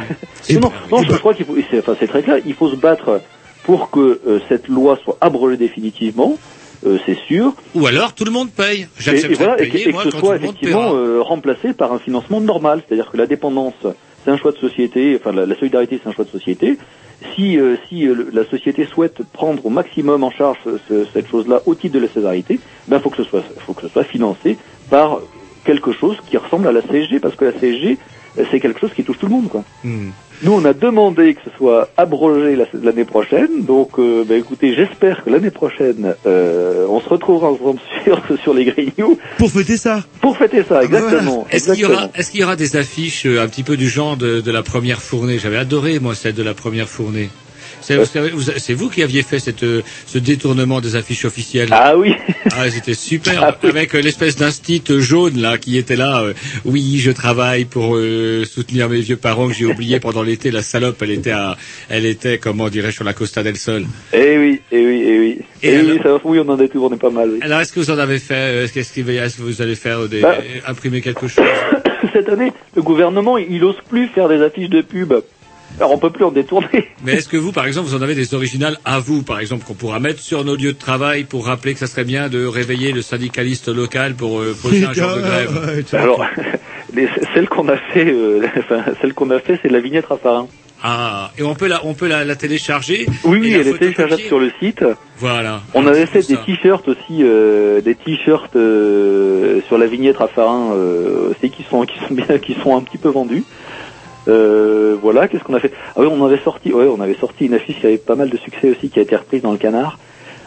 [0.49, 2.77] Et non, non, je crois qu'il faut, c'est, enfin, c'est très clair, il faut se
[2.77, 3.21] battre
[3.65, 6.39] pour que euh, cette loi soit abrogée définitivement,
[6.87, 7.55] euh, c'est sûr.
[7.75, 8.87] Ou alors tout le monde paye.
[8.99, 12.83] J'accepterai voilà, de et, que- et ce soit effectivement euh, remplacé par un financement normal,
[12.87, 13.75] c'est-à-dire que la dépendance,
[14.25, 16.79] c'est un choix de société, enfin la, la solidarité, c'est un choix de société.
[17.35, 21.29] Si, euh, si le- la société souhaite prendre au maximum en charge ce- ce- cette
[21.29, 24.05] chose-là au titre de la solidarité, ben faut que ce soit, faut que ce soit
[24.05, 24.57] financé
[24.89, 25.19] par
[25.65, 27.99] quelque chose qui ressemble à la CSG, parce que la CSG,
[28.51, 29.65] c'est quelque chose qui touche tout le monde, quoi.
[29.85, 30.11] Hmm.
[30.43, 33.65] Nous, on a demandé que ce soit abrogé la- l'année prochaine.
[33.65, 38.55] Donc, euh, bah, écoutez, j'espère que l'année prochaine, euh, on se retrouvera ensemble sur, sur
[38.55, 39.19] les Grignoux.
[39.37, 40.05] Pour fêter ça.
[40.21, 41.45] Pour fêter ça, exactement.
[41.51, 42.13] Est-ce qu'il y aura, exactement.
[42.15, 44.63] est-ce qu'il y aura des affiches euh, un petit peu du genre de, de la
[44.63, 45.39] première fournée?
[45.39, 47.31] J'avais adoré moi celle de la première fournée.
[48.59, 51.69] C'est vous qui aviez fait cette, euh, ce détournement des affiches officielles.
[51.73, 52.13] Ah oui.
[52.53, 53.57] Ah, c'était super.
[53.63, 56.23] Avec euh, l'espèce d'instit jaune là qui était là.
[56.23, 56.35] euh,
[56.65, 60.51] oui, je travaille pour euh, soutenir mes vieux parents que j'ai oubliés pendant l'été.
[60.51, 61.57] La salope, elle était, à,
[61.89, 63.87] elle était, comment dirais-je, sur la Costa del Sol.
[64.13, 65.39] Eh oui, eh oui, eh oui.
[65.63, 67.31] Et Eh alors oui, ça, oui, on en a tourné pas mal.
[67.33, 67.39] Oui.
[67.43, 68.93] Alors, est-ce que vous en avez fait Est-ce
[69.37, 70.37] que vous allez faire des, Bah.
[70.67, 71.45] imprimer quelque chose?
[72.13, 75.13] Cette année, le gouvernement, il ose plus faire des affiches de pub.
[75.79, 76.89] Alors, on peut plus en détourner.
[77.05, 79.65] Mais est-ce que vous, par exemple, vous en avez des originales à vous, par exemple,
[79.65, 82.45] qu'on pourra mettre sur nos lieux de travail pour rappeler que ça serait bien de
[82.45, 85.85] réveiller le syndicaliste local pour euh, poser un jour de grève?
[85.93, 86.25] Alors,
[86.95, 90.49] les- celle qu'on a fait, euh, enfin, celle qu'on a fait, c'est la vignette Raffarin.
[90.81, 93.69] Ah, et on peut la, on peut la, la télécharger Oui, oui, et la elle
[93.69, 94.85] est téléchargeable sur le site.
[95.19, 95.61] Voilà.
[95.75, 96.43] On avait fait des ça.
[96.47, 101.99] t-shirts aussi, euh, des t-shirts euh, sur la vignette Raffarin euh, aussi qui sont qui
[102.07, 103.43] sont bien, qui sont un petit peu vendus.
[104.29, 105.73] Euh, voilà, qu'est-ce qu'on a fait?
[105.97, 108.31] Ah oui, on avait sorti, ouais, on avait sorti une affiche qui avait pas mal
[108.31, 109.99] de succès aussi, qui a été reprise dans le Canard.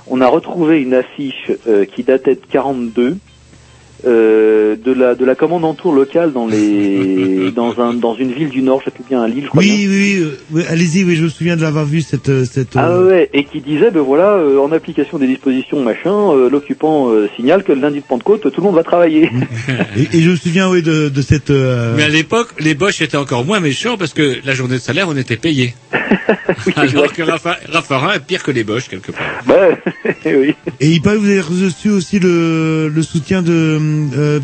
[0.08, 3.18] On a retrouvé une affiche euh, qui datait de 42,
[4.06, 8.32] euh, de la de la commande en tour locale dans les dans un dans une
[8.32, 9.62] ville du Nord, je sais plus bien à Lille, je crois.
[9.62, 12.76] Oui, oui, oui, oui, allez-y, oui, je me souviens de l'avoir vu cette, euh, cette.
[12.76, 16.50] Ah euh, ouais, et qui disait, ben voilà, euh, en application des dispositions machin, euh,
[16.50, 19.30] l'occupant euh, signale que le lundi de Pentecôte, tout le monde va travailler.
[19.98, 21.50] et, et je me souviens, oui, de, de cette.
[21.50, 24.82] euh, Mais à l'époque, les Bosch étaient encore moins méchants parce que la journée de
[24.82, 25.76] salaire, on était payé.
[26.76, 29.22] Alors que Raffa- Raffarin est pire que les Bosch, quelque part.
[29.48, 29.56] Bah,
[30.26, 30.54] oui.
[30.80, 33.78] Et il paraît que vous avez reçu aussi le, le soutien de
[34.14, 34.40] euh,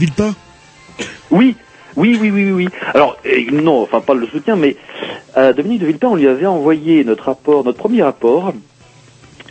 [1.31, 1.55] Oui,
[1.95, 2.69] oui, oui, oui, oui.
[2.93, 4.75] Alors, euh, non, enfin pas le soutien, mais
[5.35, 8.53] à Dominique de Villepin, on lui avait envoyé notre rapport, notre premier rapport,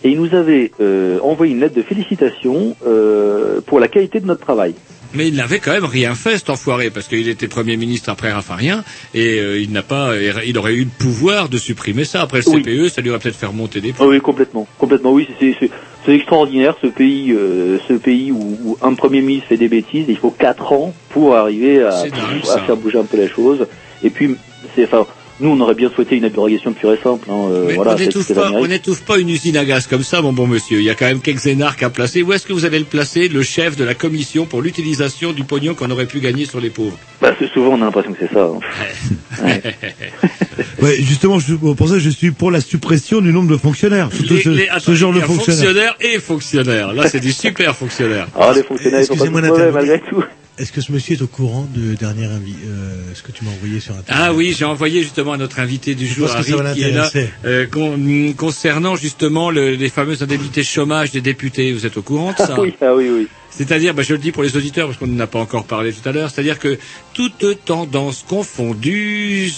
[0.05, 4.27] et il nous avait euh, envoyé une lettre de félicitations euh, pour la qualité de
[4.27, 4.75] notre travail.
[5.15, 8.33] Mais il n'avait quand même rien fait, cet enfoiré, parce qu'il était Premier ministre après
[8.33, 8.85] Raffarien,
[9.15, 10.13] et euh, il n'a pas,
[10.45, 12.23] il aurait eu le pouvoir de supprimer ça.
[12.23, 12.63] Après le Oui.
[12.63, 15.13] CPE, ça lui aurait peut-être fait remonter des Ah oui, complètement, complètement.
[15.13, 19.69] Oui, c'est extraordinaire ce pays, euh, ce pays où, où un premier ministre fait des
[19.69, 20.07] bêtises.
[20.09, 23.67] Il faut quatre ans pour arriver à, dingue, à faire bouger un peu les choses.
[24.05, 24.37] Et puis,
[24.75, 25.07] c'est enfin,
[25.41, 27.29] nous on aurait bien souhaité une abrogation pure et simple.
[27.31, 28.65] Hein, euh, voilà, on n'étouffe pas, l'Amérique.
[28.65, 30.79] on n'étouffe pas une usine à gaz comme ça, mon bon monsieur.
[30.79, 32.23] Il y a quand même quelques énarques à placer.
[32.23, 35.45] Où est-ce que vous allez le placer, le chef de la commission pour l'utilisation du
[35.45, 36.99] pognon qu'on aurait pu gagner sur les pauvres?
[37.21, 38.45] Bah, c'est- souvent on a l'impression que c'est ça.
[39.43, 39.47] hein.
[40.83, 44.09] Ouais, justement, je, pour ça, je suis pour la suppression du nombre de fonctionnaires.
[44.29, 45.65] Les- ce, les- ce attends, genre de fonctionnaires.
[45.65, 46.93] fonctionnaires et fonctionnaires.
[46.95, 48.29] Là, c'est des super fonctionnaires.
[48.39, 50.23] Ah, les fonctionnaires, ils sont pas malgré tout.
[50.59, 53.51] Est-ce que ce monsieur est au courant de dernière invi euh, ce que tu m'as
[53.51, 56.83] envoyé sur Internet Ah oui, j'ai envoyé justement à notre invité du jour, Harry, qui
[56.83, 57.11] est là,
[57.45, 61.73] euh, con- concernant justement le- les fameuses indemnités chômage des députés.
[61.75, 62.55] Vous êtes au courant de ça?
[62.57, 63.29] Ah oui, ah oui, oui.
[63.57, 65.93] C'est-à-dire, bah, je le dis pour les auditeurs parce qu'on n'en a pas encore parlé
[65.93, 66.79] tout à l'heure, c'est-à-dire que
[67.15, 69.51] toutes tendances confondues,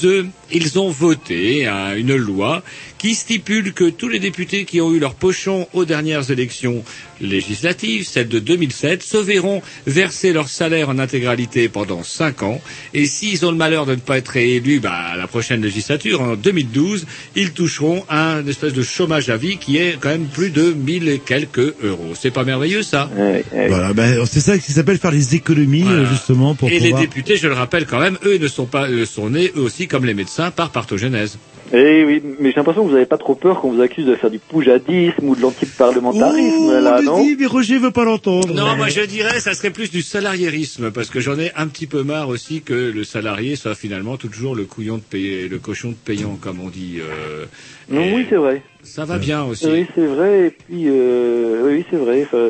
[0.52, 2.62] ils ont voté hein, une loi
[2.98, 6.82] qui stipule que tous les députés qui ont eu leur pochon aux dernières élections
[7.20, 12.60] législatives, celles de 2007, se verront verser leur salaire en intégralité pendant cinq ans.
[12.94, 16.20] Et s'ils ont le malheur de ne pas être réélus bah, à la prochaine législature,
[16.20, 17.06] en 2012,
[17.36, 21.08] ils toucheront un espèce de chômage à vie qui est quand même plus de 1000
[21.08, 22.12] et quelques euros.
[22.14, 23.10] C'est pas merveilleux ça?
[23.52, 26.00] Voilà, ben, c'est ça qui s'appelle faire les économies, Voilà.
[26.00, 27.00] euh, justement, pour Et pouvoir...
[27.00, 29.60] les députés, je le rappelle quand même, eux ne sont pas, euh, sont nés eux
[29.60, 31.38] aussi comme les médecins par partogénèse.
[31.70, 34.14] Eh oui, mais j'ai l'impression que vous n'avez pas trop peur qu'on vous accuse de
[34.16, 38.04] faire du poujadisme ou de l'antiparlementarisme, Oh, là, on non dit, mais Roger veut pas
[38.06, 38.54] l'entendre.
[38.54, 41.86] Non, moi je dirais, ça serait plus du salariérisme, parce que j'en ai un petit
[41.86, 45.90] peu marre aussi que le salarié soit finalement toujours le couillon de payer, le cochon
[45.90, 47.00] de payant, comme on dit.
[47.00, 47.44] euh,
[47.90, 48.62] Non, et oui, c'est vrai.
[48.82, 49.66] Ça va bien aussi.
[49.66, 50.46] Oui, c'est vrai.
[50.46, 52.22] Et puis, euh, oui, c'est vrai.
[52.26, 52.48] Enfin,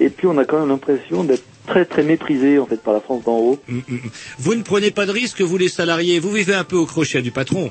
[0.00, 3.00] et puis, on a quand même l'impression d'être très, très méprisé en fait par la
[3.00, 3.58] France d'en haut.
[3.68, 3.98] Mm, mm, mm.
[4.38, 7.20] Vous ne prenez pas de risque, vous les salariés, vous vivez un peu au crochet
[7.22, 7.70] du patron,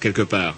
[0.00, 0.56] quelque part.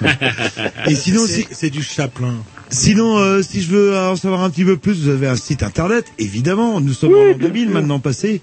[0.86, 2.34] Et sinon, c'est si- c'est du chaplain.
[2.70, 5.62] Sinon, euh, si je veux en savoir un petit peu plus, vous avez un site
[5.62, 6.80] internet, évidemment.
[6.80, 8.40] Nous sommes en 2000 maintenant passé.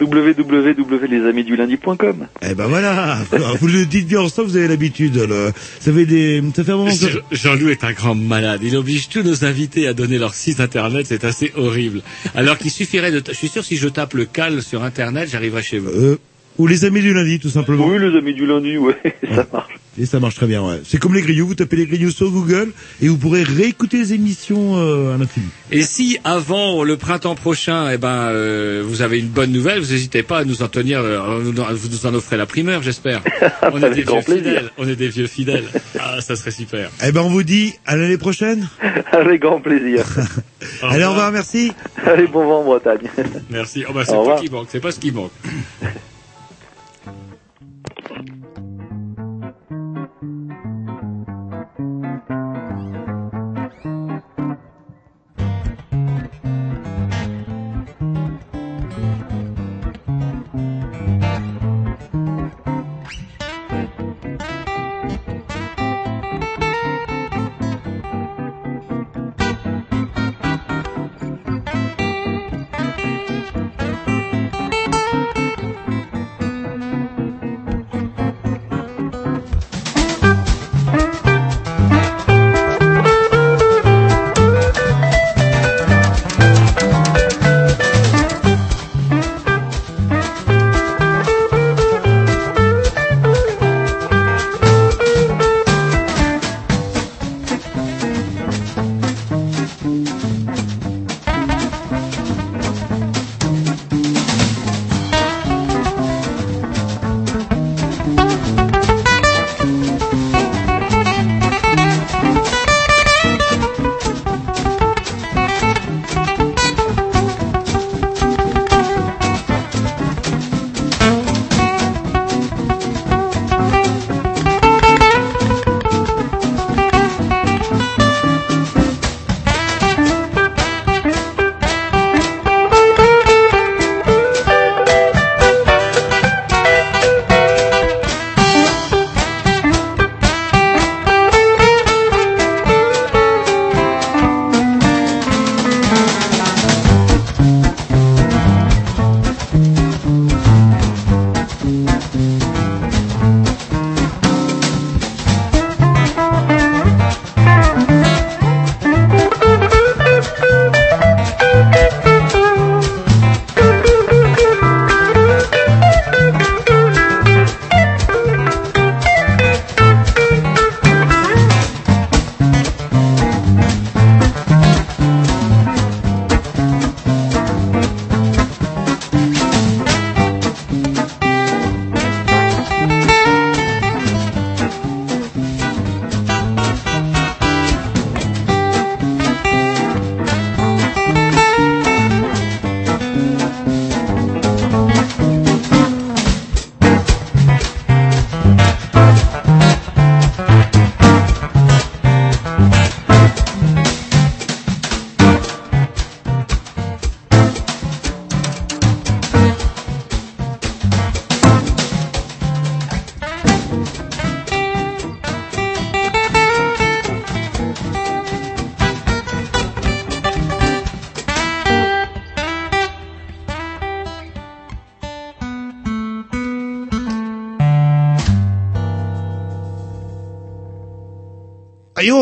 [0.00, 3.18] www.lesamisdulundi.com Eh ben voilà,
[3.60, 5.16] vous le dites bien ensemble, vous avez l'habitude.
[5.16, 6.96] le- Ça fait des, ça fait un moment que...
[7.08, 8.60] Je- Jean-Loup est un grand malade.
[8.62, 11.06] Il oblige tous nos invités à donner leur site internet.
[11.08, 12.02] C'est assez horrible.
[12.34, 13.20] Alors qu'il suffirait de...
[13.20, 15.90] ta- Je suis sûr si je tape le cal sur internet, j'arriverai chez vous.
[15.90, 16.18] Euh,
[16.58, 17.86] ou les amis du lundi, tout simplement.
[17.86, 18.96] Oui, les amis du lundi, ouais,
[19.34, 19.74] ça marche.
[19.98, 20.80] Et ça marche très bien, ouais.
[20.84, 24.12] C'est comme les grignoux, vous tapez les grignoux sur Google et vous pourrez réécouter les
[24.12, 25.46] émissions euh, à l'infini.
[25.70, 29.92] Et si avant le printemps prochain, eh ben, euh, vous avez une bonne nouvelle, vous
[29.92, 33.22] n'hésitez pas à nous en tenir, euh, vous nous en offrez la primeur, j'espère.
[33.72, 34.36] On est des vieux plaisir.
[34.36, 34.70] fidèles.
[34.78, 35.64] On est des vieux fidèles.
[36.00, 36.90] Ah, ça serait super.
[37.06, 38.68] Eh ben on vous dit à l'année prochaine.
[39.12, 40.04] Avec grand plaisir.
[40.82, 41.72] Allez, au revoir, merci.
[42.04, 43.08] Allez, bon vent en Bretagne.
[43.50, 43.84] Merci.
[43.88, 44.40] Oh, bah, c'est pas revoir.
[44.40, 45.32] qui manque, c'est pas ce qui manque.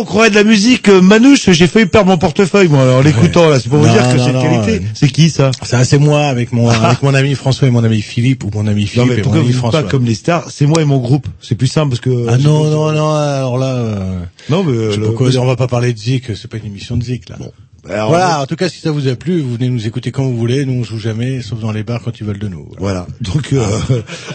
[0.03, 1.51] On croirait de la musique euh, manouche.
[1.51, 3.59] J'ai failli perdre mon portefeuille, moi, en l'écoutant, là.
[3.61, 4.73] C'est pour vous Non, dire que non, c'est de non, qualité.
[4.85, 4.91] ouais.
[4.95, 5.51] C'est qui, ça?
[5.63, 8.67] Ça, c'est moi avec mon avec mon ami François et mon ami Philippe ou mon
[8.67, 9.83] ami Non, Philippe mais et mon pourquoi vous ami dites François.
[9.83, 10.47] pas comme les stars?
[10.51, 11.27] C'est moi et mon groupe.
[11.41, 12.27] C'est plus simple parce que...
[12.29, 14.19] Ah non non non alors là euh,
[14.51, 16.49] Non, mais, je sais le- pas quoi dire, on va pas parler de Zik, c'est
[16.51, 17.37] pas une émission de Zik là.
[17.91, 20.23] Alors, voilà, en tout cas si ça vous a plu, vous venez nous écouter quand
[20.23, 22.69] vous voulez, nous on joue jamais sauf dans les bars quand ils veulent de nous.
[22.79, 23.09] Voilà.
[23.21, 23.69] Donc, euh,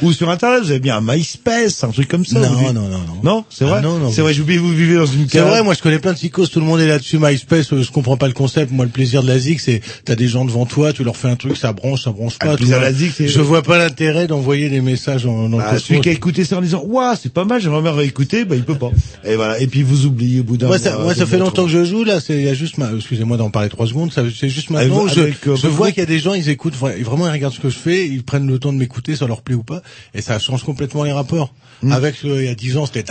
[0.02, 2.40] ou sur Internet, vous avez bien un MySpace, un truc comme ça.
[2.40, 3.00] Non, non, non, non.
[3.24, 3.76] Non, c'est vrai.
[3.78, 4.12] Ah, non, non.
[4.12, 4.34] C'est vrai.
[4.34, 5.48] J'oublie, vous vivez dans une C'est cave.
[5.48, 7.92] vrai, moi je connais plein de psychos, tout le monde est là-dessus, MySpace, euh, je
[7.92, 10.66] comprends pas le concept, moi le plaisir de la ZIC c'est, t'as des gens devant
[10.66, 12.52] toi, tu leur fais un truc, ça branche, ça branche Ah, pas.
[12.52, 12.88] le tu plaisir vois.
[12.88, 16.02] de la ZIC, c'est- Je vois pas l'intérêt d'envoyer des messages en, Bah, le celui
[16.02, 18.64] qui a écouté ça en disant, waouh, c'est pas mal, j'aimerais bien réécouter, bah, il
[18.64, 18.92] peut pas.
[19.24, 19.60] Et voilà.
[19.62, 22.04] Et puis, vous oubliez au bout d'un Moi, ça, moi, fait longtemps que je joue,
[22.04, 25.04] là, c'est, il y a juste ma, excusez-moi d'en parler trois secondes, c'est juste maintenant,
[25.04, 27.28] Avec- je, avec, euh, je vois qu'il y a des gens, ils écoutent, vra- vraiment,
[27.28, 29.56] ils regardent ce que je fais, ils prennent le temps de m'écouter, ça leur plaît
[29.56, 29.82] ou pas,
[30.14, 31.54] et ça change complètement les rapports.
[31.84, 31.92] Hmm.
[31.92, 33.04] Avec, euh, il y a dix ans, c'était,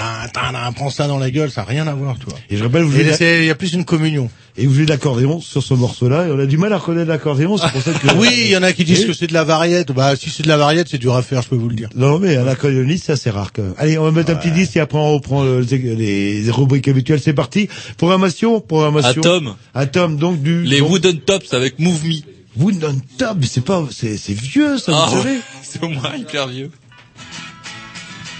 [0.74, 2.32] prends ça dans la gueule, ça a rien à voir, toi.
[2.50, 4.28] Et je rappelle, vous il y a plus une communion.
[4.58, 7.08] Et vous jouez de l'accordéon sur ce morceau-là, et on a du mal à reconnaître
[7.08, 8.06] l'accordéon, c'est pour ça que...
[8.16, 9.92] Oui, il y en a qui disent Et- que c'est de la variette.
[9.92, 11.88] Bah, si c'est de la variette, c'est dur à faire, je peux vous le dire.
[11.94, 13.74] Non, mais un accordéoniste, ça, c'est rare, quand même.
[13.78, 16.88] Allez, on va mettre un petit disque et après on reprend euh, les, les rubriques
[16.88, 17.20] habituelles.
[17.22, 17.68] C'est parti.
[17.98, 19.20] Programmation, programmation.
[19.20, 19.54] Atom.
[19.74, 20.62] Atom, donc du...
[20.62, 22.14] Les donc, Wooden Tops avec Move Me.
[22.58, 25.36] Wooden Top, c'est pas, c'est, c'est vieux, ça, Ah, vous savez.
[25.62, 26.70] C'est au moins hyper vieux.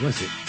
[0.02, 0.45] Ouais, c'est...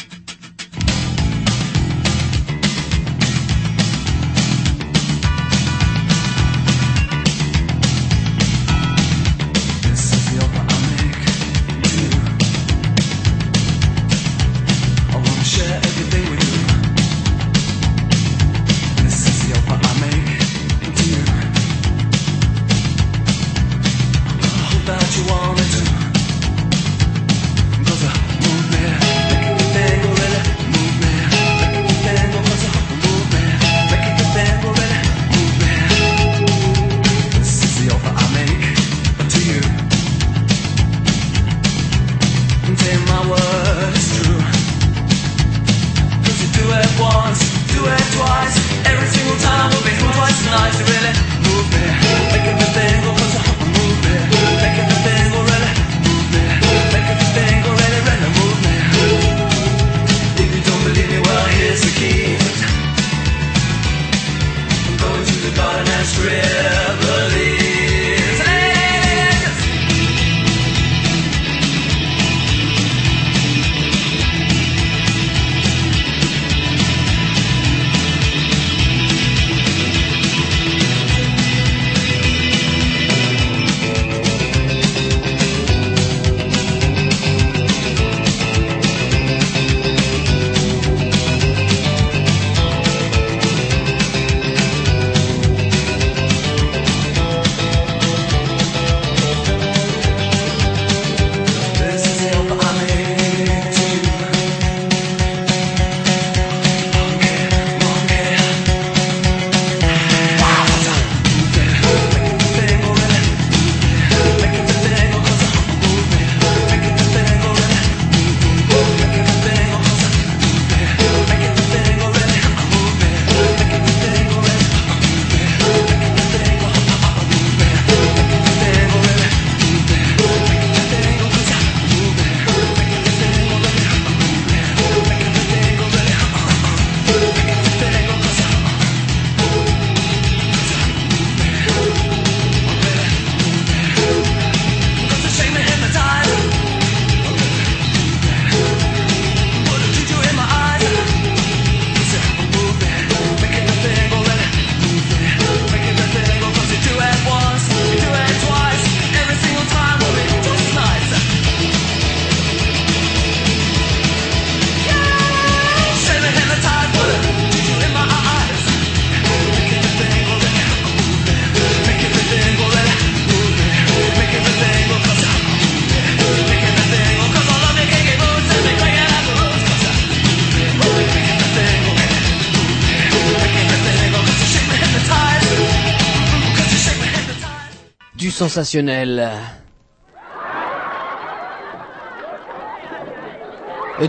[188.58, 189.30] sensationnel.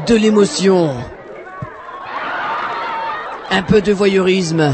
[0.07, 0.95] De l'émotion.
[3.51, 4.73] Un peu de voyeurisme.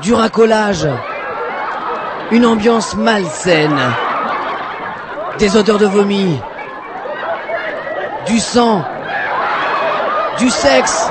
[0.00, 0.88] Du racolage.
[2.30, 3.78] Une ambiance malsaine.
[5.38, 6.40] Des odeurs de vomi.
[8.26, 8.82] Du sang.
[10.38, 11.10] Du sexe.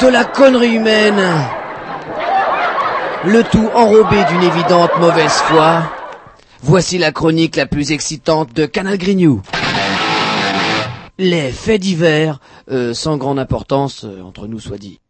[0.00, 1.55] de la connerie humaine.
[3.26, 5.90] Le tout enrobé d'une évidente mauvaise foi.
[6.62, 9.42] Voici la chronique la plus excitante de Canal Grignou.
[11.18, 12.38] Les faits divers,
[12.70, 15.00] euh, sans grande importance, euh, entre nous soit dit.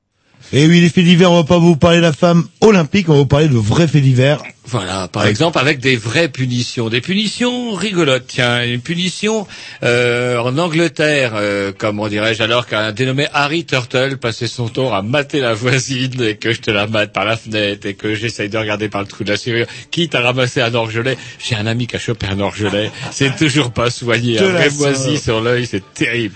[0.55, 3.13] Et oui, les faits divers, on va pas vous parler de la femme olympique, on
[3.13, 4.43] va vous parler de vrais faits divers.
[4.69, 8.25] Voilà, par exemple avec des vraies punitions, des punitions rigolotes.
[8.27, 9.47] Tiens, une punition
[9.85, 15.03] euh, en Angleterre, euh, comment dirais-je, alors qu'un dénommé Harry Turtle passait son temps à
[15.03, 18.49] mater la voisine et que je te la mate par la fenêtre et que j'essaye
[18.49, 21.17] de regarder par le trou de la serrure, quitte à ramasser un orgelet.
[21.39, 25.19] J'ai un ami qui a chopé un orgelet, c'est toujours pas soigné, un vrai moisi
[25.19, 26.35] sur l'œil, c'est terrible.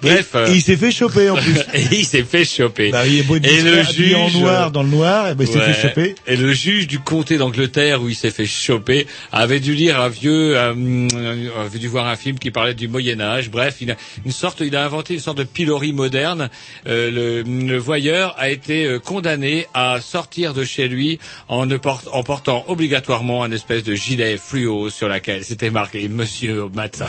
[0.00, 0.28] Bref.
[0.34, 1.58] Et, euh, et il s'est fait choper en plus.
[1.74, 2.90] et il s'est fait choper.
[2.90, 5.52] Bah, il est beau et le juge en noir dans le noir, et ben, il
[5.52, 5.72] s'est Ouais.
[5.72, 6.14] fait choper.
[6.28, 7.63] Et le juge du comté d'Angleterre
[8.02, 10.74] où il s'est fait choper avait dû lire un vieux, euh,
[11.14, 13.50] euh, avait dû voir un film qui parlait du Moyen Âge.
[13.50, 16.50] Bref, il a une sorte, il a inventé une sorte de pilori moderne.
[16.86, 21.18] Euh, le, le voyeur a été euh, condamné à sortir de chez lui
[21.48, 26.08] en, ne porte- en portant obligatoirement un espèce de gilet fluo sur laquelle c'était marqué
[26.08, 27.02] Monsieur Matt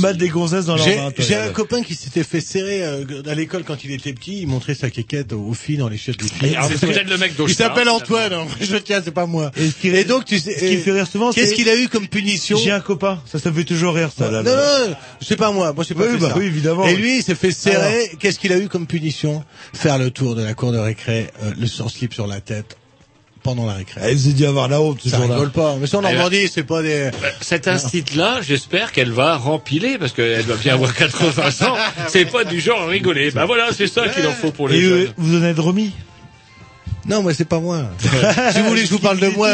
[0.00, 0.84] Mettre des gonzesses dans leur
[1.18, 4.40] J'ai un copain qui s'était fait serrer euh, à l'école quand il était petit.
[4.42, 6.56] Il montrait sa quéquette aux filles dans les chiottes des filles.
[6.68, 7.88] C'est peut-être le mec Il d'Auchin, s'appelle.
[7.88, 8.32] Antoine.
[8.32, 8.46] hein.
[8.60, 9.31] Je tiens, c'est pas moi.
[9.56, 11.68] Et, ce qui, Et donc tu sais, ce qui me fait rire souvent, qu'est-ce qu'il
[11.68, 14.30] a eu comme punition J'ai un copain, ça, ça me fait toujours rire, ça.
[14.30, 14.86] Là, Non, là.
[14.88, 15.72] non, c'est pas moi.
[15.72, 16.38] Moi, c'est pas Oui, fait bah ça.
[16.38, 16.86] oui, évidemment.
[16.86, 18.10] Et lui, il s'est fait serrer.
[18.18, 21.52] Qu'est-ce qu'il a eu comme punition Faire le tour de la cour de récré, euh,
[21.58, 22.76] le sans slip sur la tête
[23.42, 24.00] pendant la récré.
[24.04, 25.34] Elle s'est dû avoir la honte, ce Ça jour-là.
[25.34, 25.74] rigole pas.
[25.80, 27.10] Mais ça, en Eh ben- Normandie, c'est pas des.
[27.40, 31.76] Cet instit-là, j'espère qu'elle va rempiler parce qu'elle doit bien avoir 80 ans.
[32.06, 33.32] C'est pas du genre à rigoler.
[33.32, 35.14] Bah voilà, c'est ça qu'il en faut pour les Et euh, jeunes.
[35.18, 35.90] vous en êtes remis?
[37.08, 37.82] Non, moi, c'est pas moi.
[38.52, 39.50] si vous voulez que je vous parle de moi,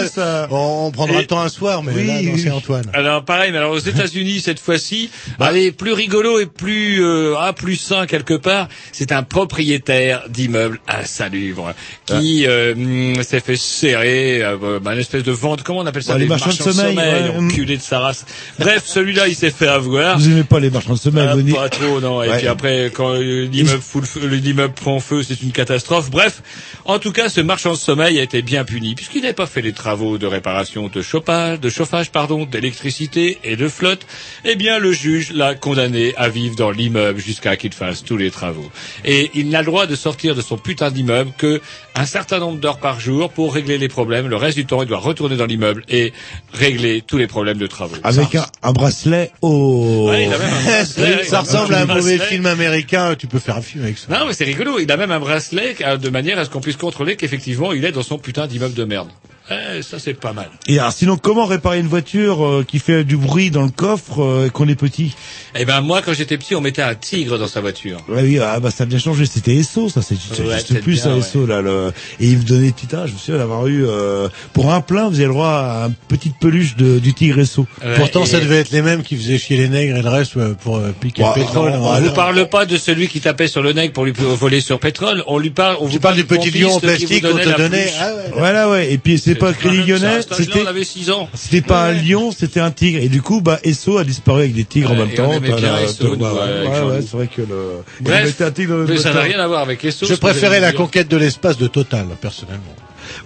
[0.50, 2.40] on, on prendra Et- le temps un soir, mais Oui, là, non, oui.
[2.42, 2.84] c'est Antoine.
[2.92, 5.10] Alors pareil, mais alors aux États-Unis cette fois-ci,
[5.40, 8.68] allez plus rigolo et plus euh, ah, plus sain quelque part.
[8.92, 11.72] C'est un propriétaire d'immeuble insalubre
[12.06, 15.62] qui euh, hum, s'est fait serrer, euh, bah, une espèce de vente.
[15.62, 17.46] Comment on appelle ça Ouais, les des marchands de sommeil, ouais, hum.
[17.48, 18.24] enculé de sa race.
[18.58, 20.18] Bref, celui-là, il s'est fait avoir.
[20.18, 22.22] Vous aimez pas les marchands de sommeil, Ah, pas trop, non.
[22.22, 22.38] Et Ouais.
[22.38, 26.10] puis après, quand euh, l'immeuble fout le feu- l'immeuble prend feu, c'est une catastrophe.
[26.10, 26.42] Bref,
[26.84, 29.62] en tout cas, ce marchand de sommeil a été bien puni puisqu'il n'avait pas fait
[29.62, 34.04] les travaux de réparation de chauffage, de chauffage, pardon, d'électricité et de flotte.
[34.44, 38.32] Eh bien, le juge l'a condamné à vivre dans l'immeuble jusqu'à qu'il fasse tous les
[38.32, 38.68] travaux.
[39.04, 41.60] Et il n'a le droit de sortir de son putain d'immeuble que
[41.94, 44.26] un certain nombre d'heures par jour pour régler les problèmes.
[44.26, 46.12] Le reste du temps, il doit retourner dans l'immeuble et
[46.52, 47.96] régler tous les problèmes de travaux.
[48.02, 50.08] Avec un, un bracelet au...
[50.10, 51.22] Ouais, il a même un bracelet.
[51.22, 52.18] ça ressemble à un mauvais bracelet.
[52.18, 53.14] film américain.
[53.16, 54.06] Tu peux faire un film avec ça.
[54.16, 54.80] Non, mais c'est rigolo.
[54.80, 57.84] Il a même un bracelet euh, de manière à ce qu'on puisse contrôler qu'effectivement il
[57.84, 59.10] est dans son putain d'immeuble de merde.
[59.50, 60.48] Eh, ça c'est pas mal.
[60.66, 64.22] Et alors, sinon, comment réparer une voiture euh, qui fait du bruit dans le coffre
[64.22, 65.14] euh, et qu'on est petit
[65.54, 67.98] Eh ben moi, quand j'étais petit, on mettait un tigre dans sa voiture.
[68.08, 69.24] Ouais, oui, ah, bah, ça a bien changé.
[69.26, 71.18] C'était Esso, ça, c'est Ouais, plus, bien, ça, ouais.
[71.20, 71.92] Esso, là, le...
[72.20, 74.80] Et il me donnait des petits tas, je me souviens d'avoir eu, euh, pour un
[74.80, 77.66] plein, vous avez le droit à une petite peluche de, du tigre Esso.
[77.82, 80.08] Ouais, Pourtant, et- ça devait être les mêmes qui faisaient chier les nègres et le
[80.08, 81.72] reste pour euh, piquer Bah, le pétrole.
[81.74, 82.00] On hein.
[82.00, 85.24] vous parle pas de celui qui tapait sur le nègre pour lui voler sur pétrole.
[85.26, 85.76] On lui parle.
[85.80, 87.90] On vous Tu parles du petit lion en plastique qu'on te donnait.
[87.98, 88.22] Ah ouais.
[88.36, 88.92] Voilà, ouais.
[88.92, 89.84] Et puis, c'est pas Crédit.
[89.84, 91.28] Lyonnais, c'était, on avait 6 ans.
[91.34, 93.00] c'était pas un lion, c'était un tigre.
[93.02, 95.32] Et du coup, bah, Esso a disparu avec des tigres en même temps.
[95.32, 99.12] Esso, ouais, ouais, c'est vrai que le, il Bref, un tigre dans le mais ça
[99.12, 102.74] n'a rien à voir avec les Je préférais la conquête de l'espace de Total, personnellement.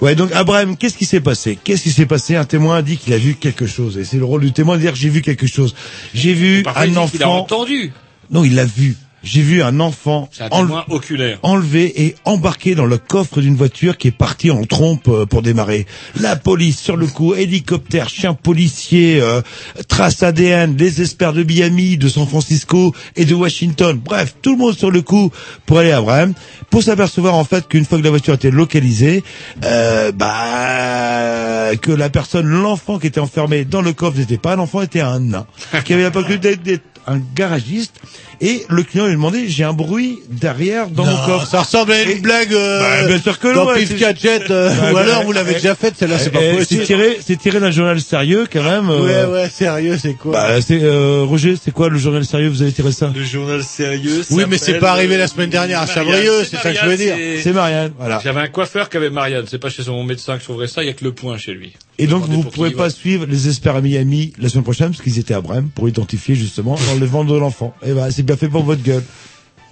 [0.00, 1.58] Ouais, donc Abraham, qu'est-ce qui s'est passé?
[1.62, 2.36] Qu'est-ce qui s'est passé?
[2.36, 4.76] Un témoin a dit qu'il a vu quelque chose, et c'est le rôle du témoin
[4.76, 5.74] de dire j'ai vu quelque chose.
[6.14, 7.40] J'ai vu il un dit qu'il a enfant.
[7.40, 7.92] entendu.
[8.30, 8.96] Non, il l'a vu.
[9.24, 11.38] J'ai vu un enfant enle- oculaire.
[11.42, 15.42] enlevé et embarqué dans le coffre d'une voiture qui est partie en trompe euh, pour
[15.42, 15.86] démarrer.
[16.20, 19.40] La police sur le coup, hélicoptère, chien policier, euh,
[19.88, 24.00] trace ADN, les experts de Miami, de San Francisco et de Washington.
[24.04, 25.30] Bref, tout le monde sur le coup
[25.66, 26.32] pour aller à Abraham,
[26.70, 29.22] pour s'apercevoir en fait qu'une fois que la voiture était localisée,
[29.64, 34.58] euh, bah que la personne, l'enfant qui était enfermé dans le coffre n'était pas un
[34.58, 35.46] enfant, était un nain,
[35.84, 37.94] qui avait la faculté d'être un garagiste.
[38.40, 41.46] Et le client lui demandait, j'ai un bruit derrière dans mon coffre.
[41.48, 44.50] Ça ressemble à une blague euh, Bah, bien sûr que dans ouais, Pif c'est- Gadget,
[44.50, 46.80] euh, Bah, ou alors vous l'avez déjà faite, celle-là, c'est pas possible.
[46.80, 48.88] C'est tiré, c'est tiré d'un journal sérieux quand même.
[48.88, 52.48] Ouais, euh, ouais, sérieux, c'est quoi Bah, c'est euh, Roger, c'est quoi le journal sérieux
[52.48, 54.22] Vous avez tiré ça Le journal sérieux.
[54.30, 56.04] Oui, mais c'est pas arrivé euh, la semaine dernière à Marianne.
[56.06, 57.14] Sabrieux, c'est ça que je veux dire.
[57.16, 58.20] c'est- C'est Marianne, voilà.
[58.24, 59.44] J'avais un coiffeur qui avait Marianne.
[59.48, 60.82] C'est pas chez son médecin que je trouverais ça.
[60.82, 61.72] Il y a que le point chez lui.
[61.98, 65.02] Et donc vous qui pourrez pas suivre les experts à Miami la semaine prochaine parce
[65.02, 67.74] qu'ils étaient à Brême pour identifier justement l'enlèvement de l'enfant.
[67.84, 69.04] Et ben c'est bien fait pour votre gueule.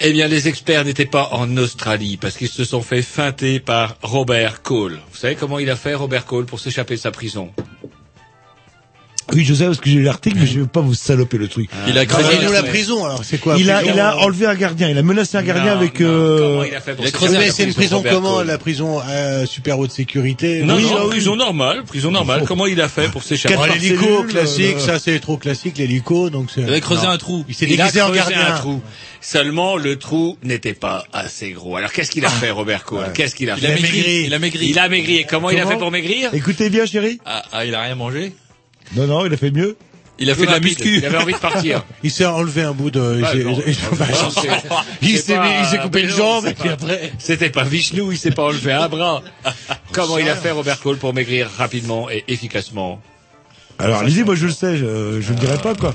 [0.03, 3.99] Eh bien, les experts n'étaient pas en Australie parce qu'ils se sont fait feinter par
[4.01, 4.99] Robert Cole.
[5.11, 7.51] Vous savez comment il a fait, Robert Cole, pour s'échapper de sa prison?
[9.33, 11.49] Oui, je sais parce que j'ai lu l'article, mais je vais pas vous saloper le
[11.49, 11.71] truc.
[11.89, 14.55] Il a creusé nous la prison, alors c'est quoi Il a, il a enlevé un
[14.55, 14.89] gardien.
[14.89, 16.01] Il a menacé un gardien avec.
[16.01, 16.65] euh,
[17.33, 20.63] Mais c'est une prison comment La prison euh, super haute sécurité?
[20.63, 21.11] Non, Oui, non, ah oui.
[21.11, 22.45] prison normale, prison normale.
[22.47, 23.57] Comment il a fait pour s'échapper?
[23.59, 26.63] Oh, l'hélico classique, ça c'est trop classique l'hélico, donc c'est.
[26.63, 26.75] Non.
[27.49, 28.55] Il s'est Il a déguisé en creusé gardien.
[28.55, 28.81] un trou.
[29.21, 31.77] Seulement, le trou n'était pas assez gros.
[31.77, 34.23] Alors, qu'est-ce qu'il a fait, Robert Cohen Qu'est-ce qu'il a Il a fait maigri.
[34.27, 34.67] Il a maigri.
[34.69, 35.17] Il a maigri.
[35.19, 36.31] Et comment, il a fait pour maigrir?
[36.33, 37.19] Écoutez bien, chérie.
[37.27, 38.33] Ah, ah, il a rien mangé?
[38.95, 39.77] Non, non, il a fait mieux.
[40.23, 40.99] Il a fait de la muscu.
[40.99, 41.83] Il avait envie de partir.
[42.03, 43.17] Il s'est enlevé un bout de.
[43.21, 43.59] il Ah, s'est- non.
[43.67, 45.17] il- Non,
[45.65, 47.13] s'est coupé mais une jambe et puis après.
[47.19, 49.23] C'était pas Vishnu, il s'est pas enlevé un bras.
[49.93, 53.01] Comment il a fait Robert Cole pour maigrir rapidement et efficacement?
[53.79, 55.95] Alors, allez-y, moi je le sais, je, je le dirai pas quoi.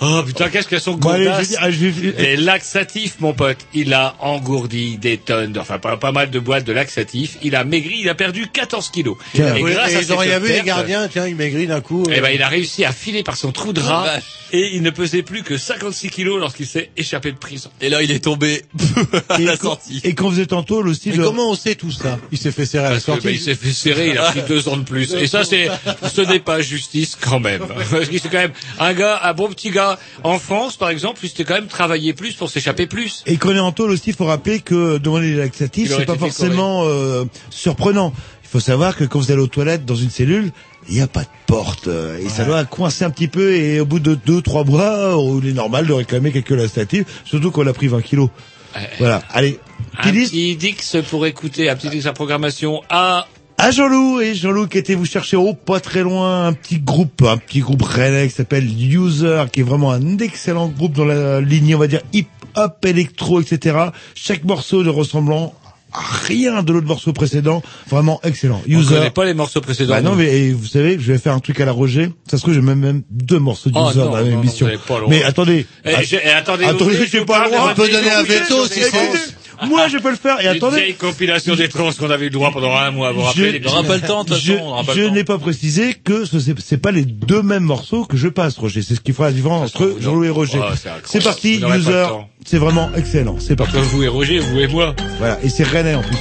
[0.00, 3.16] Oh putain, qu'est-ce qu'elles sont Bon, allez, je godasses vais dire- ah, je Les laxatifs,
[3.20, 6.72] mon pote, il a engourdi des tonnes, de- enfin pas, pas mal de boîtes de
[6.72, 7.36] laxatifs.
[7.42, 9.16] Il a maigri, il a perdu 14 kilos.
[9.34, 11.36] Tiens, Et oui, grâce et à ils ont cette rien vu les gardiens, tiens, il
[11.36, 12.04] maigrit d'un coup.
[12.10, 12.20] Eh euh.
[12.22, 14.18] ben, il a réussi à filer par son trou de Oh, rat
[14.52, 17.70] et il ne pesait plus que 56 kilos lorsqu'il s'est échappé de prison.
[17.80, 18.62] Et là, il est tombé
[19.28, 20.00] à Et la sortie.
[20.04, 21.18] Et qu'on faisait tantôt le style.
[21.18, 22.18] Mais comment on sait tout ça?
[22.32, 23.26] Il s'est fait serrer à la Parce que, sortie.
[23.26, 25.12] bah, il s'est fait serrer, il a pris deux ans de plus.
[25.14, 25.68] Et ça, c'est,
[26.14, 27.60] ce n'est pas justice quand même.
[27.90, 29.87] Parce que c'est quand même un gars, un bon petit gars.
[30.24, 33.22] En France, par exemple, il s'était quand même travaillé plus pour s'échapper plus.
[33.26, 36.16] Et qu'on est en tôle aussi, il faut rappeler que demander les laxatifs, c'est pas
[36.16, 38.12] forcément euh, surprenant.
[38.44, 40.52] Il faut savoir que quand vous allez aux toilettes dans une cellule,
[40.88, 41.86] il n'y a pas de porte.
[41.88, 45.18] euh, Et ça doit coincer un petit peu et au bout de deux, trois mois,
[45.18, 48.30] euh, il est normal de réclamer quelques laxatifs, surtout qu'on a pris 20 kilos.
[48.98, 49.58] Voilà, allez.
[49.98, 53.26] Un petit Dix pour écouter, un petit Dix à programmation à
[53.60, 57.22] À Jean-Loup, et Jean-Loup qui était vous chercher au pas très loin un petit groupe,
[57.22, 61.40] un petit groupe rennais qui s'appelle User, qui est vraiment un excellent groupe dans la
[61.40, 63.76] lignée, on va dire, hip-hop, électro, etc.
[64.14, 65.54] Chaque morceau ne ressemblant
[65.92, 68.60] à rien de l'autre morceau précédent, vraiment excellent.
[68.64, 68.94] On User.
[68.94, 69.94] connaît pas les morceaux précédents.
[69.94, 72.12] Bah non, mais et vous savez je vais faire un truc à la Roger.
[72.30, 74.42] Ça se trouve, j'ai même, même deux morceaux Oh, d'User non, dans la même non,
[74.42, 74.68] émission.
[74.86, 75.00] pas.
[75.08, 75.66] Mais attendez.
[75.84, 77.74] Eh, je- eh, attendez, attendez, je pas vous droit.
[77.74, 79.34] parle de votre Écoutez, émission, écoutez, c'est-
[79.66, 80.40] Moi, je peux le faire.
[80.40, 80.76] Et Une attendez.
[80.80, 83.12] vieille compilation des trans qu'on avait eu le droit pendant un mois.
[83.12, 83.74] Vous rappelez les Je- petits-
[84.40, 88.28] je- Je n'ai pas précisé que ce c'est pas les deux mêmes morceaux que je
[88.28, 88.82] passe, Roger.
[88.82, 90.60] C'est ce qui fera la différence entre Jean-Louis et Roger.
[90.62, 90.74] Oh,
[91.04, 91.90] c'est parti, pas user.
[91.90, 92.28] le temps.
[92.46, 93.36] C'est vraiment excellent.
[93.40, 93.76] C'est parti.
[93.76, 94.94] Entre vous et Roger, vous et moi.
[95.18, 95.38] Voilà.
[95.42, 96.16] Et c'est René en plus.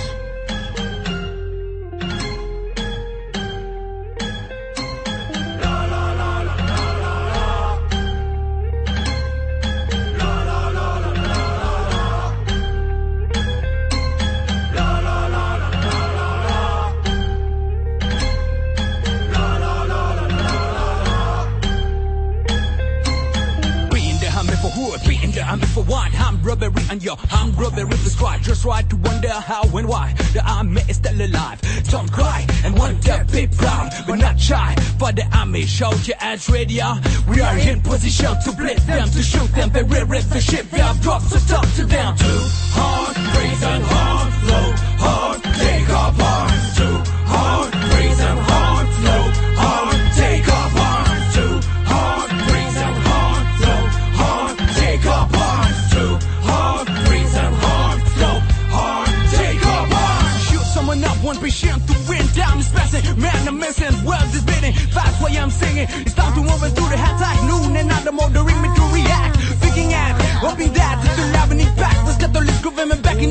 [34.47, 34.75] Shy.
[34.97, 36.85] For the army, shout your ass radio.
[37.27, 39.69] We are in position to blitz them, to shoot them.
[39.69, 42.15] They rear the ship, we have dropped, so talk to them.
[42.15, 42.41] Too
[42.77, 44.67] hard, and hard, low
[45.03, 46.36] hard, take off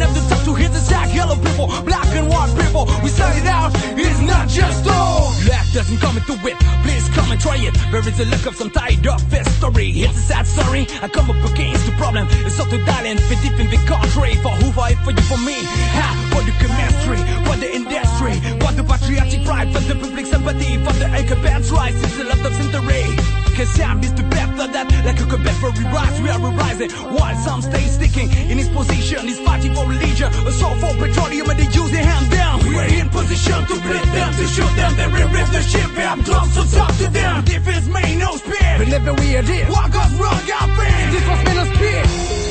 [0.07, 1.15] up the top to hit the sack.
[1.15, 2.87] Yellow people, black and white people.
[3.03, 5.35] We started out, it's not just all.
[5.45, 7.75] Black doesn't come into it, please come and try it.
[7.91, 9.91] There is a look of some tied up history.
[10.07, 10.87] It's a sad story.
[11.03, 12.27] I come up against the problem.
[12.47, 14.35] It's up to talent, fit deep in the country.
[14.43, 15.59] For who fight for you, for me.
[15.99, 20.79] Ha, for the chemistry, for the industry, for the patriotic pride, for the public sympathy,
[20.85, 21.97] for the anchor band's rise.
[22.03, 23.46] It's a lot of century.
[23.57, 26.91] Cause Sam is the best of that, like a Confederate rise, we are rising.
[27.17, 31.49] While some stay sticking in his position, he's fighting for religion, a soul for petroleum,
[31.49, 32.61] and they use their hand down.
[32.69, 36.05] We're in position to split them, to shoot them, then we rip the ship, we
[36.05, 37.45] have drums, so talk to them.
[37.47, 39.71] Defense may no spear, but never we are this.
[39.71, 40.37] Walk us wrong,
[40.77, 41.15] friend.
[41.17, 42.46] This was meant to spear.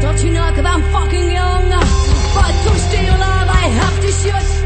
[0.00, 0.50] Don't you know?
[0.54, 1.68] Cause I'm fucking young.
[1.70, 4.57] But to stay alive, I have to shoot.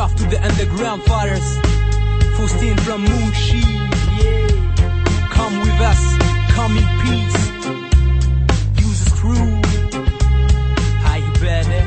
[0.00, 1.58] Draft to the underground fighters.
[2.34, 3.60] Faustine from Moonshi.
[3.60, 5.28] Yeah.
[5.28, 6.02] Come with us,
[6.56, 7.40] come in peace.
[8.80, 9.46] Use a screw.
[11.20, 11.84] You better?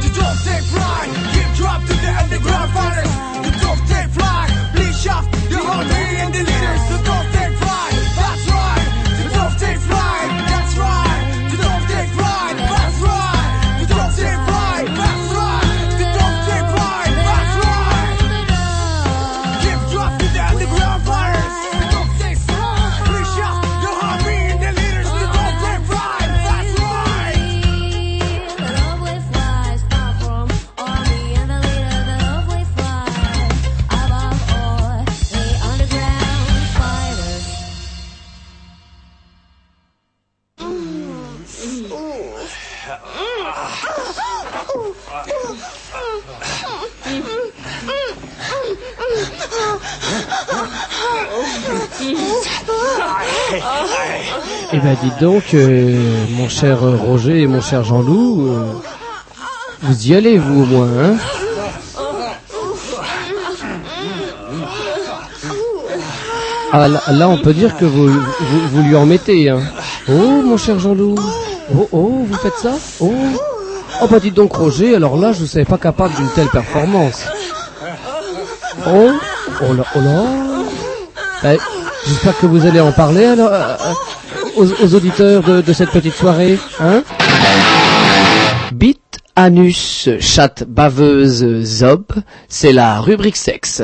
[0.00, 1.10] The dove take flight.
[1.34, 3.12] Give draft to the underground fighters.
[3.44, 4.50] The dove take flight.
[4.74, 6.82] Please shaft the army and the leaders.
[6.88, 7.25] The dove
[54.76, 55.98] Eh ben dites donc, euh,
[56.32, 58.72] mon cher Roger et mon cher Jean-Loup, euh,
[59.80, 61.16] vous y allez vous au moins, hein?
[66.72, 69.60] Ah là, là, on peut dire que vous, vous, vous lui en mettez, hein.
[70.10, 71.14] Oh mon cher Jean-Loup,
[71.74, 72.74] oh oh, vous faites ça?
[73.00, 73.14] Oh.
[74.02, 77.24] Oh bah dites donc Roger, alors là je ne savais pas capable d'une telle performance.
[78.86, 79.10] Oh
[79.62, 81.54] Oh là, oh là.
[81.54, 81.58] Eh,
[82.06, 83.74] J'espère que vous allez en parler alors euh,
[84.56, 87.02] aux, aux auditeurs de, de cette petite soirée, hein
[88.72, 92.04] Bite, anus, chatte, baveuse, zob,
[92.48, 93.82] c'est la rubrique sexe.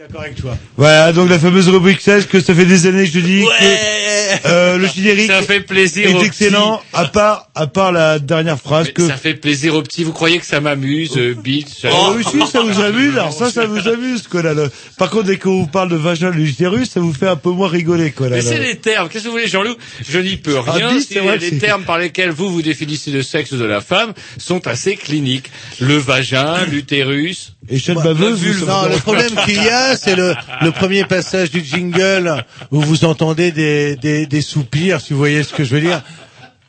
[0.00, 0.56] D'accord avec toi.
[0.78, 4.48] Voilà, donc la fameuse rubrique 16 que ça fait des années que je dis que
[4.48, 8.58] euh, le générique Ça fait plaisir aux est excellent, à part à part la dernière
[8.58, 10.02] phrase que Ça fait plaisir aux petits.
[10.04, 13.34] Vous croyez que ça m'amuse, euh, Beat ça- Oh oui, si, ça vous amuse, alors
[13.34, 14.68] ça, ça vous amuse, quoi, là, là.
[14.96, 17.50] Par contre, dès qu'on vous parle de vagin de l'utérus, ça vous fait un peu
[17.50, 18.36] moins rigoler, quoi, là.
[18.36, 18.50] Mais là.
[18.50, 19.10] c'est les termes.
[19.10, 19.76] Qu'est-ce que vous voulez, Jean-Loup?
[20.08, 20.90] Je n'y peux Ah, rien.
[21.06, 23.82] c'est vrai que les c'est- termes par lesquels vous vous définissez le sexe de la
[23.82, 25.50] femme sont assez cliniques.
[25.78, 27.52] Le vagin, l'utérus.
[27.94, 32.44] Bah, baveuse, non, le problème qu'il y a, c'est le, le premier passage du jingle
[32.70, 36.02] où vous entendez des, des, des soupirs, si vous voyez ce que je veux dire.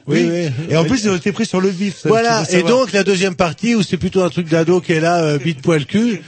[0.08, 0.30] Oui,
[0.70, 2.44] Et en plus, ils ont été pris sur le vif, ça, Voilà.
[2.50, 5.38] Et donc, la deuxième partie où c'est plutôt un truc d'ado qui est là, euh,
[5.38, 6.22] bite poil cul.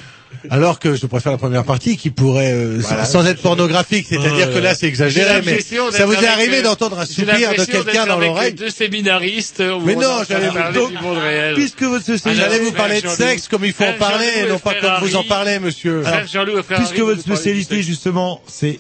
[0.49, 3.06] Alors que je préfère la première partie qui pourrait, euh, Voilà.
[3.06, 7.06] sans être pornographique, c'est-à-dire que là c'est exagéré, mais ça vous est arrivé d'entendre un
[7.06, 9.61] soupir de quelqu'un dans l'oreille Deux séminaristes.
[9.61, 13.65] où Mais on non, j'allais vous- puisque votre Alors, J'allais vous parler de sexe comme
[13.65, 16.03] il faut en parler, non pas comme vous en parlez, monsieur.
[16.76, 18.80] Puisque votre vous spécialité, justement, c'est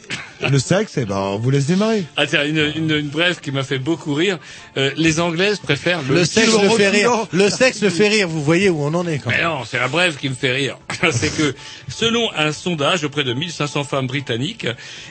[0.49, 2.03] le sexe, eh ben, on vous laisse démarrer.
[2.17, 4.37] Ah tiens, une, une, une brève qui m'a fait beaucoup rire.
[4.77, 7.27] Euh, les Anglaises préfèrent le, Le sexe le fait rire.
[7.31, 8.27] Le sexe le fait rire.
[8.27, 9.45] Vous voyez où on en est quand Mais même.
[9.47, 10.77] non, c'est la brève qui me fait rire.
[11.11, 11.55] c'est que
[11.89, 14.67] selon un sondage auprès de 1500 femmes britanniques,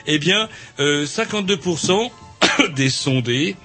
[0.07, 0.49] eh bien,
[0.79, 2.09] euh, 52%
[2.75, 3.55] des sondés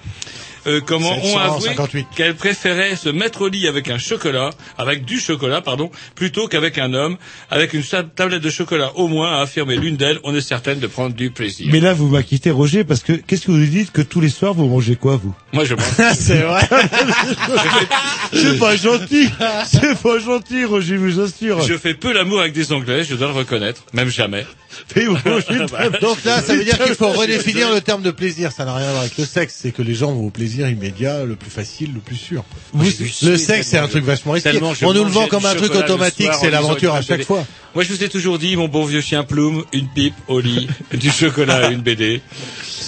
[0.69, 2.07] euh, comment ont avoué 758.
[2.15, 6.77] qu'elles préféraient se mettre au lit avec un chocolat, avec du chocolat, pardon, plutôt qu'avec
[6.77, 7.17] un homme,
[7.49, 7.83] avec une
[8.15, 11.31] tablette de chocolat au moins, a affirmé l'une d'elles, on est certaine de prendre du
[11.31, 11.67] plaisir.
[11.71, 14.53] Mais là, vous m'inquiétez, Roger, parce que qu'est-ce que vous dites que tous les soirs,
[14.53, 15.33] vous mangez quoi, vous?
[15.53, 15.85] Moi, je mange.
[16.13, 16.61] c'est vrai.
[18.33, 19.29] C'est pas gentil.
[19.65, 21.61] C'est pas gentil, Roger, je vous assure.
[21.61, 24.45] Je fais peu l'amour avec des Anglais, je dois le reconnaître, même jamais.
[25.71, 28.51] Bah, Donc là, ça veut dire qu'il faut redéfinir le terme de plaisir.
[28.51, 29.55] Ça n'a rien à voir avec le sexe.
[29.61, 32.43] C'est que les gens vont au plaisir immédiat, le plus facile, le plus sûr.
[32.75, 34.59] Le sexe, c'est un truc vachement risqué.
[34.83, 36.31] On nous le vend comme un truc automatique.
[36.39, 37.45] C'est l'aventure à chaque fois.
[37.75, 40.67] Moi, je vous ai toujours dit, mon bon vieux chien Plume, une pipe au lit,
[40.91, 42.19] du chocolat, une BD.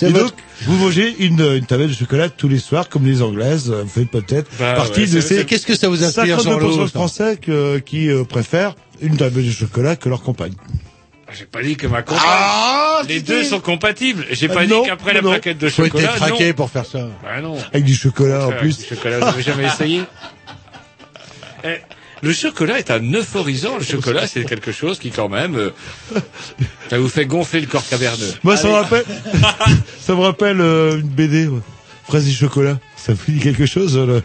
[0.01, 0.31] Et donc,
[0.63, 3.89] vous mangez une, une tablette de chocolat tous les soirs, comme les Anglaises, euh, vous
[3.89, 6.43] faites peut-être Bah partie ouais, de c'est- ces c'est- Qu'est-ce que ça vous inspire, 52%
[6.43, 10.53] Jean-Loup de Français que- qui euh, préfèrent une tablette de chocolat que leur compagne.
[11.37, 12.23] J'ai pas dit que ma compagne.
[12.27, 14.25] Ah, les deux sont compatibles.
[14.31, 15.29] J'ai pas non, dit qu'après la non.
[15.31, 16.13] plaquette de Faut être chocolat.
[16.15, 16.53] craqué non.
[16.53, 17.07] pour faire ça.
[17.23, 17.57] Bah non.
[17.73, 18.77] Avec du chocolat en plus.
[18.79, 20.03] du chocolat, vous jamais essayé
[21.63, 21.77] Eh,
[22.21, 23.77] Le chocolat est un euphorisant.
[23.77, 25.69] Le chocolat, c'est quelque chose qui, quand même, euh,
[26.89, 28.33] ça vous fait gonfler le corps caverneux.
[28.43, 29.05] Moi, ça me rappelle,
[29.99, 31.59] ça me rappelle euh, une BD, ouais.
[32.07, 32.79] Fraises et chocolat.
[32.97, 34.23] Ça vous dit quelque chose euh, le-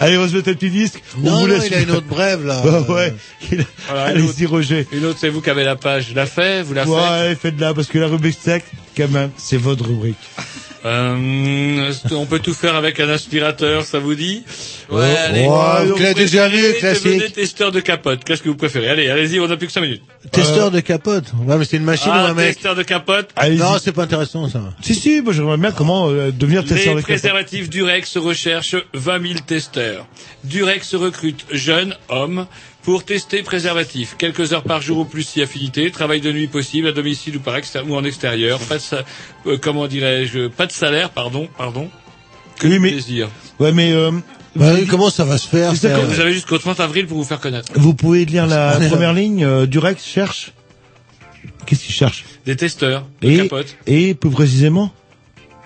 [0.00, 1.02] Allez, on se met un petit disque.
[1.16, 1.66] on Non, vous non, laisse.
[1.68, 2.60] il a une autre brève, là.
[2.64, 3.14] Bah, ouais.
[3.52, 4.86] Il- Voilà, une Allez-y, Roger.
[4.92, 6.08] Une autre, c'est vous qui avez la page.
[6.10, 8.64] Je la fais, vous la faites Ouais, faites-la, parce que la rubrique sec,
[8.96, 10.16] quand même, c'est votre rubrique.
[10.84, 14.42] Euh, on peut tout faire avec un aspirateur, ça vous dit
[14.90, 15.14] Ouais,
[15.48, 15.84] Oh, allez.
[15.88, 17.04] vu, classique.
[17.04, 18.22] devenez testeur de capote.
[18.24, 20.02] Qu'est-ce que vous préférez Allez, allez-y, on n'a plus que 5 minutes.
[20.30, 21.24] Testeur de capote.
[21.46, 23.30] Ouais, mais c'est une machine Ah, ou un mec testeur de capote.
[23.52, 24.60] Non, c'est pas intéressant, ça.
[24.82, 27.20] Si, si, moi j'aimerais bien comment euh, devenir testeur Les de capote.
[27.20, 30.06] préservatifs Durex recherchent 20 000 testeurs.
[30.44, 32.46] Durex recrute jeunes hommes
[32.84, 34.14] pour tester préservatifs.
[34.18, 35.90] Quelques heures par jour ou plus si affinité.
[35.90, 38.60] Travail de nuit possible à domicile ou par exté- ou en extérieur.
[38.60, 39.04] Pas de sa-
[39.46, 41.88] euh, comment dirais-je Pas de salaire, pardon, pardon.
[42.58, 43.28] Que Oui, mais- plaisir.
[43.58, 44.10] Ouais, mais euh,
[44.54, 47.40] Bah, oui, comment ça va se faire Vous avez jusqu'au 30 avril pour vous faire
[47.40, 47.72] connaître.
[47.74, 49.44] vous pouvez lire la première ligne.
[49.44, 50.52] euh, Durex cherche.
[51.66, 52.24] Qu'est-ce qu'il cherche?
[52.46, 53.76] Des testeurs de Et, capote.
[53.86, 54.92] et plus précisément,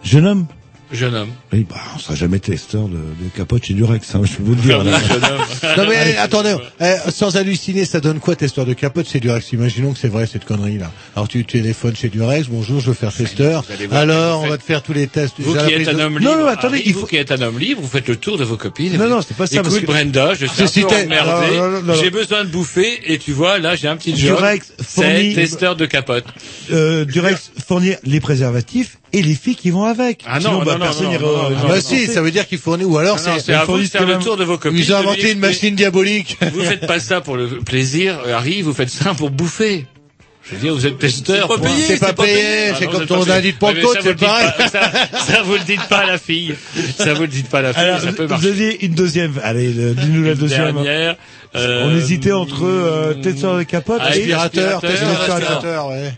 [0.04, 0.46] jeune homme.
[0.90, 1.28] Jeune homme.
[1.52, 4.54] Oui, bah, on sera jamais testeur de, de capote chez Durex, hein, je peux vous
[4.54, 4.82] le dire.
[4.84, 4.98] là.
[4.98, 5.40] Jeune homme.
[5.76, 9.52] Non mais eh, attendez, eh, sans halluciner, ça donne quoi testeur de capote chez Durex?
[9.52, 10.90] Imaginons que c'est vrai cette connerie là.
[11.14, 13.64] Alors tu téléphones chez Durex, bonjour, je veux faire testeur.
[13.90, 15.34] vous Alors vous on va te faire tous les tests.
[15.38, 17.32] Vous qui êtes un homme libre, Non, non, attendez, Harry, il vous faut- qui êtes
[17.32, 18.96] un homme libre, vous faites le tour de vos copines.
[18.96, 22.00] Non, vous non, c'est pas ça, parce Écoute, que- Brenda, je suis un peu emmerdé,
[22.00, 24.38] j'ai besoin de bouffer, et tu vois, là, j'ai un petit job.
[24.38, 26.24] Durex C'est fournit- testeur de capote.
[26.72, 30.22] Euh, Durex fournir les préservatifs et les filles qui vont avec.
[30.26, 31.80] Ah non, Sinon, bah, non, non, personne non, ira- non, non, ira Ah bah non,
[31.80, 34.44] si, ça veut dire qu'il fournit ou alors c'est vous de fournissent le tour de
[34.44, 34.78] vos copines.
[34.78, 36.36] ils ont de inventé une machine diabolique.
[36.52, 39.86] Vous faites pas ça pour le plaisir, Harry, vous faites ça pour bouffer.
[40.50, 41.46] Je veux dire, vous êtes testeur.
[41.50, 43.98] C'est pas payé, C'est pas payé, Ah c'est non, comme vous ton indice de Pentecôte,
[44.00, 44.50] ça, c'est vous le dites pareil.
[44.56, 46.54] pas- Ça, vous le dites pas à la fille.
[46.96, 48.48] Ça, vous le dites pas à la fille, Alors, ça peut vous marcher.
[48.48, 49.32] aviez une deuxième.
[49.42, 50.72] Allez, le- dis-nous la deuxième.
[50.72, 51.16] Dernière.
[51.54, 55.34] euh, On hésitait entre euh, testeur de capote et Aspirateur, Aspirateur, testeur aspirateur.
[55.56, 56.12] aspirateur, ouais.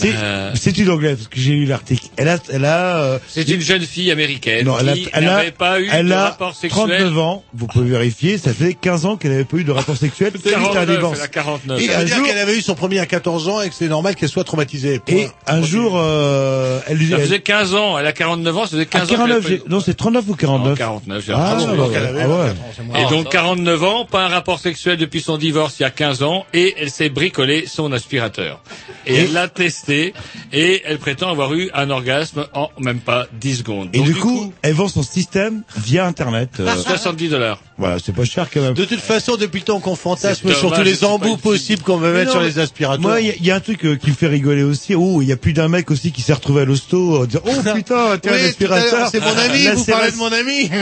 [0.00, 0.52] C'est Euh.
[0.54, 2.06] c'est une anglaise parce que j'ai lu l'article.
[2.16, 5.24] Elle a elle a euh, C'est une jeune fille américaine non, elle a qui elle
[5.28, 6.86] a n'avait pas eu elle de a rapport sexuel.
[6.88, 7.42] 39 ans.
[7.54, 8.38] Vous pouvez vérifier.
[8.38, 10.32] Ça fait 15 ans qu'elle n'avait pas eu de rapport sexuel.
[10.34, 11.18] C'est juste un 49, divorce.
[11.18, 11.80] elle a 49.
[11.82, 13.68] Et Ça un veut dire jour- qu'elle avait eu son premier à 14 ans et
[13.68, 15.00] que c'est normal qu'elle soit traumatisée.
[15.00, 15.16] Point.
[15.16, 18.70] Et un jour, euh, elle lui Ça faisait 15 ans, elle a 49 ans, ça
[18.70, 19.06] faisait à 15 ans.
[19.06, 21.56] qu'elle 49, avait pas eu- j'ai- non, c'est 39 ou 49 Non, 49, j'ai Ah,
[21.58, 21.88] l'impression.
[21.90, 22.08] qu'elle ouais.
[22.08, 22.36] avait Ah ouais.
[22.36, 23.00] 24 ans, c'est moi.
[23.00, 26.22] Et donc 49 ans, pas un rapport sexuel depuis son divorce il y a 15
[26.22, 28.60] ans, et elle s'est bricolé son aspirateur.
[29.06, 33.56] Et, elle l'a testé, et elle prétend avoir eu un orgasme en même pas 10
[33.58, 33.88] secondes.
[33.92, 36.50] Et Donc, du coup, elle vend son système via Internet.
[36.60, 37.60] euh, 70 dollars.
[37.76, 38.74] voilà, c'est pas cher quand même.
[38.74, 42.12] De toute façon, depuis le temps qu'on fantasme sur tous les embouts possibles qu'on veut
[42.12, 43.00] mettre non, sur les aspirateurs.
[43.00, 44.94] Moi, il y, a- il y a un truc euh, qui me fait rigoler aussi.
[44.94, 47.40] Oh, il y a plus d'un mec aussi qui s'est retrouvé à l'hosto en disant
[47.46, 49.08] Oh putain, Oui, un aspirateur.
[49.10, 50.70] c'est mon ami, vous parlez de mon ami.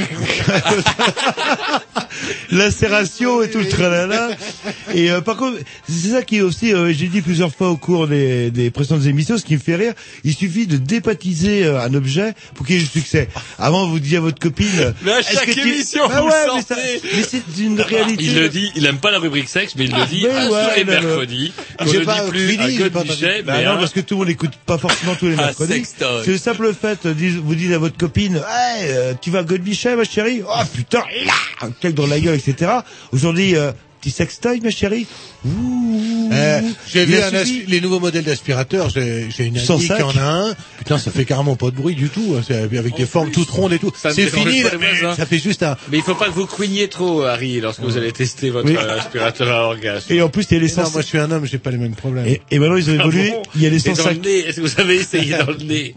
[2.50, 4.30] Lacération et tout le tralala.
[4.94, 7.76] Et euh, par contre, c'est ça qui est aussi, euh, j'ai dit plusieurs fois au
[7.76, 9.94] cours des, des précédentes émissions, ce qui me fait rire,
[10.24, 13.28] il suffit de dépatiser euh, un objet pour qu'il y ait du succès.
[13.58, 14.94] Avant, vous disiez à votre copine...
[15.02, 16.76] Mais à chaque que tu- émission, Bah vous ouais, le mais, ça-
[17.16, 18.24] mais c'est une réalité.
[18.24, 20.50] Il le dit, il aime pas la rubrique sexe, mais il le dit mais à
[20.50, 21.52] ouais, tous les mercredis.
[21.86, 24.18] J'ai ne pas dit plus à Godbichet, Bah mais non, à- parce que tout le
[24.20, 25.84] monde n'écoute pas forcément tous les Ah, mercredis.
[26.24, 28.42] C'est le simple fait, euh, dis- vous dites à votre copine, ouais,
[28.82, 30.42] euh, tu vas à Godbichet, ma chérie?
[30.46, 31.02] Oh putain,
[31.60, 31.66] là
[32.08, 32.70] dans la gueule, etc.
[33.12, 35.06] Aujourd'hui, euh, petit sextoy, ma chérie
[35.44, 36.28] Ouh.
[36.32, 38.90] Euh, j'ai vu a un aspi- les nouveaux modèles d'aspirateurs.
[38.90, 40.54] J'ai j'ai une Sans amie qui en a un.
[40.78, 42.34] Putain, ça fait carrément pas de bruit du tout.
[42.36, 42.42] hein.
[42.44, 43.92] C'est avec des formes toutes rondes et tout.
[43.96, 44.62] Ça C'est dérange fini.
[44.62, 45.14] pas là, les voisins.
[45.16, 45.76] Ça fait juste un.
[45.90, 48.76] Mais il faut pas que vous couigniez trop, Harry, lorsque vous allez tester votre Oui.
[48.76, 50.12] euh, aspirateur à orgasme.
[50.12, 50.82] Et en plus, il y a.
[50.82, 52.26] Non, moi je suis un homme, j'ai pas les mêmes problèmes.
[52.26, 53.30] Et, et maintenant, ils ont Ah évolué.
[53.30, 54.24] bon il y a Et l'essence dans le 5.
[54.24, 55.94] nez, est-ce que vous avez essayé dans le nez?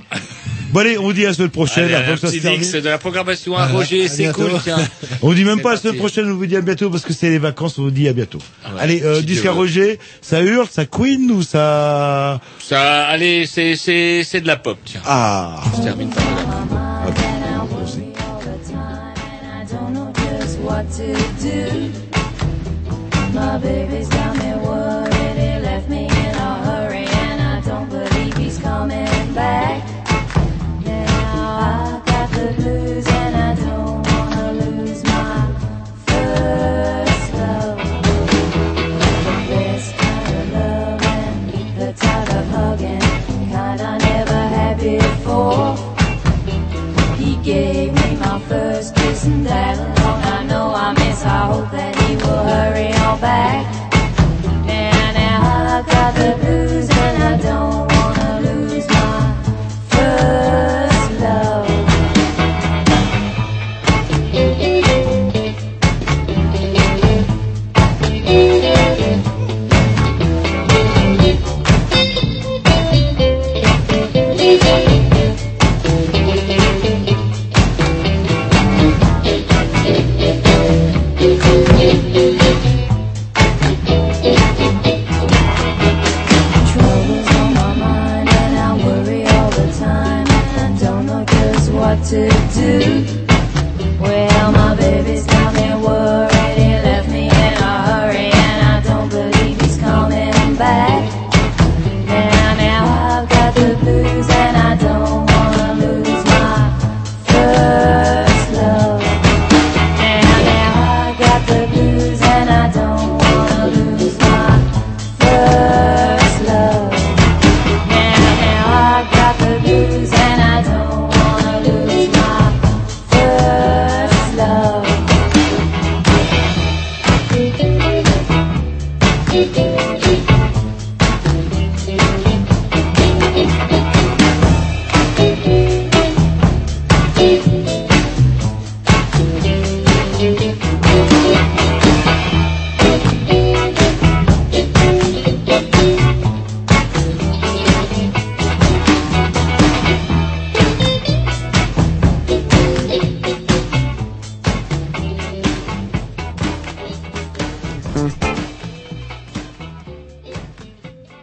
[0.71, 1.93] Bon allez, on vous dit à la semaine prochaine.
[1.93, 2.71] Allez, ça se termine.
[2.71, 4.77] de la programmation à Roger, à c'est cool, tiens.
[5.21, 7.29] On dit même pas la semaine prochaine, on vous dit à bientôt parce que c'est
[7.29, 8.39] les vacances, on vous dit à bientôt.
[8.63, 9.51] Ah ouais, Allez, euh, disque à.
[9.51, 12.39] Roger, ça hurle, ça queen ou ça...
[12.59, 15.01] Ça, allez, c'est, c'est, c'est de la pop, tiens.
[15.05, 16.23] Ah Je termine par
[20.39, 21.91] just what to do.
[23.33, 24.38] My baby's got